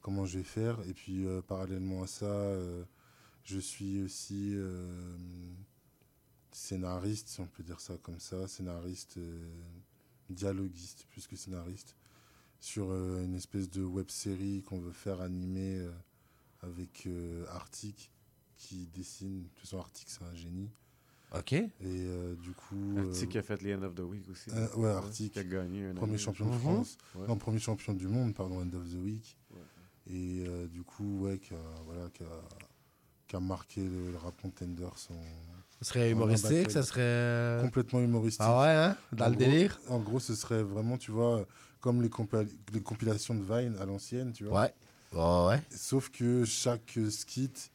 [0.00, 0.80] comment je vais faire.
[0.88, 2.84] Et puis, euh, parallèlement à ça, euh,
[3.42, 5.16] je suis aussi euh,
[6.52, 9.18] scénariste, si on peut dire ça comme ça, scénariste,
[10.28, 11.96] dialoguiste plus que scénariste,
[12.60, 15.84] sur une espèce de web série qu'on veut faire animer
[16.60, 17.08] avec
[17.48, 18.12] Arctic
[18.56, 19.42] qui dessine.
[19.42, 20.70] De toute façon, Arctic, c'est un génie.
[21.36, 21.52] OK.
[21.52, 22.96] Et euh, du coup.
[22.98, 24.50] Arctic euh, a fait les End of the Week aussi.
[24.52, 25.32] euh, ouais, Arctic.
[25.32, 26.98] Qui a gagné un Premier année, champion de France.
[27.14, 27.26] Ouais.
[27.28, 29.36] Non, premier champion du monde, pardon, End of the Week.
[30.08, 32.26] Et euh, du coup, ouais, qui a, voilà, qui a,
[33.28, 34.88] qui a marqué le, le rap contender.
[34.96, 35.14] Son,
[35.78, 38.42] Ça serait en humoristique, ça serait- Complètement humoristique.
[38.44, 38.96] Ah ouais, hein?
[39.12, 39.80] Dans En le gros- délire?
[39.88, 41.46] En gros, ce serait vraiment, tu vois,
[41.80, 44.62] comme les, compa- les compilations de Vine à l'ancienne, tu vois.
[45.14, 45.46] Ouais.
[45.46, 45.62] ouais.
[45.70, 47.70] Sauf que chaque euh, skit,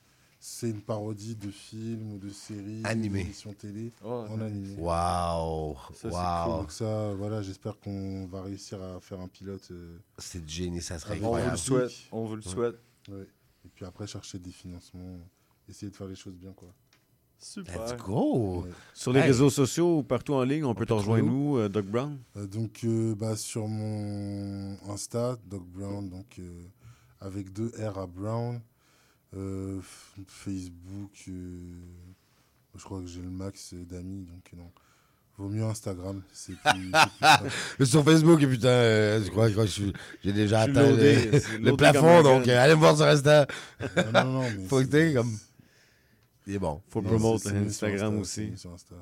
[0.48, 3.28] c'est une parodie de film ou de série, Animé.
[3.58, 4.76] télé Oh, en animé.
[4.78, 5.76] Waouh.
[6.04, 6.46] Waouh.
[6.52, 6.60] cool.
[6.62, 9.68] Donc ça, voilà, j'espère qu'on va réussir à faire un pilote.
[9.72, 11.58] euh, C'est génie, ça serait avec On vous le incroyable.
[11.58, 11.92] souhaite.
[12.12, 12.48] On vous le Ouais.
[12.54, 12.76] souhaite.
[13.10, 13.28] Ouais.
[13.66, 15.18] Et puis après, chercher des financements,
[15.68, 16.70] essayer de faire les choses bien, quoi.
[17.40, 17.84] Super.
[17.84, 18.62] Let's go.
[18.66, 18.70] Ouais.
[18.94, 19.28] Sur les Hey.
[19.28, 22.20] réseaux sociaux ou partout en ligne, on peut te rejoindre nous, euh, Doc Brown?
[22.38, 26.66] Euh, donc, euh, bah, sur mon Insta, Doc Brown, donc euh,
[27.20, 28.62] avec deux R à Brown.
[29.36, 29.80] Euh,
[30.28, 31.74] Facebook, euh,
[32.76, 34.72] je crois que j'ai le max d'amis, donc euh, non.
[35.38, 36.54] Vaut mieux Instagram, c'est
[37.78, 39.94] plus, sur Facebook, et putain, euh, je crois, je crois que je suis-
[40.24, 41.30] j'ai déjà atteint loadé,
[41.60, 43.46] le, plafond, donc euh, allez me voir sur Insta.
[43.98, 45.38] Non, non, non, mais Faut que comme.
[46.48, 46.82] Il est bon.
[46.90, 48.54] Faut Non, promote c'est- c'est mieux sur Instagram aussi.
[48.56, 48.96] sur Insta.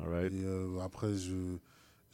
[0.00, 0.32] All right.
[0.32, 1.58] Et euh, après, je,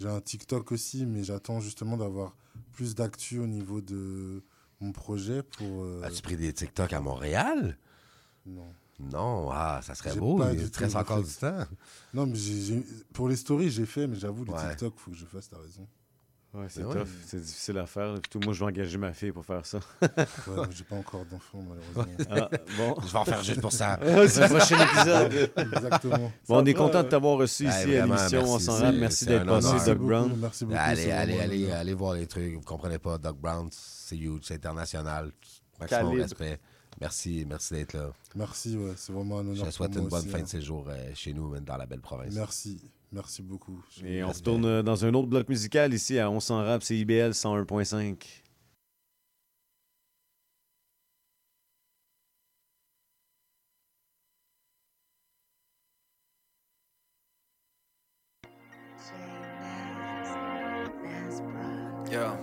[0.01, 2.35] j'ai un TikTok aussi, mais j'attends justement d'avoir
[2.73, 4.43] plus d'actu au niveau de
[4.80, 5.84] mon projet pour.
[5.84, 7.76] euh, As-tu pris des TikTok à Montréal?
[8.46, 8.72] Non.
[9.00, 10.42] Non, ah, ça serait beau.
[10.52, 11.64] Il te reste encore du temps.
[12.14, 14.68] Non, mais j'ai- pour les stories, j'ai fait, mais j'avoue, les Ouais.
[14.70, 15.86] TikTok, faut que je fasse, t'as raison.
[16.54, 16.94] Ouais, c'est Mais ouais.
[17.00, 17.08] tough.
[17.26, 18.14] C'est difficile à faire.
[18.14, 19.80] Surtout moi, je vais engager ma fille pour faire ça.
[20.00, 22.26] Ouais, j'ai pas encore d'enfant, malheureusement.
[22.30, 22.48] Ah,
[22.78, 22.96] bon.
[23.06, 23.98] Je vais en faire juste pour ça.
[24.28, 25.50] c'est le prochain épisode.
[25.56, 26.32] Exactement.
[26.48, 28.84] Bon, on est content de t'avoir reçu Ouais, ici à l'émission On merci, s'en c'est-
[28.84, 28.94] rap.
[28.94, 29.68] Merci c'est d'être passé.
[29.90, 30.32] Doc beaucoup, Brown.
[30.40, 30.78] Merci beaucoup.
[30.80, 32.54] Allez, c'est allez, allez, allez voir les trucs.
[32.54, 35.30] Vous comprenez pas, Doc Brown, c'est huge, c'est international.
[35.78, 36.22] Maximum Calibre.
[36.22, 36.58] respect.
[37.00, 38.10] Merci, merci d'être là.
[38.34, 39.54] Merci, ouais, c'est vraiment un honneur.
[39.56, 40.42] Je te souhaite une bonne aussi, fin hein.
[40.42, 42.34] de séjour euh, chez nous, même dans la belle province.
[42.34, 42.80] Merci,
[43.12, 43.82] merci beaucoup.
[43.90, 44.40] Je- Et on Respect.
[44.51, 48.43] retourne euh, dans un autre bloc musical ici à On s'en rap, c'est IBL 101.5.
[62.10, 62.36] Yeah, yeah,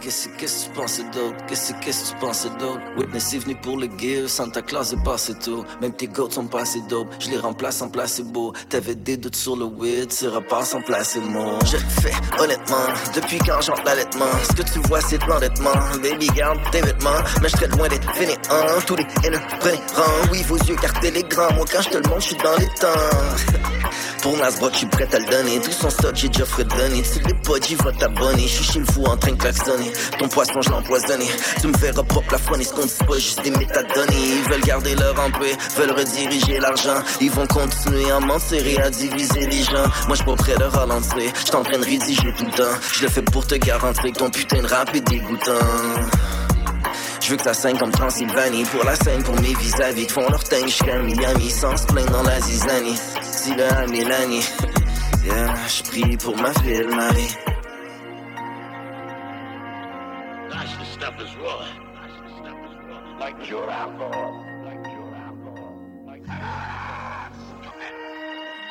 [0.00, 1.46] qu'est-ce que tu pensais d'autre?
[1.46, 2.80] Qu'est-ce que tu pensais d'autre?
[2.96, 5.64] Witness est venu pour le give, Santa Claus est passé tôt.
[5.80, 6.80] Même tes goats sont pas assez
[7.18, 8.52] je les remplace en placebo.
[8.68, 11.58] T'avais des doutes sur le weed, tu repasses en placebo.
[11.64, 14.26] Je fais, honnêtement, depuis quand j'entre l'allaitement.
[14.48, 15.72] Ce que tu vois, c'est de l'endettement.
[16.02, 18.38] Baby, garde tes vêtements, mais je serais loin d'être fainéant.
[18.86, 20.28] Tous les haineux, prenez rang.
[20.32, 21.52] Oui, vos yeux cartés les grands.
[21.54, 22.88] Moi, quand je te le montre, je suis dans les temps.
[24.22, 25.60] Pour Nasbrock, je suis prêt à le donner.
[25.60, 27.02] Tout son stock, j'ai déjà fredonné.
[27.02, 28.42] Tu l'es j'y va t'abonner.
[28.42, 29.92] Je suis chez le fou en train de klaxonner.
[30.18, 31.26] Ton poisson, je l'ai empoisonné.
[31.60, 32.64] Tu me verras pas plafonner.
[32.64, 34.38] Ce qu'on dit, c'est pas juste des métadonnées.
[34.44, 37.00] Ils veulent garder leur employé, veulent rediriger l'argent.
[37.20, 39.86] Ils vont continuer à mentir et à diviser les gens.
[40.06, 41.32] Moi, je suis pas prêt de ralentir.
[41.46, 42.78] Je en train de rédiger tout le temps.
[42.92, 45.52] Je le fais pour te garantir que ton putain de rap est dégoûtant.
[47.20, 50.26] Je veux que ça saigne comme Transylvanie Pour la scène, pour mes vis-à-vis Qui font
[50.30, 52.96] leur teint jusqu'à Miami Sans se plaindre dans la zizanie
[53.40, 54.42] À Mélanie
[55.24, 57.36] Yeah, je prie pour ma fille Marie.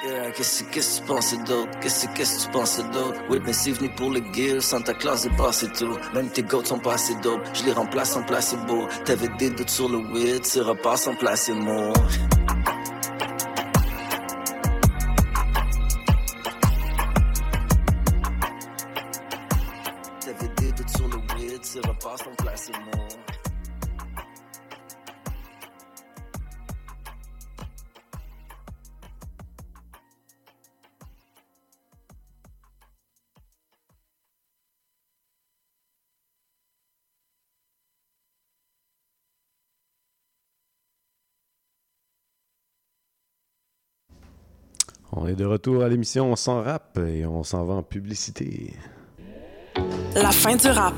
[0.06, 1.80] Yeah, qu'est-ce que tu pensais d'autre?
[1.80, 3.22] Qu'est-ce que tu pensais d'autre?
[3.30, 5.98] Witness est venu pour le give, Santa Claus est passé tôt.
[6.14, 8.86] Même tes goats sont pas assez dope, je les remplace en placebo.
[9.06, 11.94] T'avais des doutes sur le weed, tu repasses en placebo.
[45.20, 48.74] On est de retour à l'émission On s'en rap et on s'en va en publicité.
[50.14, 50.94] La fin du rap.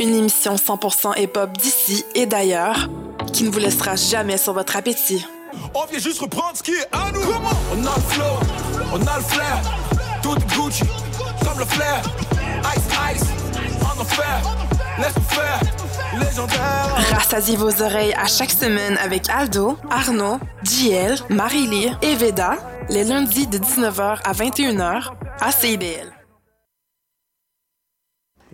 [0.00, 2.88] Une émission 100% hip-hop d'ici et d'ailleurs
[3.32, 5.26] qui ne vous laissera jamais sur votre appétit.
[5.74, 7.20] On vient juste reprendre ce qui est à nous.
[7.20, 8.24] On a le flow,
[8.92, 9.60] on a le flair.
[10.22, 10.84] Tout est Gucci,
[11.44, 12.02] comme le flair.
[12.74, 13.24] Ice, ice,
[13.82, 14.42] en enfer.
[14.98, 15.60] Laisse-nous faire,
[16.18, 17.14] légendaire.
[17.14, 22.56] Rassasiez vos oreilles à chaque semaine avec Aldo, Arnaud, JL, Marie-Lee et Veda,
[22.90, 26.12] les lundis de 19h à 21h à CIBL.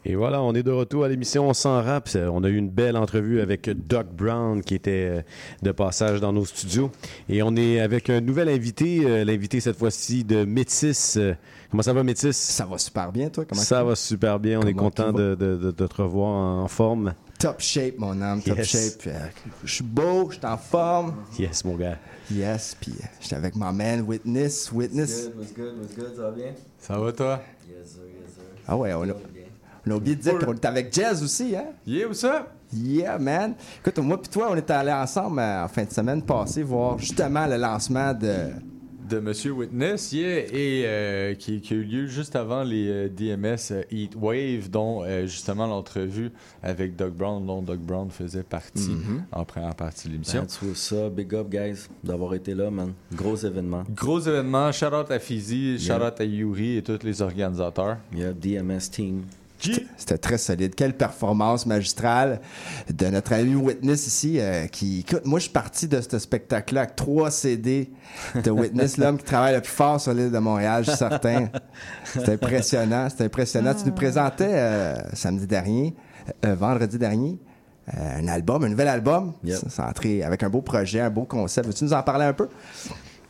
[0.04, 2.08] Et voilà, on est de retour à l'émission On s'en rap.
[2.16, 5.22] On a eu une belle entrevue avec Doc Brown qui était euh,
[5.62, 6.90] de passage dans nos studios.
[7.28, 11.16] Et on est avec un nouvel invité, euh, l'invité cette fois-ci de Métis.
[11.18, 11.34] Euh,
[11.70, 12.36] Comment ça va, Métis?
[12.36, 13.44] Ça va super bien, toi?
[13.44, 13.94] Comment ça va?
[13.94, 14.58] super bien.
[14.60, 15.22] On est content tu vas?
[15.22, 17.14] de, de- de- de te revoir en forme.
[17.42, 18.68] Top shape, mon homme, top Yes.
[18.68, 19.02] shape.
[19.08, 19.26] Euh,
[19.64, 21.14] Je suis beau, je suis en forme.
[21.36, 21.98] Yes, mon gars.
[22.30, 24.70] Yes, puis euh, j'étais avec ma man Witness.
[24.70, 25.28] Witness.
[25.36, 26.52] What's good, what's good, ça va bien?
[26.78, 27.40] Ça va, toi?
[27.68, 28.42] Yes, sir, yes, sir.
[28.68, 29.12] Ah ouais, on a,
[29.86, 31.72] on a oublié de dire qu'on était avec Jazz aussi, hein?
[31.84, 32.46] Yeah, what's up?
[32.72, 33.54] Yeah, man.
[33.80, 36.96] Écoute, moi puis toi, on était allés ensemble euh, en fin de semaine passée voir
[36.98, 38.50] justement le lancement de...
[39.12, 43.08] De Monsieur Witness, yeah, et euh, qui, qui a eu lieu juste avant les euh,
[43.10, 46.30] DMS euh, Heat Wave, dont euh, justement l'entrevue
[46.62, 49.24] avec Doug Brown, dont Doug Brown faisait partie Mhm.
[49.30, 50.46] en première partie de l'émission.
[50.92, 51.12] Up.
[51.12, 52.94] Big up, guys, d'avoir été là, man.
[53.14, 53.84] Gros événement.
[53.94, 56.06] Gros événement, shout out à Fizi, shout Yeah.
[56.06, 57.98] out à Yuri et tous les organisateurs.
[58.16, 59.24] Yeah, DMS team.
[59.96, 60.74] C'était- très solide.
[60.74, 62.40] Quelle performance magistrale
[62.92, 64.38] de notre ami Witness ici.
[64.40, 67.90] euh, qui, écoute, moi, je suis parti de ce spectacle-là avec trois CD
[68.34, 71.48] de Witness, l'homme qui travaille le plus fort sur l'île de Montréal, je suis certain.
[72.04, 73.08] C'était impressionnant.
[73.08, 73.74] C'était impressionnant.
[73.74, 75.94] Tu nous présentais euh, samedi dernier,
[76.44, 77.38] euh, vendredi dernier,
[77.92, 79.32] un album, un nouvel album.
[79.44, 79.58] Yep.
[79.68, 81.66] C'est entré avec un beau projet, un beau concept.
[81.66, 82.48] Veux-tu nous en parler un peu?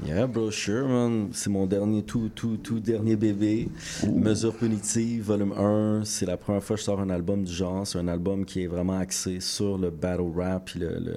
[0.05, 1.29] Yeah, bro, sure, man.
[1.33, 3.69] C'est mon dernier, tout, tout, tout dernier bébé.
[4.13, 6.03] Mesure punitive, volume 1.
[6.05, 7.87] C'est la première fois que je sors un album du genre.
[7.87, 11.15] C'est un album qui est vraiment axé sur le battle rap puis le, le,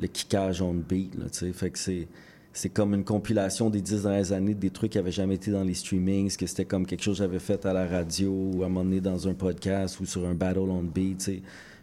[0.00, 1.52] le kickage on beat, là, tu sais.
[1.52, 2.06] Fait que c'est...
[2.54, 5.62] C'est comme une compilation des dix dernières années des trucs qui n'avaient jamais été dans
[5.62, 8.66] les streamings, que c'était comme quelque chose que j'avais fait à la radio ou à
[8.66, 11.30] un moment donné dans un podcast ou sur un battle on beat.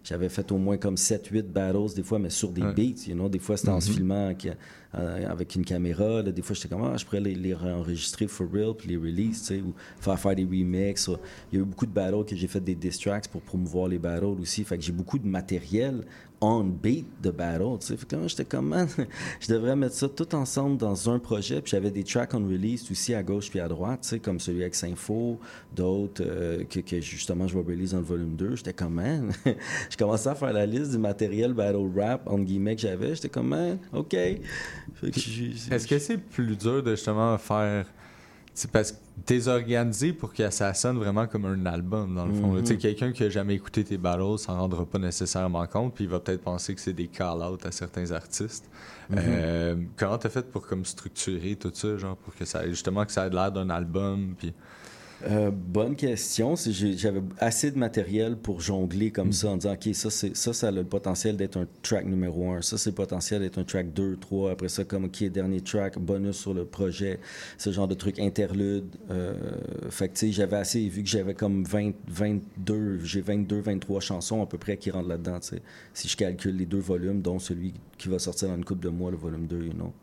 [0.03, 2.73] J'avais fait au moins comme 7-8 battles, des fois, mais sur des Ouais.
[2.73, 3.29] beats, you know.
[3.29, 3.95] Des fois, c'était en se Mhm.
[3.95, 4.47] filmant avec,
[4.97, 6.21] euh, avec une caméra.
[6.21, 6.31] là.
[6.31, 9.41] Des fois, j'étais comme, ah, je pourrais les, les enregistrer for real, puis les release,
[9.41, 11.09] tu sais, ou faire, faire des remixes.
[11.51, 13.87] Il y a eu beaucoup de battles que j'ai fait des diss tracks pour promouvoir
[13.87, 14.63] les battles aussi.
[14.63, 16.03] Fait que j'ai beaucoup de matériel
[16.45, 17.97] on beat de battle, tu sais.
[17.97, 18.87] Fait que là, j'étais comme, man,
[19.39, 21.61] je devrais mettre ça tout ensemble dans un projet.
[21.61, 24.39] Puis j'avais des tracks on release aussi à gauche puis à droite, tu sais, comme
[24.39, 25.39] celui avec Sinfo,
[25.75, 28.55] d'autres euh, que, justement je vais release dans le volume 2.
[28.57, 29.31] J'étais comme, man,
[29.89, 33.15] je commençais à faire la liste du matériel battle rap, entre guillemets, que j'avais.
[33.15, 34.13] J'étais comme, man, OK.
[34.13, 37.85] Est-ce que c'est plus dur de justement faire.
[38.57, 42.33] C'est parce que t'es organisé pour que ça sonne vraiment comme un album, dans le
[42.33, 42.57] fond.
[42.61, 46.05] Tu sais, quelqu'un qui a jamais écouté tes battles s'en rendra pas nécessairement compte, puis
[46.05, 48.69] il va peut-être penser que c'est des call-outs à certains artistes.
[49.09, 49.17] Mhm.
[49.19, 53.11] Euh, comment t'as fait pour comme structurer tout ça, genre, pour que ça justement que
[53.11, 54.53] ça ait l'air d'un album, puis.
[55.23, 56.55] Euh, bonne question.
[56.55, 60.71] J'avais assez de matériel pour jongler comme ça en disant, OK, ça, ça, ça a
[60.71, 62.61] le potentiel d'être un track numéro un.
[62.61, 64.51] Ça, c'est le potentiel d'être un track 2, 3.
[64.51, 67.19] Après ça, comme, OK, dernier track, bonus sur le projet.
[67.57, 68.85] Ce genre de truc interlude.
[69.09, 69.33] Euh,
[69.89, 74.01] fait que, tu sais, j'avais assez, vu que j'avais comme 20, 22, j'ai 22, 23
[74.01, 75.61] chansons à peu près qui rentrent là-dedans, tu sais.
[75.93, 78.89] Si je calcule les deux volumes, dont celui qui va sortir dans une couple de
[78.89, 79.93] mois, le volume 2, you know.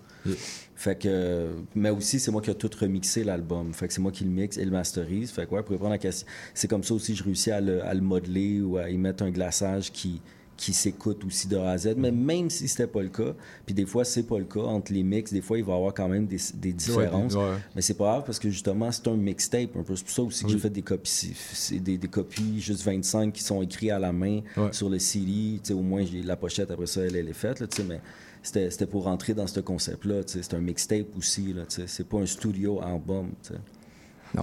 [0.74, 3.72] Fait que, mais aussi, c'est moi qui ai tout remixé l'album.
[3.72, 5.30] Fait que c'est moi qui le mixe et le masterise.
[5.30, 7.50] Fait que, ouais, pour répondre à la question, c'est comme ça aussi que je réussis
[7.50, 10.20] à le, à le modeler ou à y mettre un glaçage qui,
[10.56, 11.94] qui s'écoute aussi de A à Z.
[11.96, 13.34] Mais même si c'était pas le cas,
[13.64, 15.76] puis des fois, c'est pas le cas, entre les mix, des fois, il va y
[15.76, 17.34] avoir quand même des, des différences.
[17.34, 17.56] Ouais, ouais.
[17.76, 19.94] Mais c'est pas grave parce que justement, c'est un mixtape un peu.
[19.94, 20.52] C'est pour ça aussi que Oui.
[20.54, 21.32] j'ai fait des copies,
[21.80, 24.72] des, des copies juste 25 qui sont écrits à la main Ouais.
[24.72, 25.60] sur le CD.
[25.62, 27.60] Tu sais, au moins, j'ai la pochette après ça, elle, elle est faite.
[27.60, 28.00] Là, tu sais, mais
[28.42, 30.22] c'était c'était pour rentrer dans ce concept-là.
[30.26, 31.54] C'est un mixtape aussi.
[31.68, 33.32] C'est pas un studio album.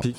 [0.02, 0.16] Puis-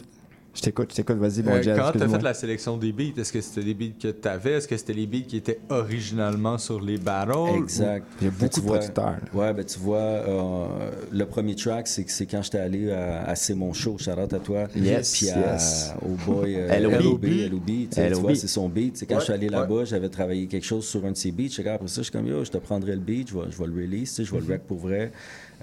[0.53, 1.17] Je t'écoute, je t'écoute.
[1.17, 2.19] Vas-y, mon Euh, Jazz, quand t'as excuse-moi.
[2.19, 4.55] fait la sélection des beats, est-ce que c'était des beats que t'avais?
[4.55, 7.33] Est-ce que c'était les beats qui étaient originalement sur les battles?
[7.57, 8.05] Exact.
[8.21, 9.17] Il y a Ben, beaucoup tu de vois- producteurs.
[9.33, 13.35] Ouais, ben tu vois, euh, le premier track, c'est c'est quand j'étais allé à, à
[13.37, 14.67] C'est mon show, shout out à toi.
[14.75, 15.95] Yes, Puis à- yes.
[16.03, 16.93] au boy euh, LOB.
[17.01, 18.97] LOB, LOB, tu tu vois, c'est son beat.
[18.97, 19.53] C'est quand Ouais, je suis allé ouais.
[19.53, 21.49] là-bas, j'avais travaillé quelque chose sur un de ses beats.
[21.63, 23.67] Qu'après ça, je suis comme, yo, je te prendrai le beat, je vais, je vais
[23.67, 25.13] le release, tu sais, je vais le rec pour vrai.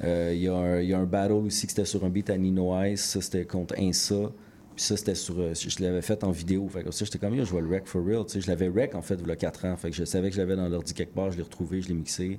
[0.05, 2.09] Euh, Il y, a un- il y a un battle aussi qui c'était sur un
[2.09, 4.31] beat à Nino Ice, ça c'était contre Insa.
[4.77, 5.37] Puis ça, c'était sur.
[5.39, 6.69] euh, je l'avais fait en vidéo.
[6.69, 8.23] Fait que ça, j'étais comme, yo, je vais le rec for real.
[8.25, 9.75] Tu sais, je l'avais rec, en fait, il y a 4 ans.
[9.75, 11.31] Fait que je savais que je l'avais dans l'ordi quelque part.
[11.31, 12.37] Je l'ai retrouvé, je l'ai mixé.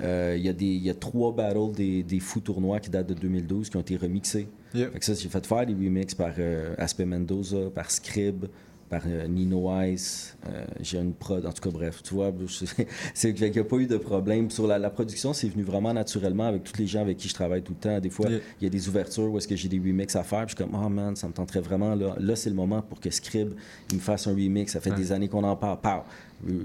[0.00, 2.90] Euh, Il y, a des- il y a trois battles des, des fous tournois qui
[2.90, 4.48] datent de 2012 qui ont été remixés.
[4.74, 4.92] Yep.
[4.92, 8.46] Fait que ça, j'ai fait faire des remixes par euh, Aspe Mendoza, par Scrib,
[8.92, 10.36] par euh, Nino Ice.
[10.46, 12.30] Euh, j'ai une prod, en tout cas, bref, tu vois,
[13.14, 14.50] c'est qu'il n'y a pas eu de problème.
[14.50, 17.32] Sur la, la production, c'est venu vraiment naturellement avec tous les gens avec qui je
[17.32, 17.98] travaille tout le temps.
[17.98, 18.40] Des fois, Yeah.
[18.60, 20.44] il y a des ouvertures où est-ce que j'ai des remixes à faire.
[20.46, 21.94] Puis je suis comme, oh man, ça me tenterait vraiment.
[21.94, 23.54] Là, là c'est le moment pour que Scrib
[23.90, 24.72] il me fasse un remix.
[24.72, 24.96] Ça fait Ouais.
[24.96, 25.80] des années qu'on en parle.
[25.80, 26.02] Pow!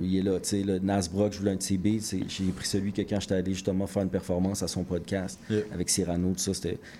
[0.01, 1.99] Il est là, tu sais, le Nasbrock, je voulais un beats.
[2.01, 5.39] c'est- J'ai pris celui que quand j'étais allé justement faire une performance à son podcast
[5.49, 5.61] Yeah.
[5.71, 6.51] avec Cyrano, tout ça,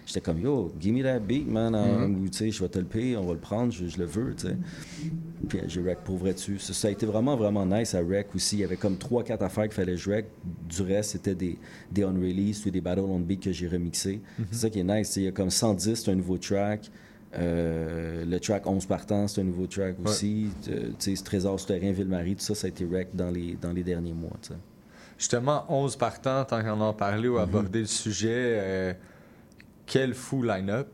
[0.06, 1.74] j'étais comme, yo, give me that beat, man.
[1.76, 4.06] Ou, tu sais, je vais te le payer, on va le prendre, je, je le
[4.06, 4.56] veux, tu sais.
[5.48, 6.60] Puis j'ai rec pour vrai dessus.
[6.60, 8.58] Ça, ça a été vraiment, vraiment nice à rec aussi.
[8.58, 10.26] Il y avait comme 3-4 affaires qu'il fallait que je rec.
[10.70, 11.58] Du reste, c'était des,
[11.92, 14.20] des on-release ou des battle on beat que j'ai remixés.
[14.40, 14.46] Mhm.
[14.52, 15.16] C'est ça qui est nice.
[15.16, 16.92] Il y a comme 110, c'est un nouveau track.
[17.38, 20.48] Euh, le track 11 partants, c'est un nouveau track aussi.
[20.70, 23.72] Euh, tu sais, Trésor souterrain, Ville-Marie, tout ça, ça a été rec dans les, dans
[23.72, 24.38] les derniers mois.
[25.18, 27.34] Justement, 11 partants, tant qu'on en parlait Mhm.
[27.36, 28.94] ou abordé le sujet, euh,
[29.86, 30.88] quel fou line-up.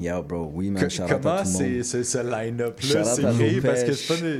[0.00, 3.02] Yeah, bro, oui, man, shout comment c'est ce line-up-là?
[3.20, 3.92] Lopez, Parce que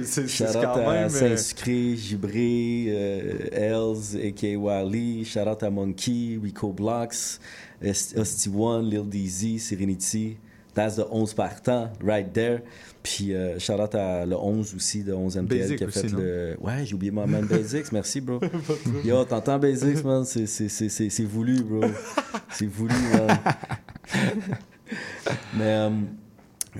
[0.05, 1.05] c'est quand à même...
[1.07, 4.57] euh, Saint-Sucré, Gibré, euh, Els, a.k.a.
[4.57, 5.27] Wally,
[5.61, 7.41] à Monkey, Rico Blocks,
[7.85, 10.37] Hosty One, Lil DZ, Serenity.
[10.79, 12.61] That's the 11 partant, right there.
[13.03, 16.09] Puis euh, shout out à le 11 aussi, de 11 MTL Basic qui a fait
[16.09, 16.57] le.
[16.61, 18.39] Ouais, j'ai oublié mon man Basics, merci, bro.
[19.05, 20.25] Yo, t'entends Basics, man?
[20.25, 21.81] C'est voulu, bro.
[22.51, 23.39] C'est voulu, man.
[25.59, 25.91] Mais, euh,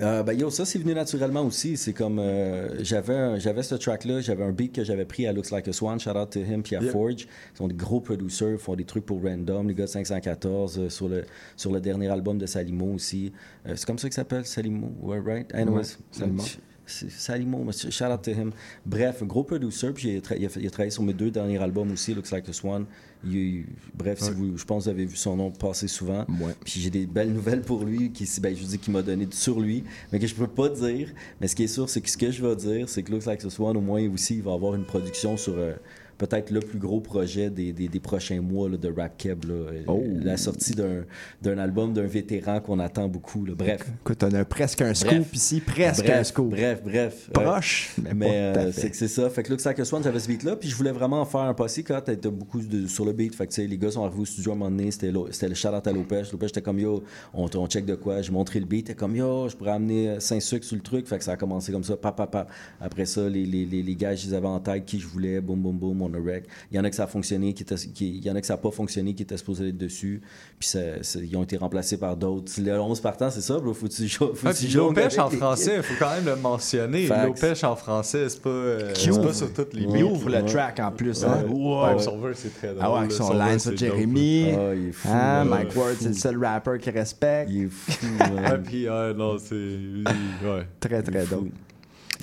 [0.01, 1.77] euh, ben, yo, ça, c'est venu naturellement aussi.
[1.77, 2.19] C'est comme.
[2.19, 5.73] euh, j'avais, j'avais ce track-là, j'avais un beat que j'avais pris à Looks Like a
[5.73, 5.99] Swan.
[5.99, 6.93] Shout out to him, puis à Yep.
[6.93, 7.23] Forge.
[7.55, 10.79] Ils sont des gros producers, ils font des trucs pour Random, les gars de 514,
[10.79, 11.25] euh, sur, le,
[11.57, 13.33] sur le dernier album de Salimo aussi.
[13.67, 15.55] C'est comme ça qu'il s'appelle, Salimo, ouais, right?
[15.55, 16.43] Anyways, Ouais, Salimo.
[16.89, 18.51] Salimo, mais shout out to him.
[18.87, 21.03] Bref, un gros producer, puis il a, tra- il a fait- il a travaillé sur
[21.03, 22.87] mes deux derniers albums aussi, Looks Like a Swan.
[23.25, 24.35] Il- bref, si Ouais.
[24.37, 26.25] vous, je pense que vous avez vu son nom passer souvent.
[26.65, 29.27] Puis j'ai des belles nouvelles pour lui, qui, ben, je vous dis qu'il m'a donné
[29.33, 31.13] sur lui, mais que je peux pas dire.
[31.41, 33.27] Mais ce qui est sûr, c'est que ce que je vais dire, c'est que Looks
[33.27, 35.75] Like a Swan, au moins aussi, il va avoir une production sur euh,
[36.19, 39.45] peut-être le plus gros projet des, des, des prochains mois là, de Rap Keb.
[39.45, 39.55] là.
[39.55, 40.03] Euh, Oh.
[40.23, 41.05] La sortie d'un
[41.41, 43.45] d'un album d'un vétéran qu'on attend beaucoup.
[43.45, 43.55] là.
[43.57, 43.87] Bref.
[44.03, 45.35] Écoute, on a presque un scoop Bref.
[45.35, 46.51] ici, presque Bref, un scoop.
[46.51, 47.31] Bref, bref.
[47.33, 49.31] Proche, Euh, mais, mais euh, c'est que c'est ça.
[49.31, 51.79] Fait que a Swan, j'avais ce beat-là, puis je voulais vraiment en faire un posse
[51.79, 53.35] quand t'étais beaucoup de- sur le beat.
[53.35, 55.11] Fait que, tu sais, les gars sont arrivés au studio à un moment donné, c'était
[55.13, 56.23] le shout-out à Lopez.
[56.33, 58.21] Lopez, j'étais comme, yo, on, on check de quoi.
[58.23, 61.07] J'ai montré le beat, t'es comme, yo, je pourrais amener 5 sucres sur le truc.
[61.07, 62.51] Fait que ça a commencé comme ça, pap, pap, pap.
[62.81, 65.41] Après ça, les, les, les, les gars, je les avais en tête, qui je voulais,
[65.41, 66.45] boum, boum, boum, on a rec.
[66.71, 68.41] Il y en a que ça a fonctionné, qui était, qui, il y en a
[68.41, 70.21] que ça n'a pas fonctionné, qui étaient supposés être dessus.
[70.59, 72.53] Puis ça- ça- ils ont été remplacés par d'autres.
[72.61, 73.75] Le 11 partant, c'est ça, bro?
[73.75, 77.07] Faut-tu faut Ah, Lopez avec en français, il faut quand même le mentionner.
[77.07, 80.91] Lopez en français, c'est pas, euh, pas sur toutes les Il ouvre le track en
[80.93, 81.25] plus.
[81.25, 81.45] Hein?
[81.49, 81.99] Wow.
[81.99, 82.81] son verse, c'est très drôle.
[82.83, 84.53] Ah ouais, avec son line sur Jeremy.
[84.57, 85.45] Ah, il est fou, Hein, là.
[85.45, 87.51] Mike Ward, c'est le seul rapper qui respecte.
[87.51, 88.87] Il est fou, Ouais, puis,
[89.17, 89.55] non, c'est.
[89.55, 90.67] Ouais.
[90.81, 91.49] Très, très dope.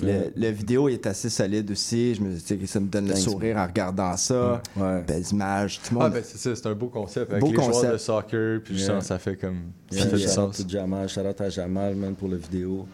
[0.02, 2.14] Le, le vidéo est assez solide aussi.
[2.14, 4.62] Je me dis, tu sais, ça me donne le sourire en regardant ça.
[5.06, 5.80] Belles images.
[5.82, 6.12] Tout le Ah, monde.
[6.12, 7.30] ben c'est ça, c'est un beau concept.
[7.30, 7.74] Avec Beau les concept.
[7.80, 9.00] joueurs de soccer, puis Yeah.
[9.00, 9.60] ça fait comme.
[9.90, 10.56] Yeah, Ça fait du shout out sens.
[10.58, 12.86] to Jamal, shout out à Jamal, man, pour la vidéo.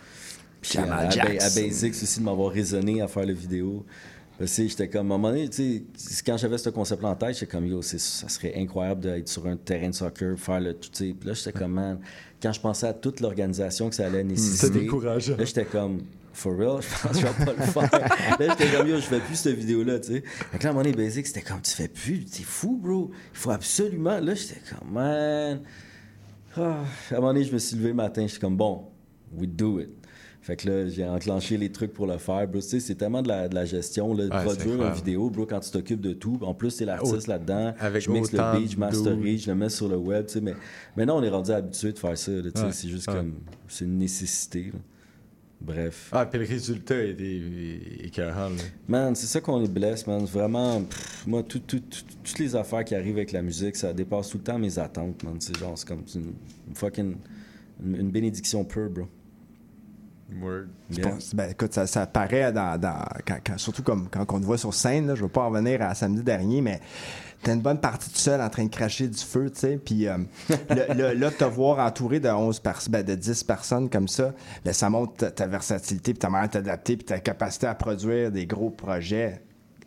[0.60, 3.84] Puis Jamal à, à, à Basics aussi de m'avoir raisonné à faire la vidéo.
[4.38, 7.08] Parce que j'étais comme, à un moment donné, tu sais, c'est- quand j'avais ce concept-là
[7.10, 7.98] en tête, j'étais comme, yo, ça
[8.28, 11.14] serait incroyable d'être sur un terrain de soccer, faire le, sais.
[11.18, 11.98] Puis là, j'étais comme, man,
[12.40, 14.66] quand je pensais à toute l'organisation que ça allait nécessiter.
[14.68, 15.36] C'était décourageant.
[15.36, 15.98] Là, j'étais comme,
[16.32, 17.90] for real, je pense que je vais pas le faire.
[18.40, 20.22] là, j'étais comme, yo, je fais plus cette vidéo-là, tu sais.
[20.22, 22.78] Fait que là, à un moment donné, Basics, c'était comme, tu fais plus, t'es fou,
[22.82, 23.10] bro.
[23.32, 24.18] Il faut absolument.
[24.20, 25.60] Là, j'étais comme, man.
[26.56, 28.88] Ah, à un moment donné, je me suis levé le matin, j'étais comme, bon,
[29.32, 29.90] we do it.
[30.42, 32.60] Fait que là, j'ai enclenché les trucs pour le faire, bro.
[32.60, 34.92] Tu sais, c'est tellement de la, de la gestion, là, de Ouais, c'est produire une
[34.92, 36.36] vidéo, bro, quand tu t'occupes de tout.
[36.42, 37.74] En plus, t'es l'artiste là-dedans.
[37.78, 40.40] avec je mixe le beat, je masterise, je le mets sur le web, tu sais.
[40.40, 40.54] Mais
[40.96, 42.64] maintenant, on est rendu habitué de faire ça, tu sais.
[42.64, 43.14] Ouais, C'est juste ouais.
[43.14, 43.34] comme,
[43.68, 44.80] c'est une nécessité, là.
[45.64, 46.08] Bref.
[46.12, 48.50] Ah, puis le résultat est est écœurant.
[48.88, 50.24] Man, c'est ça qu'on est blessé, man.
[50.24, 53.92] Vraiment, pff, moi, tout- tout- tout- toutes les affaires qui arrivent avec la musique, ça
[53.92, 55.36] dépasse tout le temps mes attentes, man.
[55.38, 56.32] C'est genre, c'est comme une,
[56.68, 57.16] une fucking.
[57.84, 59.06] Une, une bénédiction pure, bro.
[60.40, 60.66] Word.
[60.90, 61.08] Je Yeah.
[61.10, 64.44] pense- ben, écoute, ça, ça paraît dans, dans- quand- quand- surtout comme quand on te
[64.44, 65.06] voit sur scène.
[65.06, 66.80] Là, je veux pas en revenir à samedi dernier, mais
[67.42, 69.76] t'as une bonne partie tout seul en train de cracher du feu, tu sais.
[69.84, 70.18] Puis euh,
[71.16, 74.32] là, te voir entouré de 11 pers- ben, de 10 personnes comme ça,
[74.64, 77.74] ben, ça montre ta, ta versatilité, puis ta manière de t'adapter, puis ta capacité à
[77.74, 79.42] produire des gros projets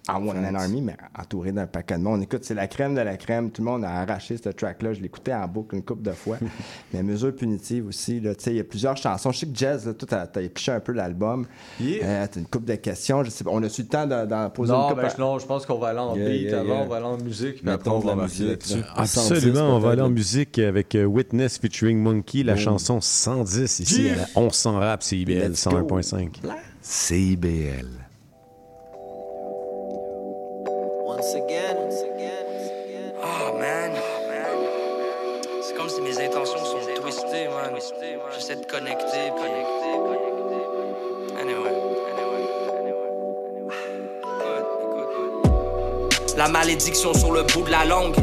[0.08, 0.56] en One Man.
[0.56, 2.22] Army, mais entouré d'un paquet de monde.
[2.24, 3.50] Écoute, c'est la crème de la crème.
[3.52, 4.94] Tout le monde a arraché ce track-là.
[4.94, 6.38] Je l'écoutais en boucle une couple de fois.
[6.94, 9.32] mais Mesure punitive aussi, là, tu sais, il y a plusieurs chansons.
[9.32, 11.48] Je sais que Jazz, là, toi, t'as, épluché un peu l'album.
[11.80, 12.06] Yeah.
[12.06, 13.24] Euh, t'as une couple de questions.
[13.24, 15.02] Je sais pas, on a su le temps d'en, poser une Non, couple.
[15.02, 16.84] ben, non, je pense qu'on va aller en Yeah, beat yeah, avant, yeah.
[16.84, 18.80] on va aller en musique, puis après on va la embarquer musique, là-dessus.
[18.98, 19.06] là.
[19.06, 22.62] 110 Absolument, on va aller en musique avec euh, Witness featuring Monkey, la Boom.
[22.64, 24.14] chanson 110 ici Yeah.
[24.14, 25.80] à la 1100 rap CIBL Let's go.
[25.80, 26.30] 101.5.
[26.82, 28.05] CIBL.
[31.16, 33.14] Once again, once again, once again.
[33.24, 33.92] Oh man,
[35.62, 37.74] c'est comme si mes intentions sont twistées, man.
[38.34, 41.40] J'essaie de connecter, connecter, connecter.
[41.40, 41.74] Anyway,
[42.12, 42.44] anyway,
[42.80, 43.12] anyway.
[45.00, 46.36] Écoute.
[46.36, 48.16] La malédiction sur le bout de la langue.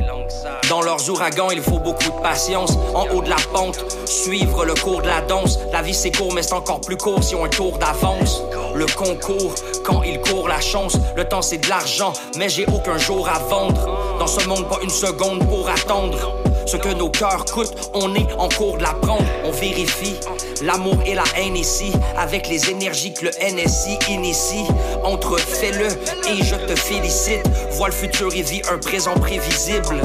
[0.69, 2.79] Dans leurs ouragans, il faut beaucoup de patience.
[2.95, 5.59] En haut de la pente, suivre le cours de la danse.
[5.73, 8.43] La vie c'est court, mais c'est encore plus court si on un tour d'avance.
[8.75, 10.97] Le concours, quand il court la chance.
[11.17, 14.17] Le temps c'est de l'argent, mais j'ai aucun jour à vendre.
[14.19, 16.19] Dans ce monde, pas une seconde pour attendre.
[16.67, 17.91] ce que nos cœurs coûtent.
[17.95, 20.15] On est en cours de l'apprendre, on vérifie
[20.63, 24.65] l'amour et la haine ici, avec les énergies que le NSI initie.
[25.05, 27.43] Entre fais-le et je te félicite.
[27.73, 30.01] Vois le futur et vis un présent prévisible.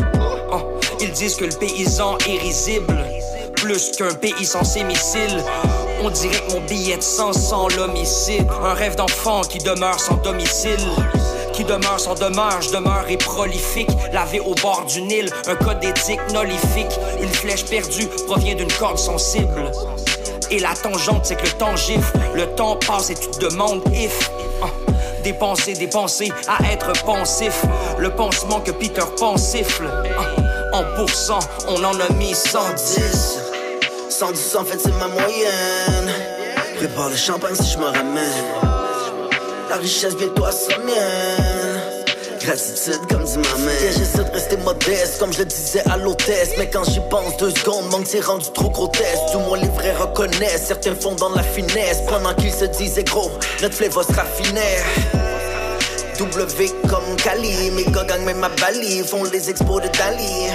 [1.00, 2.98] Ils disent que le paysan est risible,
[3.56, 4.84] plus qu'un pays sans ses.
[6.04, 8.48] On dirait que mon billet de sang sans l'homicide.
[8.64, 10.80] Un rêve d'enfant qui demeure sans domicile
[11.58, 15.80] qui demeure sans demeure, je demeure et prolifique, lavé au bord du Nil, un code
[15.80, 19.72] d'éthique nolifique, une flèche perdue provient d'une corde sensible.
[20.52, 23.82] Et la tangente, c'est que le temps gifle, le temps passe et tu te demandes
[23.92, 24.30] if.
[24.62, 24.68] Ah,
[25.24, 27.66] dépenser, dépenser, à être pensif,
[27.98, 29.90] le pansement que Peter Pan siffle.
[30.20, 33.40] Ah, en pourcent, on en a mis 110.
[34.10, 36.12] 110 en fait c'est ma moyenne.
[36.78, 38.28] Prépare le champagne si je me ramène.
[39.70, 41.98] La richesse bientôt à sa mienne.
[42.40, 43.82] Gratitude comme dit ma mère.
[43.82, 46.52] Yeah, J'essaie de rester modeste comme je le disais à l'hôtesse.
[46.58, 49.32] Mais quand j'y pense deux secondes, manque c'est rendu trop grotesque.
[49.32, 50.68] Du moins les vrais reconnaissent.
[50.68, 52.02] Certains font dans la finesse.
[52.08, 53.32] Pendant qu'ils se disaient gros,
[53.62, 55.27] notre se raffinait.
[56.18, 60.48] W comme Cali, mes gagnent même à Bali, font les expos de Dali.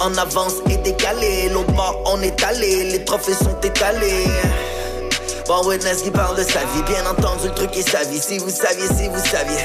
[0.00, 4.24] En avance et décalé, l'autre bord on est allé, les trophées sont étalés.
[5.46, 8.38] Bon witness qui parle de sa vie, bien entendu le truc est sa vie, si
[8.38, 9.64] vous saviez, si vous saviez.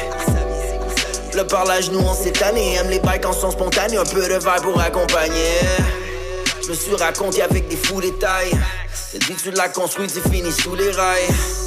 [1.34, 4.34] Le parlage nous on s'est tanné, aime les bails quand sont spontanés, un peu de
[4.34, 5.60] verre pour accompagner.
[6.62, 8.52] Je me suis raconté avec des fous détails,
[9.14, 11.63] le dit tu l'as construit, c'est fini sous les rails.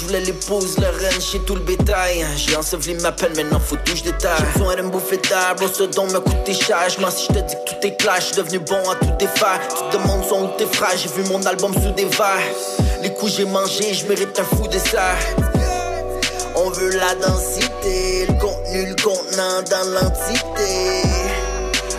[0.00, 2.24] Je voulais l'épouse, la reine, chez tout le bétail.
[2.34, 4.38] J'ai enseveli ma peine, maintenant faut tout je détaille.
[4.38, 6.88] J'ai besoin bouffer tard, bro, ce don me coûté cher.
[6.88, 9.12] Je si je te dis que tout est clash, je suis devenu bon à tout
[9.18, 9.60] défaire.
[9.68, 12.40] Tu te demandes son où t'es frère, j'ai vu mon album sous des verres.
[13.02, 15.18] Les coups j'ai mangé, je mérite un fou dessert.
[16.56, 21.02] On veut la densité, le contenu, le contenant dans l'entité.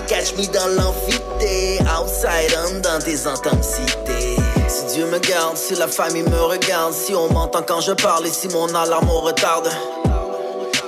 [0.07, 4.40] Catch me dans l'amphité, outside on dans tes intensités.
[4.81, 8.25] Si Dieu me garde, si la famille me regarde, si on m'entend quand je parle
[8.25, 9.69] et si mon alarme me retarde,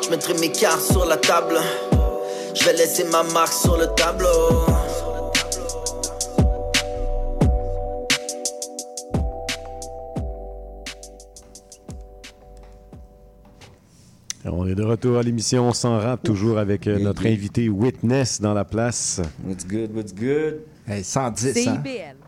[0.03, 1.60] je mettrai mes cartes sur la table.
[2.56, 4.28] Je vais laisser ma marque sur le tableau.
[14.45, 18.56] On est de retour à l'émission sans rap, toujours avec euh, notre invité Witness dans
[18.56, 19.22] la place.
[19.45, 20.61] What's good, what's good?
[20.88, 22.15] Hey, 110, CIBL.
[22.20, 22.23] Non,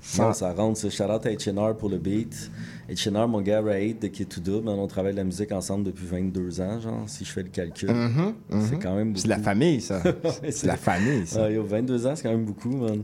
[0.00, 0.90] ça rentre, ça.
[0.90, 2.50] Shout out à H&R pour le beat.
[2.90, 6.80] H&R, mon gars, Raid de Double, on travaille de la musique ensemble depuis 22 ans,
[6.80, 7.90] genre, si je fais le calcul.
[7.92, 8.66] Mhm, mhm.
[8.68, 9.20] C'est quand même beaucoup.
[9.22, 10.02] C'est la famille, ça.
[10.50, 11.44] C'est la famille, ça.
[11.44, 13.02] Ah, yo, 22 ans, c'est quand même beaucoup, man.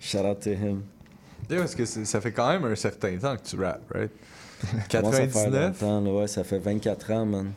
[0.00, 0.82] Shout out to him.
[1.50, 4.10] Yeah, parce que c'est- ça fait quand même un certain temps que tu rappes, right?
[4.90, 5.80] Commence à faire 99?
[5.82, 7.52] longtemps, là, ouais, ça fait 24 ans, man.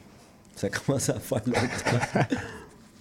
[0.56, 2.26] Ça commence à faire longtemps.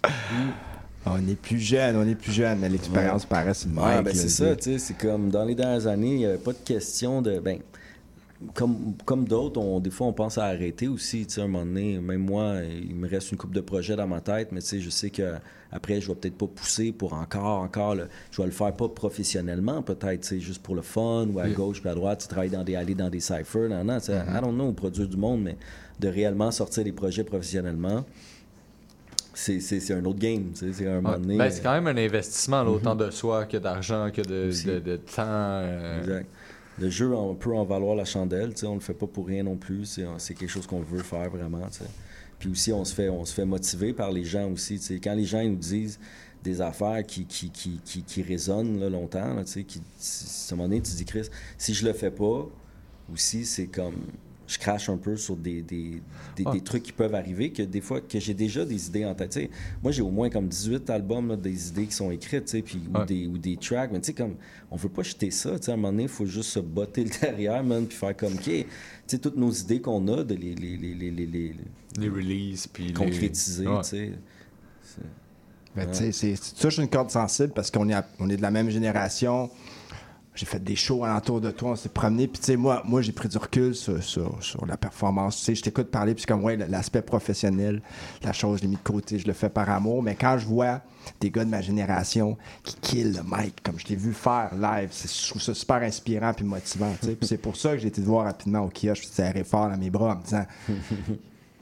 [1.06, 4.14] On est plus jeune, on est plus jeune, mais l'expérience paraît sur le Ouais, ben
[4.14, 6.58] c'est ça, tu sais, c'est comme dans les dernières années, il n'y avait pas de
[6.64, 7.38] question de.
[7.38, 7.58] Ben,
[8.54, 11.48] comme, comme d'autres, on, des fois, on pense à arrêter aussi, tu sais, à un
[11.48, 11.98] moment donné.
[11.98, 14.80] Même moi, il me reste une coupe de projets dans ma tête, mais tu sais,
[14.80, 15.34] je sais que
[15.72, 17.94] après je vais peut-être pas pousser pour encore, encore.
[17.94, 21.38] le- je vais le faire pas professionnellement, peut-être, tu sais, juste pour le fun ou
[21.38, 21.54] à Yeah.
[21.56, 23.98] gauche puis à droite, tu sais, travailler dans des allées, dans des cyphers, non, non,
[24.00, 24.36] tu sais, Mhm.
[24.36, 25.56] I don't know, produire du monde, mais
[25.98, 28.04] de réellement sortir des projets professionnellement,
[29.34, 31.36] c'est un autre game, c'est un moment donné.
[31.36, 33.06] Ben, c'est quand même un investissement, là, autant Mhm.
[33.06, 35.22] de soi que d'argent, que de, de, de temps.
[35.26, 36.26] euh, Exact.
[36.78, 39.56] Le jeu, on peut en valoir la chandelle, on le fait pas pour rien non
[39.56, 41.60] plus, c'est quelque chose qu'on veut faire vraiment.
[42.38, 44.94] Puis aussi, on se fait, on se fait motiver par les gens aussi, tu sais.
[44.98, 45.98] Quand les gens ils nous disent
[46.42, 50.68] des affaires qui, qui, qui, qui, qui résonnent là, longtemps, là, qui, à un moment
[50.68, 51.28] donné, tu dis, Chris,
[51.58, 52.48] si je le fais pas,
[53.12, 53.96] aussi, c'est comme,
[54.50, 56.02] je crache un peu sur des, des,
[56.34, 56.50] des, Ah.
[56.50, 59.30] des trucs qui peuvent arriver, que des fois, que j'ai déjà des idées en tête,
[59.30, 59.50] tu sais.
[59.80, 62.62] Moi, j'ai au moins comme 18 albums, là, des idées qui sont écrites, tu sais,
[62.62, 64.34] puis, ou, des, ou des tracks, mais tu sais, comme,
[64.72, 66.58] on veut pas jeter ça, tu sais, à un moment donné, il faut juste se
[66.58, 68.66] botter le derrière, man, puis faire comme, OK, tu
[69.06, 71.54] sais, toutes nos idées qu'on a, de les, les, les, les, les, les,
[71.98, 73.82] Les releases, puis les- concrétiser, Ouais.
[73.82, 74.12] tu sais.
[74.82, 75.00] C'est-
[75.76, 75.92] Ben, Ouais.
[75.92, 78.50] tu sais, c'est- tu touches une corde sensible parce qu'on est, on est de la
[78.50, 79.48] même génération.
[80.40, 82.26] J'ai fait des shows alentour de toi, on s'est promené.
[82.26, 85.36] Puis, tu sais, moi, moi j'ai pris du recul sur, sur- la performance.
[85.36, 87.82] Tu sais, je t'écoute parler, puis comme, ouais, l'aspect professionnel,
[88.22, 90.02] la chose, je l'ai mis de côté, je le fais par amour.
[90.02, 90.80] Mais quand je vois
[91.20, 94.88] des gars de ma génération qui kill le mic, comme je t'ai vu faire live,
[94.90, 96.94] je trouve ça super inspirant puis motivant.
[97.02, 97.16] tu sais.
[97.16, 99.68] Puis c'est pour ça que j'ai été te voir rapidement au kiosque, je serré fort
[99.68, 100.46] dans mes bras en me disant.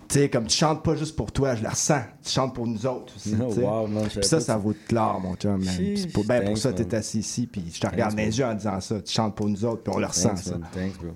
[0.08, 2.00] Tu sais, comme tu chantes pas juste pour toi, je le ressens.
[2.24, 3.34] Tu chantes pour nous autres aussi.
[3.40, 5.62] Oh, wow, man, savais Puis ça, ça vaut de l'or, mon chum.
[5.62, 5.74] man.
[6.14, 8.80] Pour, ben, pour ça, t'es assis ici, puis je te regarde les yeux en disant
[8.80, 9.00] ça.
[9.02, 10.52] Tu chantes pour nous autres, puis on le ressent, Thanks, ça.
[10.58, 10.68] man.
[10.72, 11.10] Thanks, bro.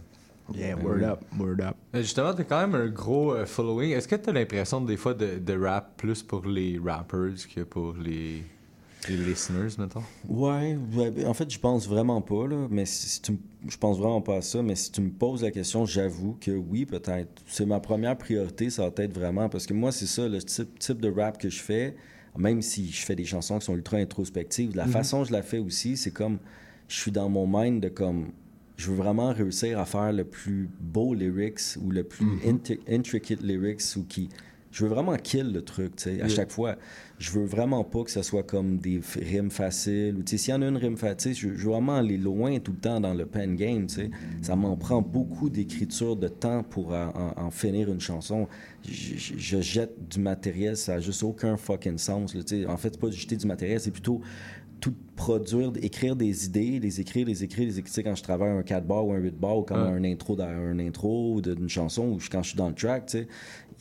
[0.55, 1.05] Yeah, Ben word oui.
[1.05, 1.77] up, word up.
[1.95, 3.93] Justement, t'as quand même un gros euh, following.
[3.93, 7.95] Est-ce que t'as l'impression des fois de, de rap plus pour les rappers que pour
[7.95, 8.45] les
[9.09, 10.03] Les listeners, mettons.
[10.29, 13.39] Ouais, ben, en fait, je pense vraiment pas, là, mais si, tu me-
[13.69, 16.53] je pense vraiment pas à ça, mais si tu me poses la question, j'avoue que
[16.53, 17.43] oui, peut-être.
[17.47, 20.79] C'est ma première priorité, ça va être vraiment, parce que moi, c'est ça, le type,
[20.79, 21.97] type de rap que je fais,
[22.39, 24.93] même si je fais des chansons qui sont ultra introspectives, la Mhm.
[24.93, 26.39] façon dont je la fais aussi, c'est comme,
[26.87, 28.29] je suis dans mon mind de comme,
[28.77, 33.43] je veux vraiment réussir à faire le plus beau lyrics ou le plus inti- intricate
[33.43, 34.29] lyrics ou qui...
[34.73, 36.77] Je veux vraiment kill le truc, tu sais, à chaque fois.
[37.19, 40.17] Je veux vraiment pas que ce soit comme des rimes faciles.
[40.19, 42.17] Ou, tu sais, s'il y en a une rime facile, je, je veux vraiment aller
[42.19, 44.11] loin tout le temps dans le pen game, tu sais.
[44.41, 48.49] Ça m'en prend beaucoup d'écriture, de temps pour en, en- en finir une chanson.
[48.85, 52.67] Je, je- je jette du matériel, ça a juste aucun fucking sens, là, tu sais.
[52.67, 54.21] En fait, c'est pas jeter du matériel, c'est plutôt
[54.81, 57.85] tout produire, écrire des idées, les écrire, les écrire, les écrire.
[57.85, 60.03] Tu sais, quand je travaille un 4 bar ou un 8 bar ou comme un
[60.03, 63.29] intro dans un intro d'une chanson ou quand je suis dans le track, tu sais,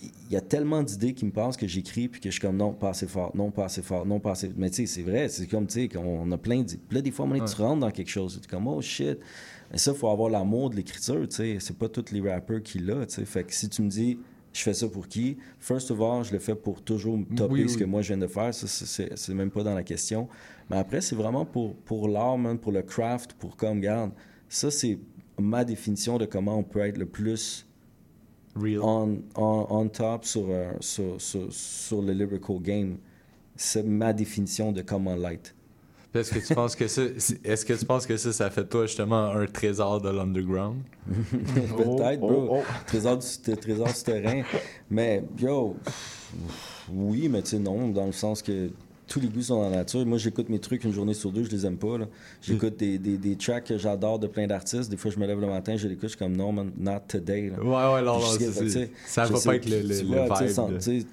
[0.02, 2.58] il y a tellement d'idées qui me passent que j'écris puis que je suis comme
[2.58, 4.52] non, pas assez fort, non, pas assez fort, non, pas assez.
[4.56, 6.82] Mais tu sais, c'est vrai, c'est comme, tu sais, qu'on a plein d'idées.
[6.92, 9.18] Là, des fois, donné, tu rentres dans quelque chose, tu es comme, oh shit.
[9.74, 11.58] Et ça, il faut avoir l'amour de l'écriture, tu sais.
[11.60, 13.26] C'est pas tous les rappers qui l'ont, tu sais.
[13.26, 14.18] Fait que si tu me dis,
[14.54, 15.38] je fais ça pour qui?
[15.60, 18.18] First of all, je le fais pour toujours topper Oui, ce que moi je viens
[18.18, 18.54] de faire.
[18.54, 20.28] Ça, c'est- même pas dans la question.
[20.70, 24.12] Mais après, c'est vraiment pour, pour l'art, man, pour le craft, pour comme, garde.
[24.50, 25.00] Ça, c'est
[25.40, 27.66] ma définition de comment on peut être le plus
[28.56, 32.98] On, on, on top sur, euh, sur, sur, sur le lyrical game.
[33.56, 35.54] C'est ma définition de comment l'être.
[36.12, 37.04] Puis Est-ce que tu penses que ça,
[37.44, 40.82] est-ce que tu penses que ça, ça fait toi justement un trésor de l'underground?
[41.08, 42.62] Peut-être, bro.
[42.86, 44.44] Trésor, du, trésor souterrain.
[44.90, 45.78] Mais, yo,
[46.92, 48.70] oui, mais tu sais, non, dans le sens que
[49.12, 50.06] tous les goûts sont dans la nature.
[50.06, 51.98] Moi, j'écoute mes trucs une journée sur deux, je les aime pas.
[52.42, 54.90] J'écoute des, des, des tracks que j'adore de plein d'artistes.
[54.90, 57.00] Des fois, je me lève le matin, je l'écoute, je suis comme non, man, not
[57.10, 57.50] today.
[57.50, 57.62] là.
[57.62, 60.48] Ouais, ouais, non, non, fait que, sais, ça va pas être le- le- vois, vibe
[60.50, 61.04] sans- de-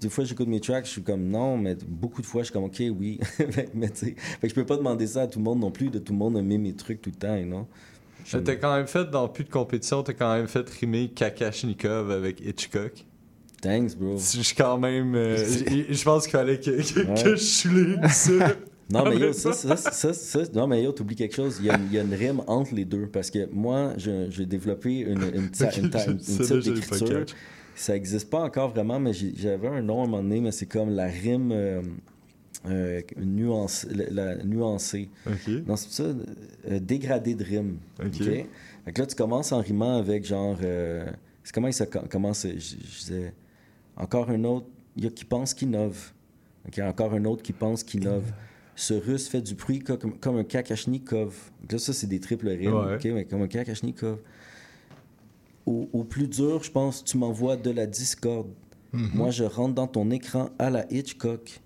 [0.00, 2.52] Des fois, j'écoute mes tracks, je suis comme non, mais beaucoup de fois, je suis
[2.52, 3.20] comme ok, oui.
[3.74, 5.90] mais tu sais, fait je peux pas demander ça à tout le monde non plus,
[5.90, 7.66] de tout le monde aimer mes trucs tout le temps, non?
[8.42, 12.40] T'as quand même fait, dans plus de compétition, t'as quand même fait rimer Kakashnikov avec
[12.40, 13.04] Hitchcock.
[13.64, 14.16] Thanks, bro.
[14.18, 15.14] Je suis quand même.
[15.14, 15.36] euh,
[15.90, 17.22] je pense qu'il fallait que, que, Ouais.
[17.22, 18.56] que je ça.
[18.90, 21.56] Non, mais yo, ça, ça, ça, ça- non, mais yo, t'oublies quelque chose.
[21.60, 23.06] Il y, a, il y a une rime entre les deux.
[23.06, 27.24] Parce que moi, j'ai développé une, une, type d'écriture.
[27.74, 30.66] Ça existe pas encore vraiment, mais j'avais un nom à un moment donné, mais c'est
[30.66, 31.80] comme la rime euh,
[32.68, 35.08] euh, nuance, la, la nuancée.
[35.26, 35.48] Ok.
[35.66, 37.78] Non, c'est ça, euh, dégradé de rime.
[37.98, 38.22] Ok.
[38.22, 40.58] Fait que là, tu commences en rimant avec genre.
[41.42, 42.46] c'est comment ça co- commence?
[42.46, 43.32] Je, je disais.
[43.96, 44.66] Encore un autre,
[44.96, 46.12] il y a qui pense qu'il innove.
[46.80, 48.32] Encore un autre qui pense qu'il innove.
[48.76, 51.34] Ce russe fait du bruit co- comme, comme un kakashnikov.
[51.60, 52.74] Donc là, ça, c'est des triples rimes.
[52.74, 52.98] Ouais.
[53.12, 54.18] Mais comme un kakashnikov.
[55.66, 58.48] Au, au plus dur, je pense, tu m'envoies de la discorde.
[58.92, 59.10] Mhm.
[59.14, 61.60] Moi, je rentre dans ton écran à la Hitchcock.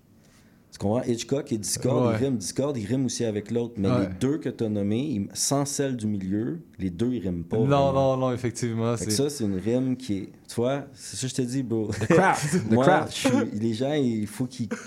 [0.71, 1.01] Tu comprends?
[1.03, 2.13] Hitchcock et Discord, Ouais.
[2.13, 2.37] ils riment.
[2.37, 3.73] Discord, ils riment aussi avec l'autre.
[3.77, 4.01] Mais Ouais.
[4.07, 7.43] les deux que tu as nommés, ils- sans celle du milieu, les deux, ils riment
[7.43, 7.57] pas.
[7.57, 7.93] Non, vraiment.
[7.93, 8.95] non, non, effectivement.
[8.97, 10.29] Fait que c'est- ça, c'est une rime qui est.
[10.47, 11.89] Tu vois, c'est ça que je te dis, bro.
[11.91, 13.11] The craft, the craft.
[13.13, 13.29] suis-
[13.59, 14.67] les gens, il faut qu'ils.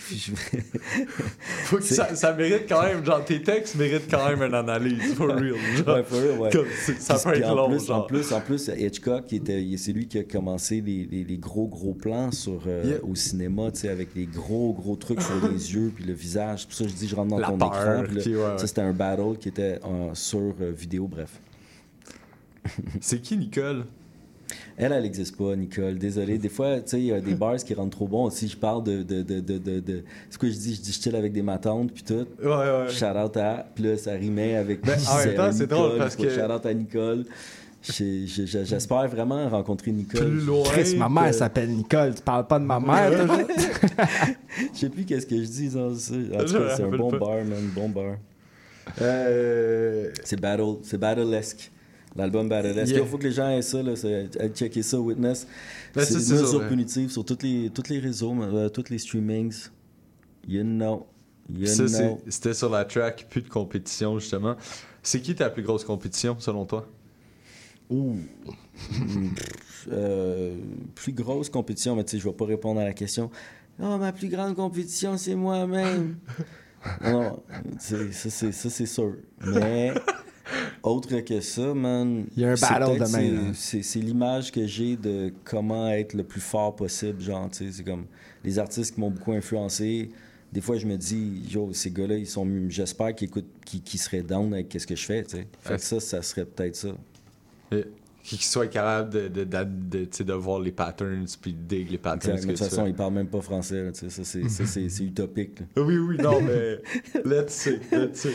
[1.65, 5.15] Faut que ça, ça mérite quand même, genre, tes textes méritent quand même une analyse,
[5.15, 5.55] for real.
[5.77, 6.51] Genre, Ouais, for real, ouais.
[6.51, 6.67] Comme,
[6.99, 8.03] ça peut être en long, plus, genre.
[8.03, 11.25] En plus, en plus, Hitchcock, qui était- il- c'est lui qui a commencé les, les-
[11.25, 12.97] les gros, gros plans sur, euh, Yeah.
[13.05, 16.61] au cinéma, tu sais, avec les gros, gros trucs sur les yeux, puis le visage.
[16.61, 18.03] C'est pour ça que je dis, je rentre dans La ton peur, écran.
[18.05, 18.59] puis là, ok, ouais, ouais.
[18.59, 21.41] Ça, c'était un battle qui était euh, sur euh, vidéo, bref.
[23.01, 23.85] C'est qui, Nicole?
[24.77, 25.99] Elle, elle n'existe pas, Nicole.
[25.99, 26.37] Désolé.
[26.39, 28.29] Des fois, tu sais, il y a des bars qui rentrent trop bons.
[28.31, 29.03] Si je parle de.
[29.03, 30.75] de, de, de, de, de- C'est quoi je dis?
[30.75, 32.27] Je dis je chill avec des matantes, puis tout.
[32.43, 32.89] Ouais, ouais.
[32.91, 33.67] Shout out à.
[33.75, 34.85] Puis là, ça rimait avec.
[34.85, 37.25] Ben, en même temps, c'est Nicole, drôle parce que- Shout out à Nicole.
[37.83, 40.21] J'espère vraiment rencontrer Nicole.
[40.29, 42.15] Plus loin Chris, ma mère que- s'appelle Nicole.
[42.15, 43.11] Tu parles pas de ma mère?
[44.75, 45.69] Je sais plus qu'est-ce que je dis.
[45.77, 45.89] En
[46.45, 47.19] tout cas, c'est un bon pas.
[47.19, 47.71] bar, man.
[47.75, 48.17] Bon bar.
[49.01, 50.11] Euh...
[50.25, 51.71] C'est battle, c'est battlesque.
[52.17, 52.49] L'album.
[52.49, 52.85] Yeah.
[52.85, 55.47] Il faut que les gens aient ça, là, allez checker ça, Witness?
[55.95, 59.69] Ben, c'est une mesure punitive sur tous les, tous les réseaux, euh, tous les streamings.
[60.47, 61.07] You know.
[61.51, 62.21] You Ça, know.
[62.29, 64.57] c'était sur la track, plus de compétition, justement.
[65.03, 66.87] C'est qui ta plus grosse compétition, selon toi?
[67.91, 68.17] Ouh.
[69.91, 70.57] Euh,
[70.95, 73.31] plus grosse compétition, mais tu sais, je vais pas répondre à la question.
[73.83, 76.19] Oh, ma plus grande compétition, c'est moi-même.
[77.05, 77.43] non,
[77.81, 77.97] ça,
[78.31, 79.17] c'est sûr.
[79.45, 79.93] Mais
[80.83, 82.27] autre que ça, man.
[82.37, 86.25] Il y a un c'est battle demain, c'est- l'image que j'ai de comment être le
[86.25, 87.21] plus fort possible.
[87.21, 88.07] Genre, tu sais, c'est comme
[88.45, 90.11] les artistes qui m'ont beaucoup influencé.
[90.53, 92.47] Des fois, je me dis, yo, ces gars-là, ils sont.
[92.69, 95.47] J'espère qu'ils écoutent, qu'ils qu'ils seraient down avec ce que je fais, tu sais.
[95.61, 96.89] Fait que ça, ça serait peut-être ça.
[97.71, 97.85] Et
[98.23, 101.53] qui qui soit capable de, de, de, de, tu sais, de voir les patterns puis
[101.55, 102.37] de dig les patterns.
[102.41, 103.83] De toute façon, il parle même pas français.
[103.83, 105.59] là, tu sais, ça, c'est- ça, c'est c'est utopique.
[105.61, 105.67] là.
[105.83, 106.81] Oui, oui, non, mais
[107.25, 108.29] let's see, let's see.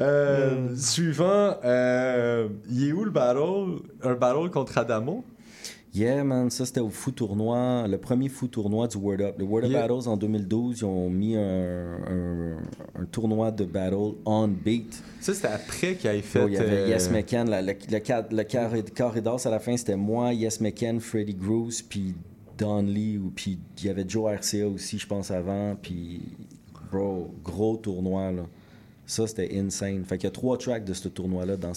[0.00, 3.82] Euh, suivant, euh, il est où le battle?
[4.02, 5.24] Un battle contre Adamo?
[5.92, 9.34] Yeah, man, ça c'était au fou tournoi, le premier fou tournoi du Word Up.
[9.38, 9.88] Le Word Up Yeah.
[9.88, 12.58] Battles en 2012, ils ont mis un, un-
[12.94, 15.02] un tournoi de battle on beat.
[15.20, 16.42] Ça, c'était après qu'il ait fait.
[16.44, 19.76] Oh, il y avait euh, Yes McCann, la- le, le, le corridor à la fin,
[19.76, 22.14] c'était moi, Yes McCann, Freddie Groose, puis
[22.56, 26.20] Don Lee, puis il y avait Joe RCA aussi, je pense, avant, puis
[26.92, 28.42] bro, gros tournoi, là.
[29.10, 30.04] Ça, c'était insane.
[30.04, 31.72] Fait qu'il y a trois tracks de ce tournoi-là dans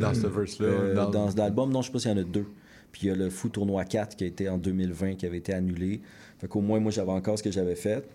[0.00, 1.72] Dans ce verse-là, euh, dans- dans cet album.
[1.72, 2.46] Non, je sais pas s'il y en a deux.
[2.92, 5.38] Puis il y a le Fou Tournoi 4 qui a été en 2020, qui avait
[5.38, 6.00] été annulé.
[6.38, 8.08] Fait qu'au moins, moi, j'avais encore ce que j'avais fait.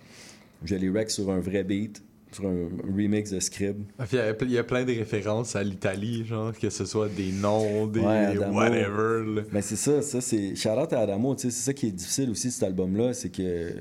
[0.63, 2.01] Je les rec sur un vrai beat,
[2.33, 3.83] sur un remix de Scrib.
[3.99, 6.85] Ah, Il y, a, il y a plein de références à l'Italie, genre, que ce
[6.85, 9.23] soit des noms, des Ouais, whatever.
[9.35, 9.41] là.
[9.51, 10.55] Mais c'est ça, ça c'est.
[10.55, 13.71] Shout-out à Adamo, c'est ça qui est difficile aussi cet album-là, c'est que euh,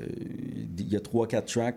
[0.79, 1.77] il y a 3-4 tracks,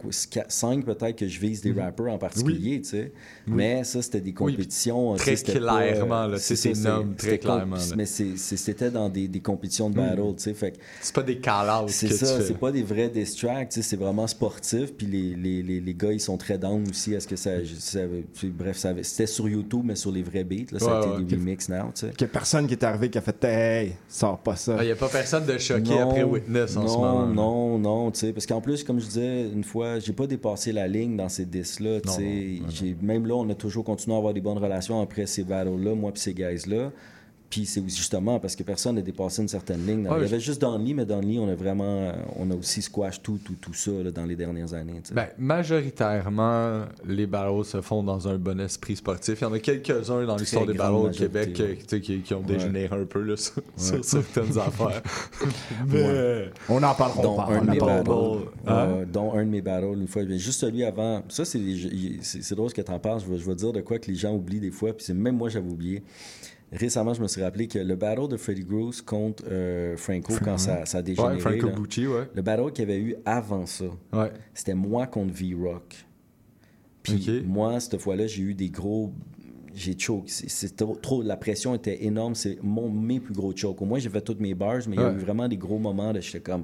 [0.50, 1.80] 5 peut-être que je vise des Mhm.
[1.80, 3.12] rappeurs en particulier, tu sais.
[3.48, 3.54] Oui.
[3.56, 5.16] Mais ça, c'était des compétitions.
[5.16, 6.56] très c'était pas, clairement, là, c'est
[7.18, 7.96] très clairement, là.
[7.96, 10.54] Mais c'était dans des, des compétitions de battle, tu sais.
[10.54, 13.82] Fait C'est pas des call-outs c'est ça, c'est pas des vrais diss tracks, tu sais,
[13.82, 14.94] c'est vraiment sportif.
[14.94, 17.14] Puis les, les, les, les gars, ils sont très down aussi.
[17.14, 17.52] Est-ce que ça,
[18.46, 20.72] bref, ça c'était sur YouTube, mais sur les vrais beats.
[20.72, 21.24] Là, ça a été ouais.
[21.24, 22.10] des remix now, tu sais.
[22.12, 24.78] Qu'il y a personne qui est arrivé qui a fait Hey, sors pas ça.
[24.82, 27.26] Il n'y a pas personne de choqué Non, après Witness en non, ce moment.
[27.28, 30.72] Non, non, tu sais, parce qu'en plus, comme je disais une fois, j'ai pas dépassé
[30.72, 32.24] la ligne dans ces disques-là, tu Non, sais.
[32.24, 35.26] non, non, J'ai- Même là, on a toujours continué à avoir des bonnes relations après
[35.26, 36.92] ces battles-là, moi puis ces guys-là.
[37.50, 40.08] Puis c'est justement parce que personne n'a dépassé une certaine ligne.
[40.08, 42.50] Ouais, Il y je- avait juste Don Lee, mais Don Lee, on a vraiment, on
[42.52, 45.00] a aussi squash tout, tout, tout ça là, dans les dernières années.
[45.08, 45.14] tu.
[45.14, 49.40] Ben, majoritairement, les battles se font dans un bon esprit sportif.
[49.42, 52.34] Il y en a quelques-uns dans l'histoire des battles au Québec euh, tu qui, qui
[52.34, 52.46] ont Ouais.
[52.46, 53.64] dégénéré un peu là, sur, Ouais.
[53.78, 55.02] sur certaines affaires.
[55.92, 56.50] Ouais.
[56.70, 57.44] On en parlera dont pas.
[57.44, 58.38] un, on de en mes parlera pas.
[58.68, 58.88] Hein?
[58.90, 61.60] euh, dont un de mes battles une fois mais juste celui avant ça c'est
[62.56, 64.34] drôle ce que t'en parles je vais, je vais dire de quoi que les gens
[64.34, 66.04] oublient des fois puis c'est même moi j'avais oublié
[66.76, 70.58] récemment je me suis rappelé que le battle de Freddie Groose contre euh, Franco quand
[70.58, 72.28] ça, ça a dégénéré Ouais, Franco là, Bucci, ouais.
[72.34, 74.32] le battle qu'il y avait eu avant ça Ouais.
[74.54, 76.06] c'était moi contre V-Rock
[77.04, 79.12] puis moi cette fois-là j'ai eu des gros
[79.76, 80.24] j'ai choke.
[80.28, 82.36] C'est- trop, trop- La pression était énorme.
[82.36, 83.82] C'est mon, mes plus gros chokes.
[83.82, 85.78] Au moins, j'ai fait toutes mes bars, mais il y a eu vraiment des gros
[85.78, 86.64] moments de j'étais comme,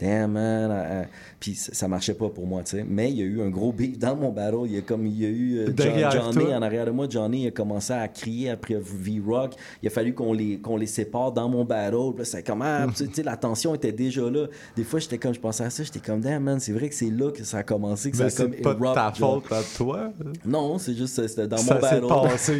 [0.00, 0.70] damn man.
[0.70, 1.04] euh.
[1.38, 2.84] Puis ça, ça marchait pas pour moi, tu sais.
[2.88, 4.56] Mais il y a eu un gros beef dans mon battle.
[4.66, 6.54] Il y a comme, il y a eu euh, John- Johnny toi.
[6.56, 7.06] en arrière de moi.
[7.08, 9.54] Johnny a commencé à crier après V-Rock.
[9.82, 12.14] Il a fallu qu'on les, qu'on les sépare dans mon battle.
[12.16, 14.46] Puis c'est comme, ah, tu sais, la tension était déjà là.
[14.76, 16.94] Des fois, j'étais comme, je pensais à ça, j'étais comme, damn man, c'est vrai que
[16.94, 19.12] c'est là que ça a commencé, que Mais ça a comme c'est pas de ta
[19.12, 19.42] genre.
[19.42, 20.12] faute à toi.
[20.44, 22.00] Non, c'est juste, c'était dans Ça mon s'est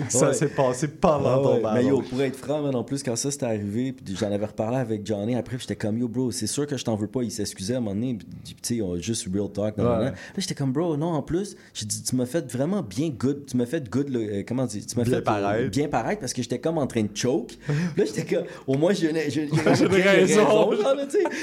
[0.08, 1.74] ça s'est passé pendant ton battle.
[1.82, 4.46] Mais yo, pour être franc, man, en plus, quand ça s'est arrivé, puis j'en avais
[4.46, 7.22] reparlé avec Johnny après, j'étais comme, yo, bro, c'est sûr que je t'en veux pas.
[7.22, 9.76] Il s'excusait à un moment donné, puis tu sais, on a juste real talk.
[9.78, 13.44] Là, j'étais comme, bro, non, en plus, j'ai dit, tu m'as fait vraiment bien good.
[13.46, 15.70] Tu m'as fait good, le- euh, comment dire, tu m'as Bien fait euh, paraître.
[15.70, 17.56] bien paraître parce que j'étais comme en train de choke.
[17.96, 20.70] Là, j'étais comme, au moins, j'ai raison.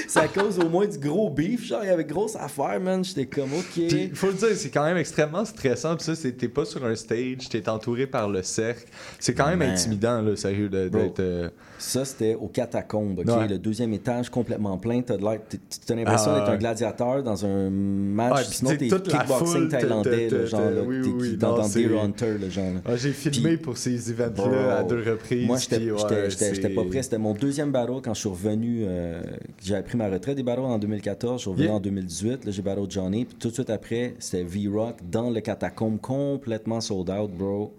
[0.08, 3.04] C'est à cause au moins du gros beef, genre, il y avait grosse affaire, man.
[3.04, 3.76] J'étais comme, ok.
[3.76, 5.96] Il faut le dire, c'est quand même extrêmement stressant.
[5.96, 8.84] Puis ça, t'es pas sur un stage, t'es entouré par le cercle.
[9.18, 11.20] C'est quand même intimidant, là, sérieux, d'être.
[11.20, 11.48] euh,
[11.78, 13.26] Ça, c'était au catacombe, OK?
[13.26, 13.48] Ouais.
[13.48, 15.02] Le deuxième étage complètement plein.
[15.02, 18.46] T'as t'es- t'as l'impression Ah, d'être un gladiateur dans un match.
[18.46, 22.72] sinon, t'es kickboxing thaïlandais, là, genre, oui, dans, non, dans c'est- Deer Hunter, le genre.
[22.96, 25.46] J'ai filmé Puis- pour ces events-là à deux reprises.
[25.46, 25.88] Moi, j'étais
[26.74, 27.02] pas prêt.
[27.02, 28.84] C'était mon deuxième battle quand je suis revenu.
[28.86, 29.22] euh,
[29.62, 31.38] J'avais pris ma retraite des battles en 2014.
[31.38, 31.74] Je suis revenu Yeah.
[31.74, 32.44] en 2018.
[32.44, 33.24] Là, j'ai battle Johnny.
[33.24, 37.72] Puis tout de suite après, c'était V-Rock dans le catacombe, complètement sold out, bro.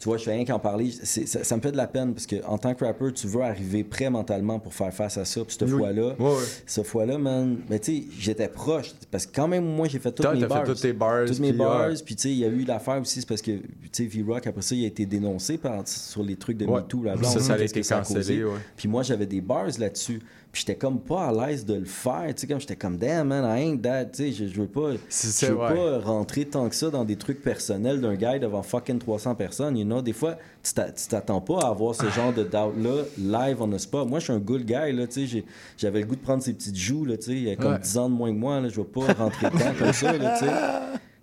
[0.00, 0.90] Tu vois, je fais rien qu'en parler.
[0.90, 3.42] Ça, ça me fait de la peine parce que en tant que rappeur, tu veux
[3.42, 5.44] arriver prêt mentalement pour faire face à ça.
[5.44, 5.76] Puis cette Oui.
[5.78, 6.36] fois-là, Ouais, ouais.
[6.64, 8.94] cette fois-là, man, mais tu sais, j'étais proche.
[9.10, 10.64] Parce que quand même, moi, j'ai fait toutes mes t'as fait bars.
[10.64, 11.90] toutes tes bars, Toutes mes bars.
[11.90, 11.94] ouais.
[12.02, 13.60] Puis tu sais, il y a eu l'affaire aussi, c'est parce que, tu
[13.92, 16.64] sais, V-Rock, après ça, il a été dénoncé par, sur les trucs de.
[16.64, 17.02] MeToo.
[17.02, 18.42] Là, Ça, ça a été cancellé.
[18.78, 20.22] Puis moi, j'avais des bars là-dessus.
[20.52, 22.24] Puis j'étais comme pas à l'aise de le faire.
[22.34, 24.06] Tu sais, comme j'étais comme, damn, man, I ain't that.
[24.06, 25.74] Tu sais, je, je veux pas, je veux ouais.
[25.74, 29.76] pas rentrer tant que ça dans des trucs personnels d'un gars devant fucking 300 personnes.
[29.78, 33.02] You know, des fois, tu t'a- tu t'attends pas à avoir ce genre de doubt-là
[33.48, 34.08] live on the spot.
[34.08, 35.44] Moi, je suis un good guy, là, tu sais.
[35.78, 37.32] J'avais le goût de prendre ses petites joues, là, tu sais.
[37.32, 37.78] Il y a comme Ouais.
[37.78, 38.68] 10 ans de moins que moi, là.
[38.68, 40.52] Je vais pas rentrer dedans comme ça, là, tu sais.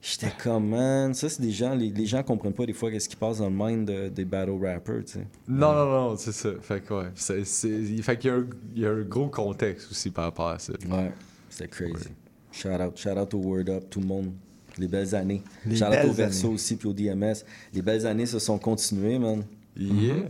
[0.09, 3.09] J'étais comme, man, ça, c'est des gens, les, les gens comprennent pas des fois qu'est-ce
[3.09, 5.27] qui passe dans le mind de- des battle rappers, tu sais.
[5.47, 6.49] Non, non, non, c'est ça.
[6.61, 7.09] Fait que, ouais.
[7.15, 10.09] c'est- c'est- il- Fait qu'il y a, un, il y a un gros contexte aussi
[10.09, 10.71] par rapport à ça.
[10.89, 11.11] Ouais,
[11.49, 12.09] c'était crazy.
[12.53, 14.31] Shout out, shout out au Word Up, tout le monde.
[14.77, 15.43] Les belles années.
[15.65, 16.55] Les shout out au Verso années.
[16.55, 17.43] aussi, puis au DMS.
[17.73, 19.43] Les belles années se sont continuées, man.
[19.75, 20.13] Yeah.
[20.13, 20.23] Mhm.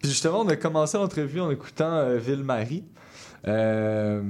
[0.00, 2.84] Puis justement, on a commencé l'entrevue en écoutant euh, Ville-Marie,
[3.48, 4.22] euh,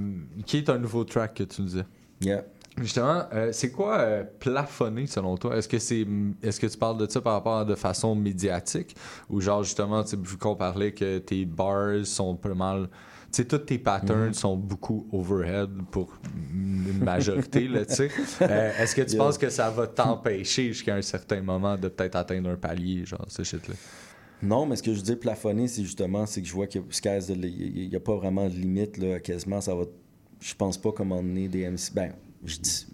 [0.46, 1.84] qui est un nouveau track que tu nous disais.
[2.20, 2.44] Yeah.
[2.78, 5.56] Justement, euh, c'est quoi euh, plafonner selon toi?
[5.56, 6.04] Est-ce que c'est
[6.42, 8.96] est-ce que tu parles de ça par rapport à de façon médiatique?
[9.30, 12.88] Ou genre justement, vu qu'on parlait que tes bars sont pas mal.
[13.32, 14.34] Tu sais, tous tes patterns Mhm.
[14.34, 16.16] sont beaucoup overhead pour
[16.52, 18.10] une majorité, là, tu sais.
[18.42, 19.24] Euh, Est-ce que tu Yeah.
[19.24, 23.24] penses que ça va t'empêcher jusqu'à un certain moment de peut-être atteindre un palier, genre,
[23.28, 23.74] ce shit-là?
[24.42, 27.96] Non, mais ce que je dis plafonner, c'est justement, c'est que je vois qu'il n'y
[27.96, 29.84] a pas vraiment de limite, là, quasiment, ça va...
[30.40, 31.92] Je pense pas comment emmener des MC...
[31.94, 32.12] Ben,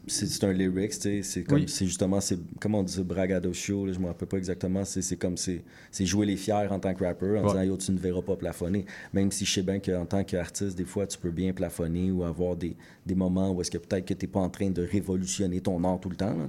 [0.07, 1.65] c'est un lyrics, c'est comme, Oui.
[1.69, 5.03] c'est justement, c'est, comment on dit ça, braggadocio, là, je me rappelle pas exactement, c'est,
[5.03, 7.49] c'est comme, c'est, c'est jouer les fiers en tant que rappeur, en Ouais.
[7.53, 8.85] disant, yo, tu ne verras pas plafonner.
[9.13, 12.23] Même si je sais bien qu'en tant qu'artiste, des fois, tu peux bien plafonner ou
[12.25, 14.83] avoir des, des moments où est-ce que peut-être que tu n'es pas en train de
[14.83, 16.49] révolutionner ton art tout le temps, là.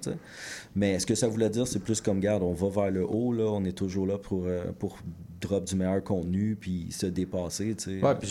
[0.75, 3.33] Mais ce que ça voulait dire, c'est plus comme, garde, on va vers le haut,
[3.33, 4.97] là, on est toujours là pour, euh, pour
[5.41, 8.05] drop du meilleur contenu, puis se dépasser, tu sais.
[8.05, 8.27] Ouais, puis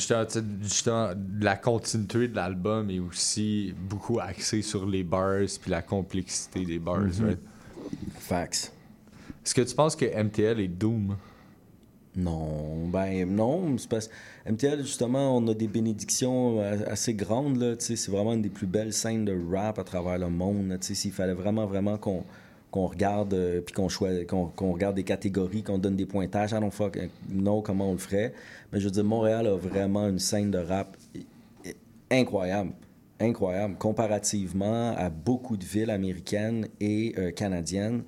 [0.62, 1.08] justement,
[1.40, 6.78] la continuité de l'album est aussi beaucoup axée sur les bars puis la complexité des
[6.78, 7.24] bars, Mhm.
[7.26, 7.38] right?
[8.18, 8.72] Facts.
[9.44, 11.16] Est-ce que tu penses que MTL est Doom?
[12.16, 14.10] Non, ben non, c'est parce
[14.44, 18.42] MTL justement, on a des bénédictions a- assez grandes là, tu sais, c'est vraiment une
[18.42, 21.66] des plus belles scènes de rap à travers le monde, tu sais, s'il fallait vraiment
[21.66, 22.24] vraiment qu'on
[22.70, 26.70] qu'on regarde euh, puis qu'on qu'on regarde des catégories, qu'on donne des pointages, I don't
[26.70, 26.98] fuck
[27.28, 28.32] know comment on le ferait,
[28.72, 30.96] mais je veux dire Montréal a vraiment une scène de rap
[32.10, 32.72] incroyable.
[33.20, 33.76] Incroyable.
[33.78, 38.02] Comparativement à beaucoup de villes américaines et euh, canadiennes,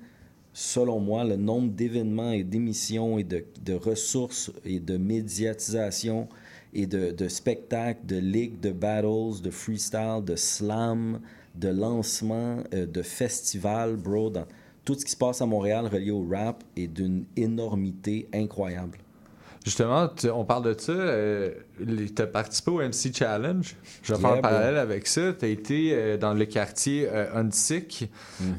[0.53, 6.27] selon moi, le nombre d'événements et d'émissions et de, de ressources et de médiatisation
[6.73, 11.19] et de, de spectacles, de ligues, de battles, de freestyle, de slam,
[11.55, 14.45] de lancements, euh, de festivals, bro, dans
[14.85, 18.97] tout ce qui se passe à Montréal relié au rap est d'une énormité incroyable.
[19.63, 20.91] Justement, tu- on parle de ça.
[20.91, 21.51] Euh,
[22.15, 23.75] tu as participé au MC Challenge.
[24.03, 25.33] Je vais faire un parallèle avec ça.
[25.33, 28.09] Tu as été euh, dans le quartier euh, Unsick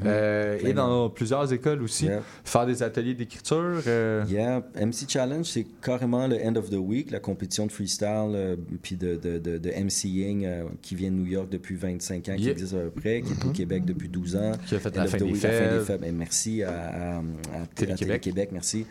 [0.05, 2.05] euh, et dans plusieurs écoles aussi.
[2.05, 2.21] Yeah.
[2.43, 3.81] Faire des ateliers d'écriture.
[4.27, 8.95] Yeah, MC Challenge, c'est carrément le end of the week, la compétition de freestyle puis
[8.95, 10.47] de, de, de, de MCing
[10.81, 13.45] qui vient de New York depuis 25 ans, qui existe à peu près, qui est
[13.45, 14.51] au Québec depuis 12 ans.
[14.65, 16.01] Qui a fait la fin week, la fin des fêtes.
[16.01, 17.21] Ben, merci à, à, à- à
[17.75, 17.97] Télé-Québec.
[18.21, 18.85] Télé-Québec, merci.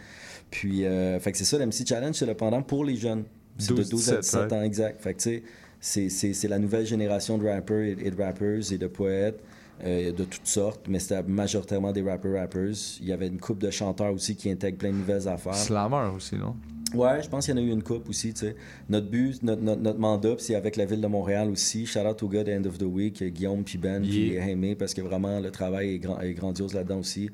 [0.55, 3.25] Puis, euh, fait que c'est ça, le MC Challenge, c'est le pendant pour les jeunes.
[3.59, 5.01] C'est de 12, 12 à 17 17, ans, exact.
[5.03, 5.43] Fait que, tu sais,
[5.81, 9.41] c'est- c'est c'est la nouvelle génération de rappers et, et de rappers et de poètes.
[9.85, 12.71] euh, de toutes sortes, mais c'était majoritairement des rappers-rappers.
[13.01, 15.53] Il y avait une coupe de chanteurs aussi qui intègrent plein de nouvelles affaires.
[15.57, 16.55] Slammer aussi, non?
[16.95, 18.55] Ouais, je pense qu'il y en a eu une coupe aussi, tu sais.
[18.89, 21.87] Notre but, notre, notre, notre mandat, c'est avec la ville de Montréal aussi.
[21.87, 24.47] Shout out au gars de End of the Week, Guillaume puis Ben, puis Yeah.
[24.51, 27.31] Aimé, parce que vraiment, le travail est, grand- est grandiose là-dedans aussi.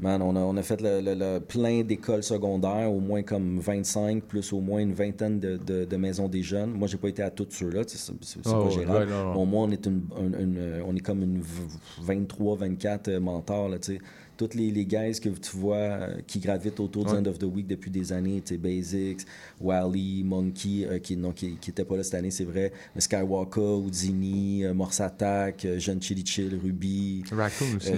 [0.00, 3.58] Man, on a, on a fait le, le- le plein d'écoles secondaires, au moins comme
[3.60, 6.70] 25, plus au moins une vingtaine de, de- de maisons des jeunes.
[6.72, 7.98] Moi, j'ai pas été à toutes ceux-là, c'est
[8.46, 9.06] Oh, pas gérable.
[9.10, 9.36] ouais.
[9.36, 11.62] Au moins, on est, une, une- une- on est comme une v-
[12.02, 14.00] 23, 24 euh, mentors, là, tu sais.
[14.48, 17.18] Tous les, les guys que tu vois euh, qui gravitent autour du Ouais.
[17.18, 19.26] End of the Week depuis des années, tu sais, Basics,
[19.60, 23.02] Wally, Monkey, euh, qui non, qui, qui était pas là cette année, c'est vrai, mais
[23.02, 27.90] Skywalker, Houdini, euh, Morse Attack, euh, Jeune Chili Chill, Ruby, Raccoon aussi,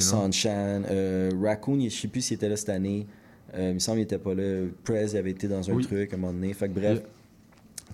[0.46, 3.06] euh, euh, Raccoon, je sais plus s'il était là cette année.
[3.54, 4.64] Euh, il me semble qu'il était pas là.
[4.82, 5.84] Prez avait été dans un Oui.
[5.84, 6.52] truc à un moment donné.
[6.54, 7.06] Fait que bref, Yeah.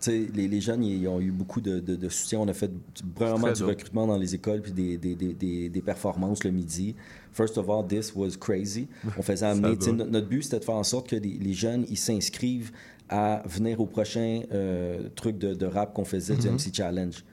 [0.00, 2.38] tu sais, les, les jeunes, ils ont eu beaucoup de, de- de soutien.
[2.38, 2.70] On a fait
[3.16, 6.94] vraiment du recrutement dans les écoles puis des, des, des, des performances le midi.
[7.32, 8.88] First of all, this was crazy.
[9.16, 9.68] On faisait amener.
[9.76, 12.72] Notre, notre but, c'était de faire en sorte que les, les jeunes, ils s'inscrivent
[13.08, 16.54] à venir au prochain euh, truc de, de rap qu'on faisait du Mhm.
[16.54, 17.24] MC Challenge.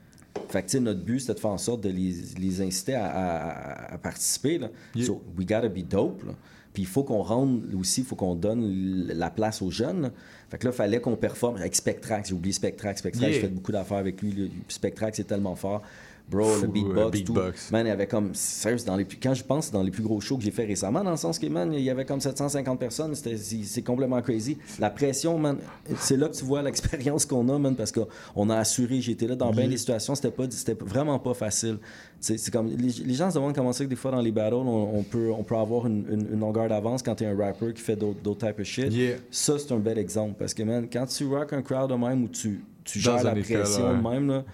[0.48, 3.94] Fait que, notre but, c'était de faire en sorte de les, les inciter à, à-
[3.94, 4.58] à participer.
[4.58, 4.68] Là.
[4.94, 5.06] Yeah.
[5.06, 6.22] So, we gotta be dope.
[6.24, 6.32] là.
[6.72, 10.10] Puis il faut qu'on rende aussi, il faut qu'on donne la place aux jeunes.
[10.50, 12.28] Fait que là, il fallait qu'on performe avec Spectrax.
[12.28, 12.98] J'ai oublié Spectrax.
[13.00, 13.34] Spectrax, Yeah.
[13.34, 14.50] j'ai fait beaucoup d'affaires avec lui.
[14.68, 15.80] Spectrax, c'est tellement fort.
[16.28, 17.10] Bro, le beatbox, euh, tout.
[17.32, 17.70] beatbox.
[17.70, 18.34] Man, il y avait comme.
[18.34, 20.64] Sérieux, dans les plus- quand je pense, dans les plus gros shows que j'ai fait
[20.64, 23.14] récemment, dans le sens que, man, il y avait comme 750 personnes.
[23.14, 24.58] C'est complètement crazy.
[24.80, 25.56] La pression, man,
[25.98, 29.00] c'est là que tu vois l'expérience qu'on a, man, parce qu'on a assuré.
[29.00, 29.70] J'étais là dans bien Yeah.
[29.70, 31.78] des situations, c'était pas, c'était vraiment pas facile.
[32.18, 32.66] C'est comme.
[32.76, 35.02] Les, les gens se demandent comment c'est que des fois dans les battles, on, on
[35.04, 37.94] peut, on peut avoir une, une- une longueur d'avance quand t'es un rapper qui fait
[37.94, 38.92] d'autres types of shit.
[38.92, 39.16] Yeah.
[39.30, 40.34] Ça, c'est un bel exemple.
[40.38, 43.22] Parce que, man, quand tu rock un crowd de même où tu, tu Dans gères
[43.24, 44.10] la pression de ouais.
[44.14, 44.44] même, là,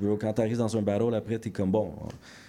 [0.00, 1.92] bro, quand t'arrives dans un battle, après, t'es comme bon,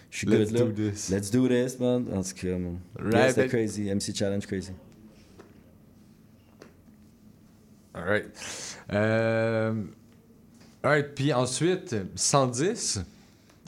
[0.10, 0.66] je suis Let's good là.
[0.66, 1.10] do this.
[1.10, 2.06] Let's do this, man.
[2.14, 2.80] En tout cas, man.
[2.98, 3.90] Right, Yeah, crazy.
[3.90, 4.72] MC Challenge crazy.
[7.94, 8.26] Alright.
[8.92, 9.74] Euh...
[10.84, 13.02] Alright, puis ensuite, 110.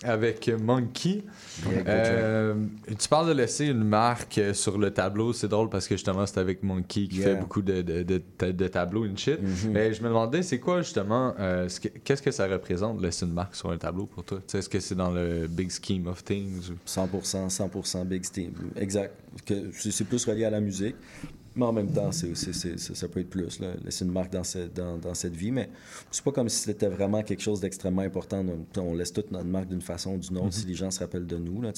[0.03, 1.23] Avec Monkey.
[1.69, 2.55] Yeah, Euh,
[2.99, 5.31] tu parles de laisser une marque euh, sur le tableau.
[5.33, 7.25] C'est drôle parce que justement, c'est avec Monkey qui Yeah.
[7.27, 9.39] fait beaucoup de, de, de, tableaux and shit.
[9.41, 9.71] Mhm.
[9.71, 13.25] Mais je me demandais, c'est quoi justement, euh, ce que- qu'est-ce que ça représente laisser
[13.25, 14.39] une marque sur un tableau pour toi?
[14.53, 16.71] Est-ce que c'est dans le big scheme of things?
[16.71, 18.53] ou- 100%, 100% Big Steam.
[18.75, 19.13] Exact.
[19.73, 20.95] C'est plus relié à la musique.
[21.55, 23.59] Mais en même temps, c'est c'est- c'est- ça, peut être plus.
[23.59, 23.73] là.
[23.83, 25.51] Laisser une marque dans, cette- dans, dans cette vie.
[25.51, 25.69] Mais
[26.09, 28.45] c'est pas comme si c'était vraiment quelque chose d'extrêmement important.
[28.77, 30.51] On, on laisse toute notre marque d'une façon ou d'une autre Mhm.
[30.53, 31.61] si les gens se rappellent de nous.
[31.61, 31.71] Là.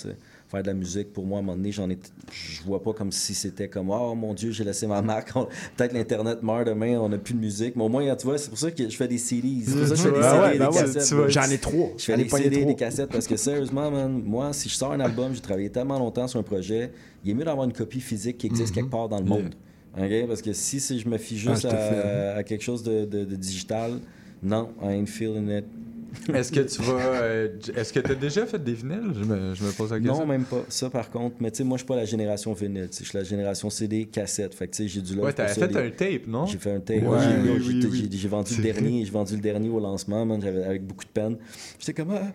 [0.53, 1.97] Faire de la musique, pour moi, à un moment donné, j'en ai,
[2.31, 5.33] je vois pas comme si c'était comme Oh mon Dieu, j'ai laissé ma marque.
[5.75, 7.75] Peut-être l'Internet meurt demain, on n'a plus de musique.
[7.75, 9.63] Mais au moins, tu vois, c'est pour ça que je fais des CDs.
[9.65, 11.03] C'est pour ça que je fais des Ben des ben cassettes.
[11.31, 11.89] J'en ai trois.
[11.97, 14.99] Je fais des CD, des cassettes parce que sérieusement, man, moi, si je sors un
[14.99, 16.91] album, j'ai travaillé tellement longtemps sur un projet,
[17.25, 19.55] il est mieux d'avoir une copie physique qui existe quelque part dans le monde.
[19.97, 20.27] OK?
[20.27, 21.41] Parce que si, si je me fie Mhm.
[21.47, 23.99] Ah, juste te à, quelque chose de, de- de digital,
[24.43, 25.65] non, I ain't feeling it.
[26.33, 26.99] Est-ce que tu vas.
[26.99, 29.13] euh, Est-ce que tu as déjà fait des vinyles?
[29.19, 30.19] Je me, je me pose la question.
[30.19, 30.63] Non, même pas.
[30.69, 32.89] Ça, par contre, mais tu sais, moi, je suis pas la génération vinyle.
[32.91, 34.53] Je suis la génération CD, cassette.
[34.53, 36.45] Fait que, tu sais, j'ai du love Ouais, t'avais fait un tape, non?
[36.45, 37.03] J'ai fait un tape.
[37.03, 38.09] Ouais, J'ai- oui, j'ai- oui, j'ai- oui.
[38.11, 39.05] J'ai vendu le dernier.
[39.05, 40.41] J'ai vendu le dernier au lancement, man.
[40.41, 41.37] J'avais avec beaucoup de peine.
[41.79, 42.31] J'étais comme ah.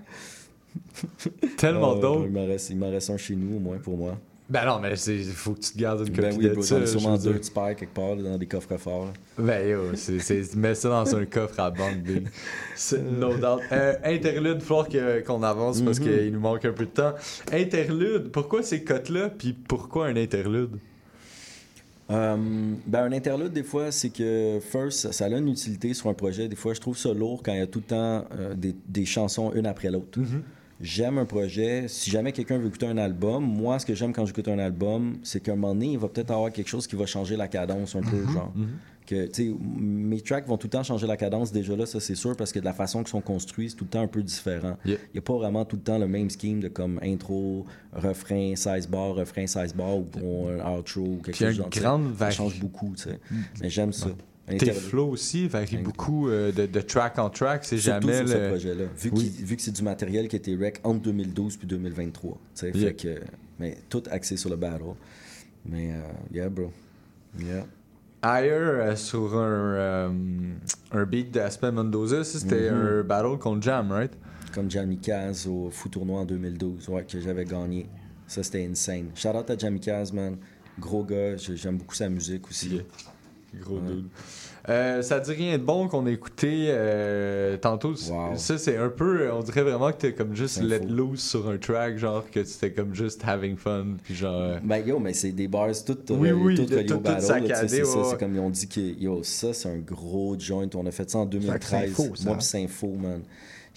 [1.57, 2.25] Tellement Ah.
[2.27, 4.19] Il m'en reste, il m'en reste un chez nous, au moins, pour moi.
[4.51, 6.63] Ben non, mais il faut que tu te gardes une copie Ben oui, de bro,
[6.63, 6.87] ça.
[6.87, 7.35] sûrement deux
[7.75, 9.13] quelque part dans des coffres forts.
[9.39, 12.29] Ben yo, c'est, c'est- mets ça dans un coffre à bande, big.
[12.75, 13.61] C'est no doubt.
[13.73, 16.05] Euh, interlude, il que- qu'on avance parce Mhm.
[16.07, 17.13] qu'il nous manque un peu de temps.
[17.53, 20.79] Interlude, pourquoi ces cotes-là, puis pourquoi un interlude?
[22.11, 22.37] Euh,
[22.87, 26.49] ben, un interlude, des fois, c'est que, first, ça- a une utilité sur un projet.
[26.49, 28.75] Des fois, je trouve ça lourd quand il y a tout le temps euh, des,
[28.87, 30.19] des chansons une après l'autre.
[30.81, 31.87] J'aime un projet.
[31.89, 35.19] Si jamais quelqu'un veut écouter un album, moi, ce que j'aime quand j'écoute un album,
[35.23, 37.49] c'est qu'à un moment donné, il va peut-être avoir quelque chose qui va changer la
[37.49, 38.53] cadence un peu, genre.
[39.07, 41.99] Que, tu sais, mes tracks vont tout le temps changer la cadence, déjà là, ça
[41.99, 44.07] c'est sûr, parce que de la façon qu'ils sont construits, c'est tout le temps un
[44.07, 44.77] peu différent.
[44.85, 44.99] Il Yeah.
[45.15, 47.65] n'y a pas vraiment tout le temps le même scheme de comme intro,
[47.95, 52.15] refrain, 16 bars, refrain, 16 bars, ou, un outro, ou quelque Puis chose genre, grande
[52.19, 53.19] Ça change beaucoup, tu sais.
[53.63, 54.09] Mais j'aime ça.
[54.57, 57.65] Tes flows aussi varient beaucoup euh, de, de track en track.
[57.65, 58.85] C'est jamais sur ce le- projet-là.
[58.97, 59.31] Vu, Oui.
[59.31, 62.33] qu'il- vu que c'est du matériel qui été rec entre 2012 puis 2023.
[62.33, 62.89] tu sais, Yeah.
[62.89, 63.21] Fait que,
[63.59, 64.95] mais tout axé sur le battle.
[65.67, 66.01] Mais, euh,
[66.33, 66.73] yeah, bro.
[67.39, 67.67] Yeah.
[68.25, 70.11] Higher euh, sur un, euh,
[70.93, 72.77] un beat d'Aspen Mendoza, c'était Mhm.
[72.87, 74.13] un battle contre Jam, right?
[74.55, 77.87] Comme Jamikaz au Fou Tournoi en 2012, ouais, que j'avais gagné.
[78.27, 79.11] Ça, c'était insane.
[79.15, 80.37] Shout out à Jamikaz, man.
[80.79, 82.81] Gros gars, j'ai- j'aime beaucoup sa musique aussi.
[83.61, 83.81] Gros Ouais.
[83.89, 84.05] dude.
[84.69, 87.95] Euh, ça dit rien de bon qu'on a écouté euh, tantôt.
[87.97, 89.33] Ça, c'est un peu.
[89.33, 92.45] On dirait vraiment que t'es comme juste C'est let loose sur un track, genre que
[92.45, 93.87] c'était comme juste having fun.
[94.05, 94.35] Puis genre.
[94.39, 96.95] euh, Ben yo, mais c'est des bars toutes, Oui, euh, oui, toutes de- reliées tout-
[96.97, 97.21] tout battle.
[97.21, 100.69] tu c'est ouais, c'est comme ils ont dit que yo, ça c'est un gros joint.
[100.75, 101.95] On a fait ça en 2013.
[101.95, 102.25] Saint-Faux, ça.
[102.29, 103.23] Moi pis Saint-Faux, man.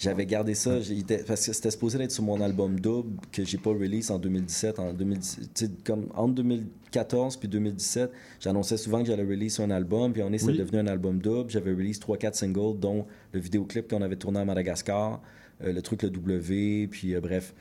[0.02, 0.78] J'avais gardé ça,
[1.26, 4.80] parce que c'était supposé être sur mon album double que j'ai pas release en 2017.
[4.80, 8.10] En 2010, tu sais, comme entre 2014 puis 2017,
[8.40, 10.54] j'annonçais souvent que j'allais release un album, puis on est, Oui.
[10.56, 11.50] c'est devenu un album double.
[11.50, 15.20] J'avais release 3-4 singles, dont le vidéoclip qu'on avait tourné à Madagascar.
[15.64, 17.54] Euh, le truc, le W, puis euh, bref.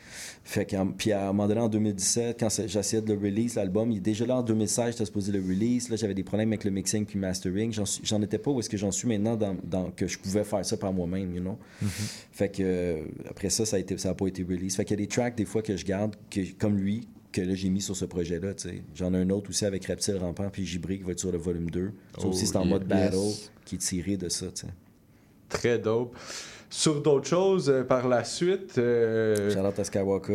[0.44, 3.92] Fait que, puis à un moment donné, en 2017, quand j'essayais de le release, l'album,
[3.92, 5.90] il est déjà là en 2016, j'étais supposé le release.
[5.90, 7.74] Là, j'avais des problèmes avec le mixing puis mastering.
[8.04, 10.66] J'en étais pas où est-ce que j'en suis maintenant dans, dans- que je pouvais faire
[10.66, 11.58] ça par moi-même, you know?
[12.32, 14.76] Fait que, euh, après ça, ça a été, ça a pas été release.
[14.76, 17.40] Fait qu'il y a des tracks, des fois, que je garde, que, comme lui, que
[17.42, 18.82] là, j'ai mis sur ce projet-là, tu sais.
[18.94, 21.38] J'en ai un autre aussi avec Reptile Rampant puis Gibri qui va être sur le
[21.38, 21.86] volume 2.
[22.18, 22.70] Ça Oh, aussi, c'est en yeah.
[22.70, 23.52] mode battle, Yes.
[23.64, 24.68] qui est tiré de ça, tu sais.
[25.48, 26.16] Très dope.
[26.74, 28.78] Sur d'autres choses, euh, par la suite.
[28.78, 29.84] euh, Shout out à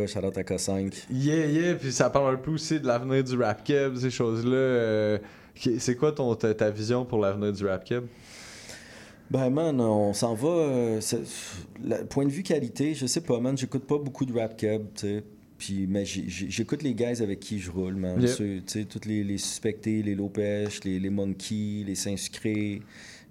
[0.06, 0.92] shout out à K5.
[1.10, 4.54] Yeah, yeah, puis ça parle un peu aussi de l'avenir du rap keb, ces choses-là.
[4.54, 5.18] euh,
[5.78, 8.04] c'est quoi ton, ta, ta vision pour l'avenir du rap keb?
[9.30, 10.48] Ben man, on s'en va.
[10.48, 11.00] euh,
[11.82, 13.56] la- point de vue qualité, je sais pas, man.
[13.56, 15.24] J'écoute pas beaucoup de rap cab, tu sais.
[15.58, 18.20] Puis, mais j'écoute les guys avec qui je roule, man.
[18.20, 18.36] Yep.
[18.36, 22.82] Tu sais, tous les, les suspectés, les Lopèche, les, les Monkey, les Saint-Sucré,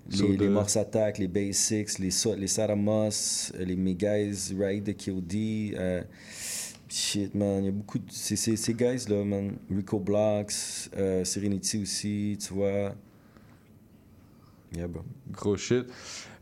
[0.09, 3.09] les, les Morse Attack, les Basics, les, So- les Saramos,
[3.55, 5.75] euh, les mes guys, Ride de KOD.
[5.79, 6.01] euh,
[6.89, 7.59] shit, man.
[7.63, 8.05] Il y a beaucoup de.
[8.09, 9.53] c'est- c'est- Ces guys-là, man.
[9.75, 10.53] Rico Blocks,
[10.97, 12.93] euh, Serenity aussi, tu vois.
[14.75, 15.03] Yeah, bro.
[15.31, 15.85] Gros shit.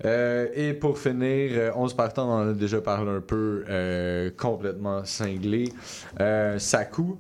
[0.06, 4.32] Euh, et pour finir, euh, 11 partants, on en a déjà parlé un peu, euh,
[4.36, 5.70] complètement cinglé.
[6.20, 7.18] Euh, Saku,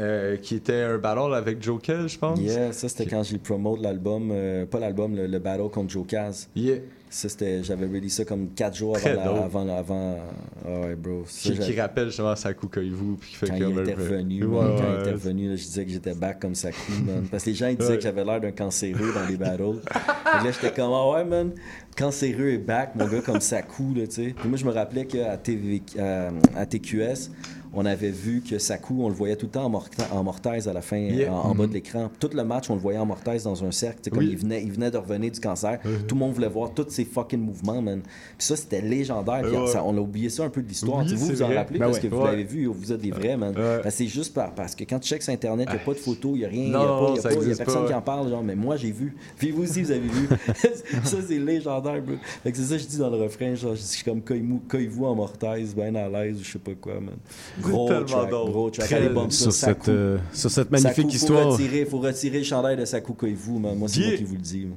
[0.00, 2.40] euh, qui était un battle avec Joe je pense.
[2.40, 6.06] Yeah, ça c'était quand j'ai promote l'album, euh, pas l'album, le, le battle contre Joe
[6.06, 6.48] Kaz.
[6.56, 6.78] Yeah.
[7.12, 10.16] Ça c'était, j'avais release ça comme 4 jours avant, la- avant, avant,
[10.64, 11.24] ah ouais bro.
[11.26, 13.16] Ça, Qui, qui rappelle justement Saku Koivu.
[13.20, 15.00] Puis qui fait quand il peu- revenu, Ouais, quand il ouais.
[15.00, 17.26] était revenu, là, je disais que j'étais back comme Saku, man.
[17.28, 19.80] Parce que les gens, ils disaient que j'avais l'air d'un cancéreux dans les battles.
[19.90, 21.50] Et là, j'étais comme, ah ouais, man,
[21.96, 24.34] cancéreux est back, mon gars, comme Saku, là, tu sais.
[24.38, 26.28] Puis moi, je me rappelais qu'à à,
[26.60, 27.32] à TQS,
[27.72, 30.66] on avait vu que Saku, on le voyait tout le temps en, morta- en mortaise
[30.68, 31.32] à la fin, Yeah.
[31.32, 31.68] en, en bas Mhm.
[31.68, 32.10] de l'écran.
[32.18, 34.00] Tout le match, on le voyait en mortaise dans un cercle.
[34.02, 34.28] sais, Comme Oui.
[34.32, 35.78] il, venait, il venait de revenir du cancer.
[35.84, 36.02] Mhm.
[36.06, 38.00] Tout le monde voulait voir tous ses fucking mouvements, man.
[38.38, 39.44] Puis ça, c'était légendaire.
[39.68, 41.04] Ça- on a oublié ça un peu de l'histoire.
[41.04, 42.08] Oui, vous, vous en rappelez Ben parce ouais.
[42.08, 42.30] que vous Ouais.
[42.30, 43.52] l'avez vu, vous êtes des vrais, man.
[43.54, 45.92] Ben, c'est juste par- parce que quand tu checks sur Internet, il n'y a pas
[45.94, 47.56] de photos, il n'y a rien, il n'y a, pas- y a pas- y a
[47.56, 48.28] personne pas, qui en parle.
[48.30, 49.14] Genre, mais moi, j'ai vu.
[49.38, 50.28] Puis vous aussi, vous avez vu.
[51.04, 52.14] ça, c'est légendaire, bro.
[52.44, 53.54] C'est ça que je dis dans le refrain.
[53.54, 56.94] Genre, je suis comme Coille-vous en mortaise, ben à l'aise, ou je sais pas quoi,
[56.94, 57.14] man.
[57.60, 58.92] Gros track, gros track.
[58.92, 61.42] Allez, sur cette, euh, sur cette magnifique Saku, histoire.
[61.44, 63.76] Faut retirer, faut retirer le chandail de Saku Koivu, man.
[63.76, 64.08] Moi, c'est Yeah.
[64.10, 64.60] moi qui vous le dis.
[64.66, 64.76] man.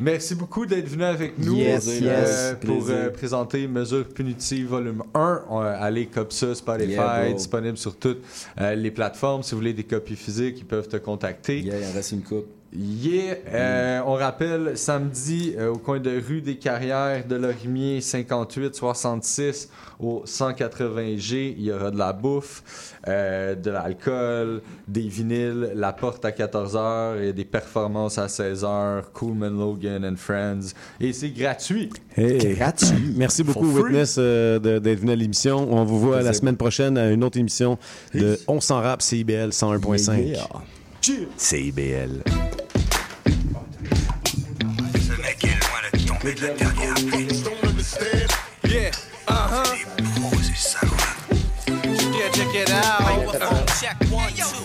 [0.00, 2.56] Merci beaucoup d'être venu avec nous Yes, euh, yes.
[2.66, 2.94] pour Plaisir.
[2.96, 5.42] euh, présenter Mesures punitives volume 1.
[5.52, 8.18] Euh, allez comme ça, Spotify, Yeah, disponible sur toutes
[8.60, 9.44] euh, les plateformes.
[9.44, 11.60] Si vous voulez des copies physiques, ils peuvent te contacter.
[11.60, 12.46] Yeah, il en reste une coupe.
[12.76, 18.74] Yeah, euh, on rappelle samedi euh, au coin de rue des Carrières de Lorimier 58
[18.74, 19.68] 66
[20.00, 26.24] au 180G, il y aura de la bouffe, euh, de l'alcool, des vinyles, la porte
[26.24, 31.90] à 14h et des performances à 16h, Coolman Logan and Friends et c'est gratuit.
[32.16, 32.58] Hey.
[33.16, 33.70] Merci beaucoup.
[33.70, 35.72] Witness, euh, d'être venu à l'émission.
[35.72, 37.78] On vous voit la semaine prochaine à une autre émission
[38.14, 40.16] de On s'en rap CIBL 101.5.
[40.16, 40.38] Yeah,
[41.02, 41.26] yeah.
[41.36, 42.63] CIBL.
[46.24, 47.50] Loin de la dernière piste.
[48.64, 48.90] Yeah,
[49.28, 49.76] uh-huh.
[52.12, 53.34] Yeah, check it out.
[53.40, 54.64] Uh, check one, two.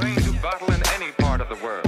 [0.00, 1.86] Trained to battle in any part of the world.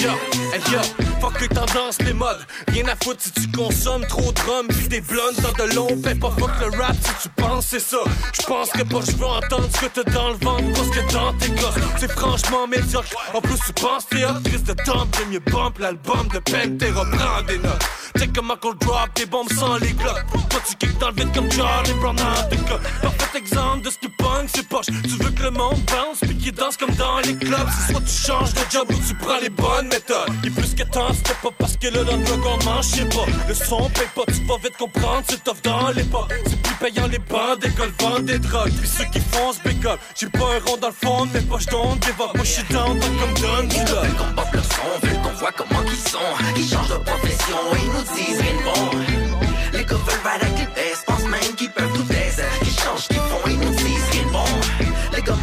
[0.00, 0.14] Yo,
[0.52, 2.44] hey yo, fuck les tendances, les modes.
[2.68, 5.88] Rien à foutre si tu consommes trop de rhum, pis des blondes dans de l'eau.
[6.02, 7.98] Fais pas fuck le rap si tu penses c'est ça.
[8.38, 11.12] Je pense que pas je veux entendre ce que t'as dans le ventre, parce que
[11.12, 13.08] dans tes gosses, c'est franchement médiocre.
[13.34, 17.42] En plus, tu penses t'es hot, de dump, t'es mieux bump l'album de Pantera, prends
[17.42, 17.84] des notes.
[18.14, 20.24] T'es comme Michael Drop, des bombes sans les cloques.
[20.48, 22.56] Toi, tu kicks dans le vide comme Charlie Brown dans tes.
[23.02, 24.86] Parfait exemple de ce qui punk, c'est poche.
[24.86, 27.68] Tu veux que le monde bounce, puis qu'il danse comme dans les clubs.
[27.86, 30.28] C'est soit tu changes de job ou tu prends les bonnes méthodes.
[30.44, 33.26] Et plus que tant, c'est pas parce que le drug on mange, je sais pas.
[33.48, 36.28] Le son paye pas, tu vas vite comprendre, c'est tough dans les pas.
[36.46, 38.72] C'est plus payant les bancs d'école, vendent des drogues.
[38.78, 41.66] Puis ceux qui font ce bécole, j'ai pas un rond dans le fond, pas je
[41.66, 42.34] don't give up.
[42.34, 44.14] Moi, je suis down, pas comme Don du love.
[44.16, 46.18] qu'on porte le son, veulent qu'on voit comment qu'ils sont.
[46.56, 48.90] Ils changent de profession, ils nous disent rien de bon.
[49.72, 52.42] Les gars veulent avec les pensent même qu'ils peuvent tout taise.
[52.62, 54.44] Ils changent qu'ils font, ils nous disent rien de bon.
[55.14, 55.34] Les gars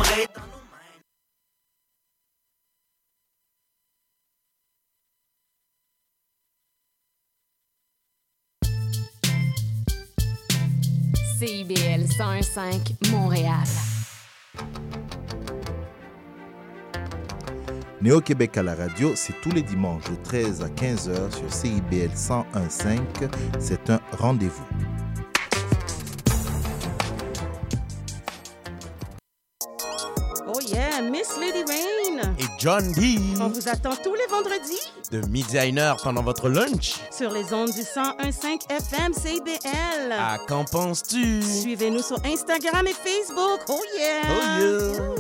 [11.38, 13.66] CIBL 101.5 Montréal.
[18.02, 23.00] Néo-Québec à la radio, c'est tous les dimanches de 13 à 15h sur CIBL 101.5.
[23.60, 25.05] C'est un rendez-vous.
[30.68, 32.34] Yeah, Miss Lady Rain.
[32.40, 33.40] Et John B.
[33.42, 34.82] On vous attend tous les vendredis
[35.12, 36.96] De midi à une heure pendant votre lunch.
[37.12, 40.12] sur les ondes du 101.5 FM CBL.
[40.12, 41.42] À qu'en penses-tu?
[41.42, 43.62] Suivez-nous sur Instagram et Facebook.
[43.70, 44.22] Oh yeah!
[44.30, 45.16] Oh yeah!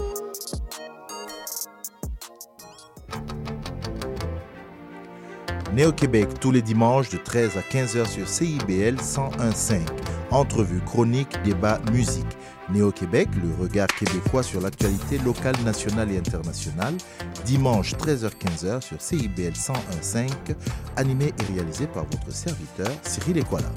[5.73, 9.79] Néo-Québec tous les dimanches de 13 à 15h sur CIBL 101.5.
[10.31, 12.25] Entrevue, chronique, débat, musique.
[12.69, 16.95] Néo-Québec, le regard québécois sur l'actualité locale, nationale et internationale.
[17.45, 20.29] Dimanche 13h-15h sur CIBL 101.5.
[20.95, 23.69] Animé et réalisé par votre serviteur Cyril Equala.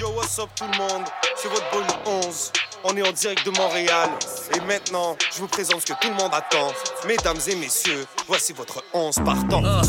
[0.00, 1.06] Yo, what's up tout le monde?
[1.36, 1.86] C'est votre bonne
[2.24, 2.52] 11.
[2.88, 4.08] On est en direct de Montréal.
[4.54, 6.72] Et maintenant, je vous présente ce que tout le monde attend.
[7.06, 9.62] Mesdames et messieurs, voici votre 11 partant.
[9.64, 9.82] Ah,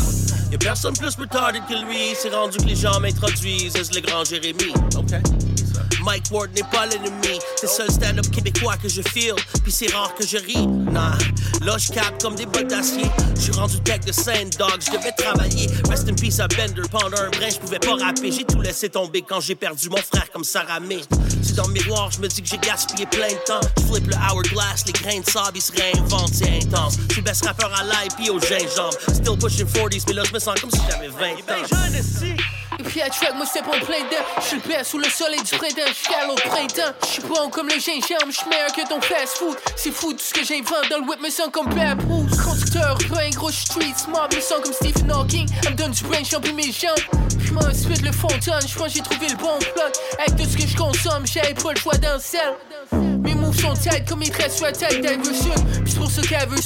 [0.50, 4.24] Y'a personne plus retarded que lui, c'est rendu que les gens m'introduisent as le grand
[4.24, 5.57] Jérémy, ok?
[6.02, 7.38] Mike Ward n'est pas l'ennemi.
[7.56, 9.34] C'est le seul stand-up québécois que je feel.
[9.62, 10.66] Puis c'est rare que je ris.
[10.66, 11.16] Nah,
[11.62, 13.04] là je capte comme des bottes d'acier.
[13.36, 15.68] Je suis rendu tech de Saint Dog, je devais travailler.
[15.88, 16.82] Rest in peace à Bender.
[16.90, 18.32] Pendant un brin, je pouvais pas rapper.
[18.32, 21.00] J'ai tout laissé tomber quand j'ai perdu mon frère comme Sarah May.
[21.42, 23.60] C'est dans le miroir, je me dis que j'ai gaspillé plein de temps.
[23.78, 26.96] Je flippe le hourglass, les grains de sable, ils se réinventent, c'est intense.
[27.14, 28.96] Je best rappeur à l'ail puis au gingembre.
[29.12, 31.16] Still pushing 40s, mais là je me sens comme si j'avais 20
[31.52, 32.57] ans.
[32.78, 34.24] Et puis à track, moi c'est pour plein d'air.
[34.40, 36.94] Je suis le père sous le soleil du printemps, jusqu'à l'autre printemps.
[37.02, 39.56] Je suis bon comme le gingembre, je suis meilleur que ton fast food.
[39.76, 42.38] C'est fou tout ce que j'invente dans le whip, me sens comme Bad Bruce.
[42.38, 45.48] Conducteur, pain, gros street, smart, me sens comme Stephen Hawking.
[45.64, 47.20] Elle me donne du brain, j'en mes jambes.
[47.40, 49.92] Je m'inspire le fontaine, je pense que j'ai trouvé le bon plug.
[50.18, 52.54] Avec tout ce que je consomme, j'avais pas le choix d'un sel.
[52.92, 55.84] Mes moves sont tight comme ils tresses sur la tête Sud.
[55.84, 56.58] Pis c'est pour ça qu'elle veut.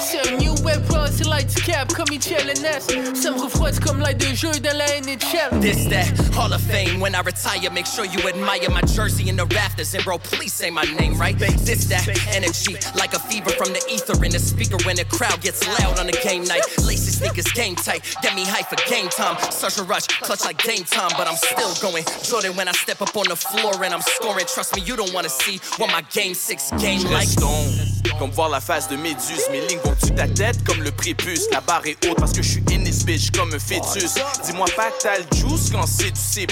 [0.00, 2.90] C'est un new web bro, c'est light cap comme il tient le nest.
[3.14, 5.60] Ça me refroidit comme light de jeu dans la NHL.
[5.60, 6.06] This that
[6.36, 7.00] Hall of Fame.
[7.00, 9.94] When I retire, make sure you admire my jersey in the rafters.
[9.94, 11.36] And bro, please say my name right.
[11.38, 15.40] This that energy, like a fever from the ether in the speaker when the crowd
[15.40, 16.62] gets loud on the game night.
[16.84, 19.36] Lacy sneakers game tight, get me hype for game time.
[19.50, 22.04] Such a rush, clutch like game time, but I'm still going.
[22.22, 24.46] Jordan when I step up on the floor and I'm scoring.
[24.46, 27.26] Trust me, you don't wanna see what my game six game Je like.
[27.26, 29.42] reste sombre, comme voir la face de Méduse.
[29.50, 31.46] Mes lignes vont dessus ta tête comme le prépuce.
[31.52, 34.14] La barre est haute parce que je suis in this bitch comme un fœtus.
[34.44, 36.46] Dis-moi pas que t'as le juice quand c'est du C.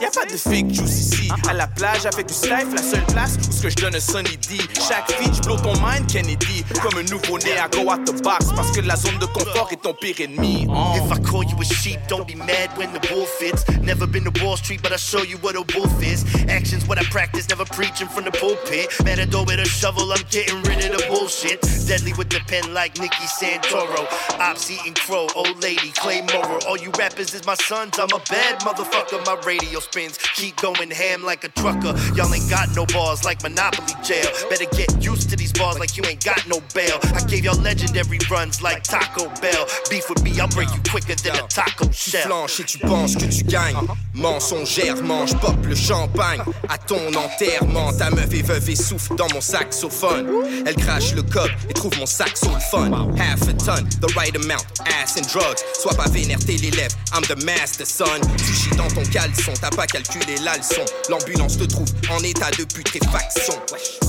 [0.00, 1.28] Y a pas de fake juice ici.
[1.48, 4.00] À la plage avec du style, la seule place où ce que je donne un
[4.00, 4.58] Sunny D.
[4.88, 6.64] Chaque feat, blow ton mind, Kennedy.
[6.82, 9.82] Comme un nouveau-né à go out the box parce que la zone de confort est
[9.82, 10.66] ton pire ennemi.
[10.68, 10.94] Oh.
[10.96, 13.64] If I call you a sheep, don't be mad when the wolf fits.
[13.82, 16.24] Never been to Wall Street, but I'll show you what a wolf is.
[16.48, 18.88] Actions, what I practice, never preaching from the pulpit.
[19.04, 21.60] Matador with a shovel, I'm getting rid of the bullshit.
[21.86, 24.06] Deadly with the pen like Nicky Santoro.
[24.40, 26.58] Ops eating crow, old lady, Clay Morrow.
[26.66, 29.24] All you rappers is my sons, I'm a bad motherfucker.
[29.26, 31.94] My radio spins, keep going ham like a trucker.
[32.14, 34.26] Y'all ain't got no balls like Monopoly jail.
[34.50, 36.98] Better get used to these bars like you ain't got no bail.
[37.14, 39.66] I gave y'all legendary runs like Taco Bell.
[39.90, 42.26] Beef with me, I'll break you quicker than a taco Tu shell.
[42.26, 43.76] flanches et tu penses que tu gagnes.
[44.14, 46.42] Mensongère, mange pop le champagne.
[46.68, 50.28] À ton enterrement, ta meuf est veuve et souffle dans mon saxophone.
[50.66, 52.90] Elle crache le coq et trouve mon saxo le fun.
[53.18, 55.60] Half a ton, the right amount, ass and drugs.
[55.80, 58.20] Sois pas vénère tes l'élève, I'm the master son.
[58.38, 60.84] Tu chies dans ton caleçon, t'as pas calculé la leçon.
[61.08, 63.54] L'ambulance te trouve en état de putréfaction.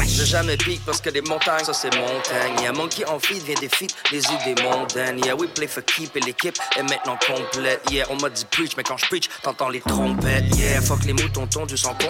[0.08, 2.64] Je jamais pique parce que des montagnes, ça c'est montagne.
[2.64, 5.20] Y'a Monkey en feed, vient des feats, les idées mondaines.
[5.26, 7.82] Yeah, we play for keep et l'équipe est maintenant complète.
[7.92, 10.56] Yeah, on m'a dit preach, mais quand je preach, t'entends les trompettes.
[10.58, 12.04] Yeah, fuck les moutons, ton du sans compte,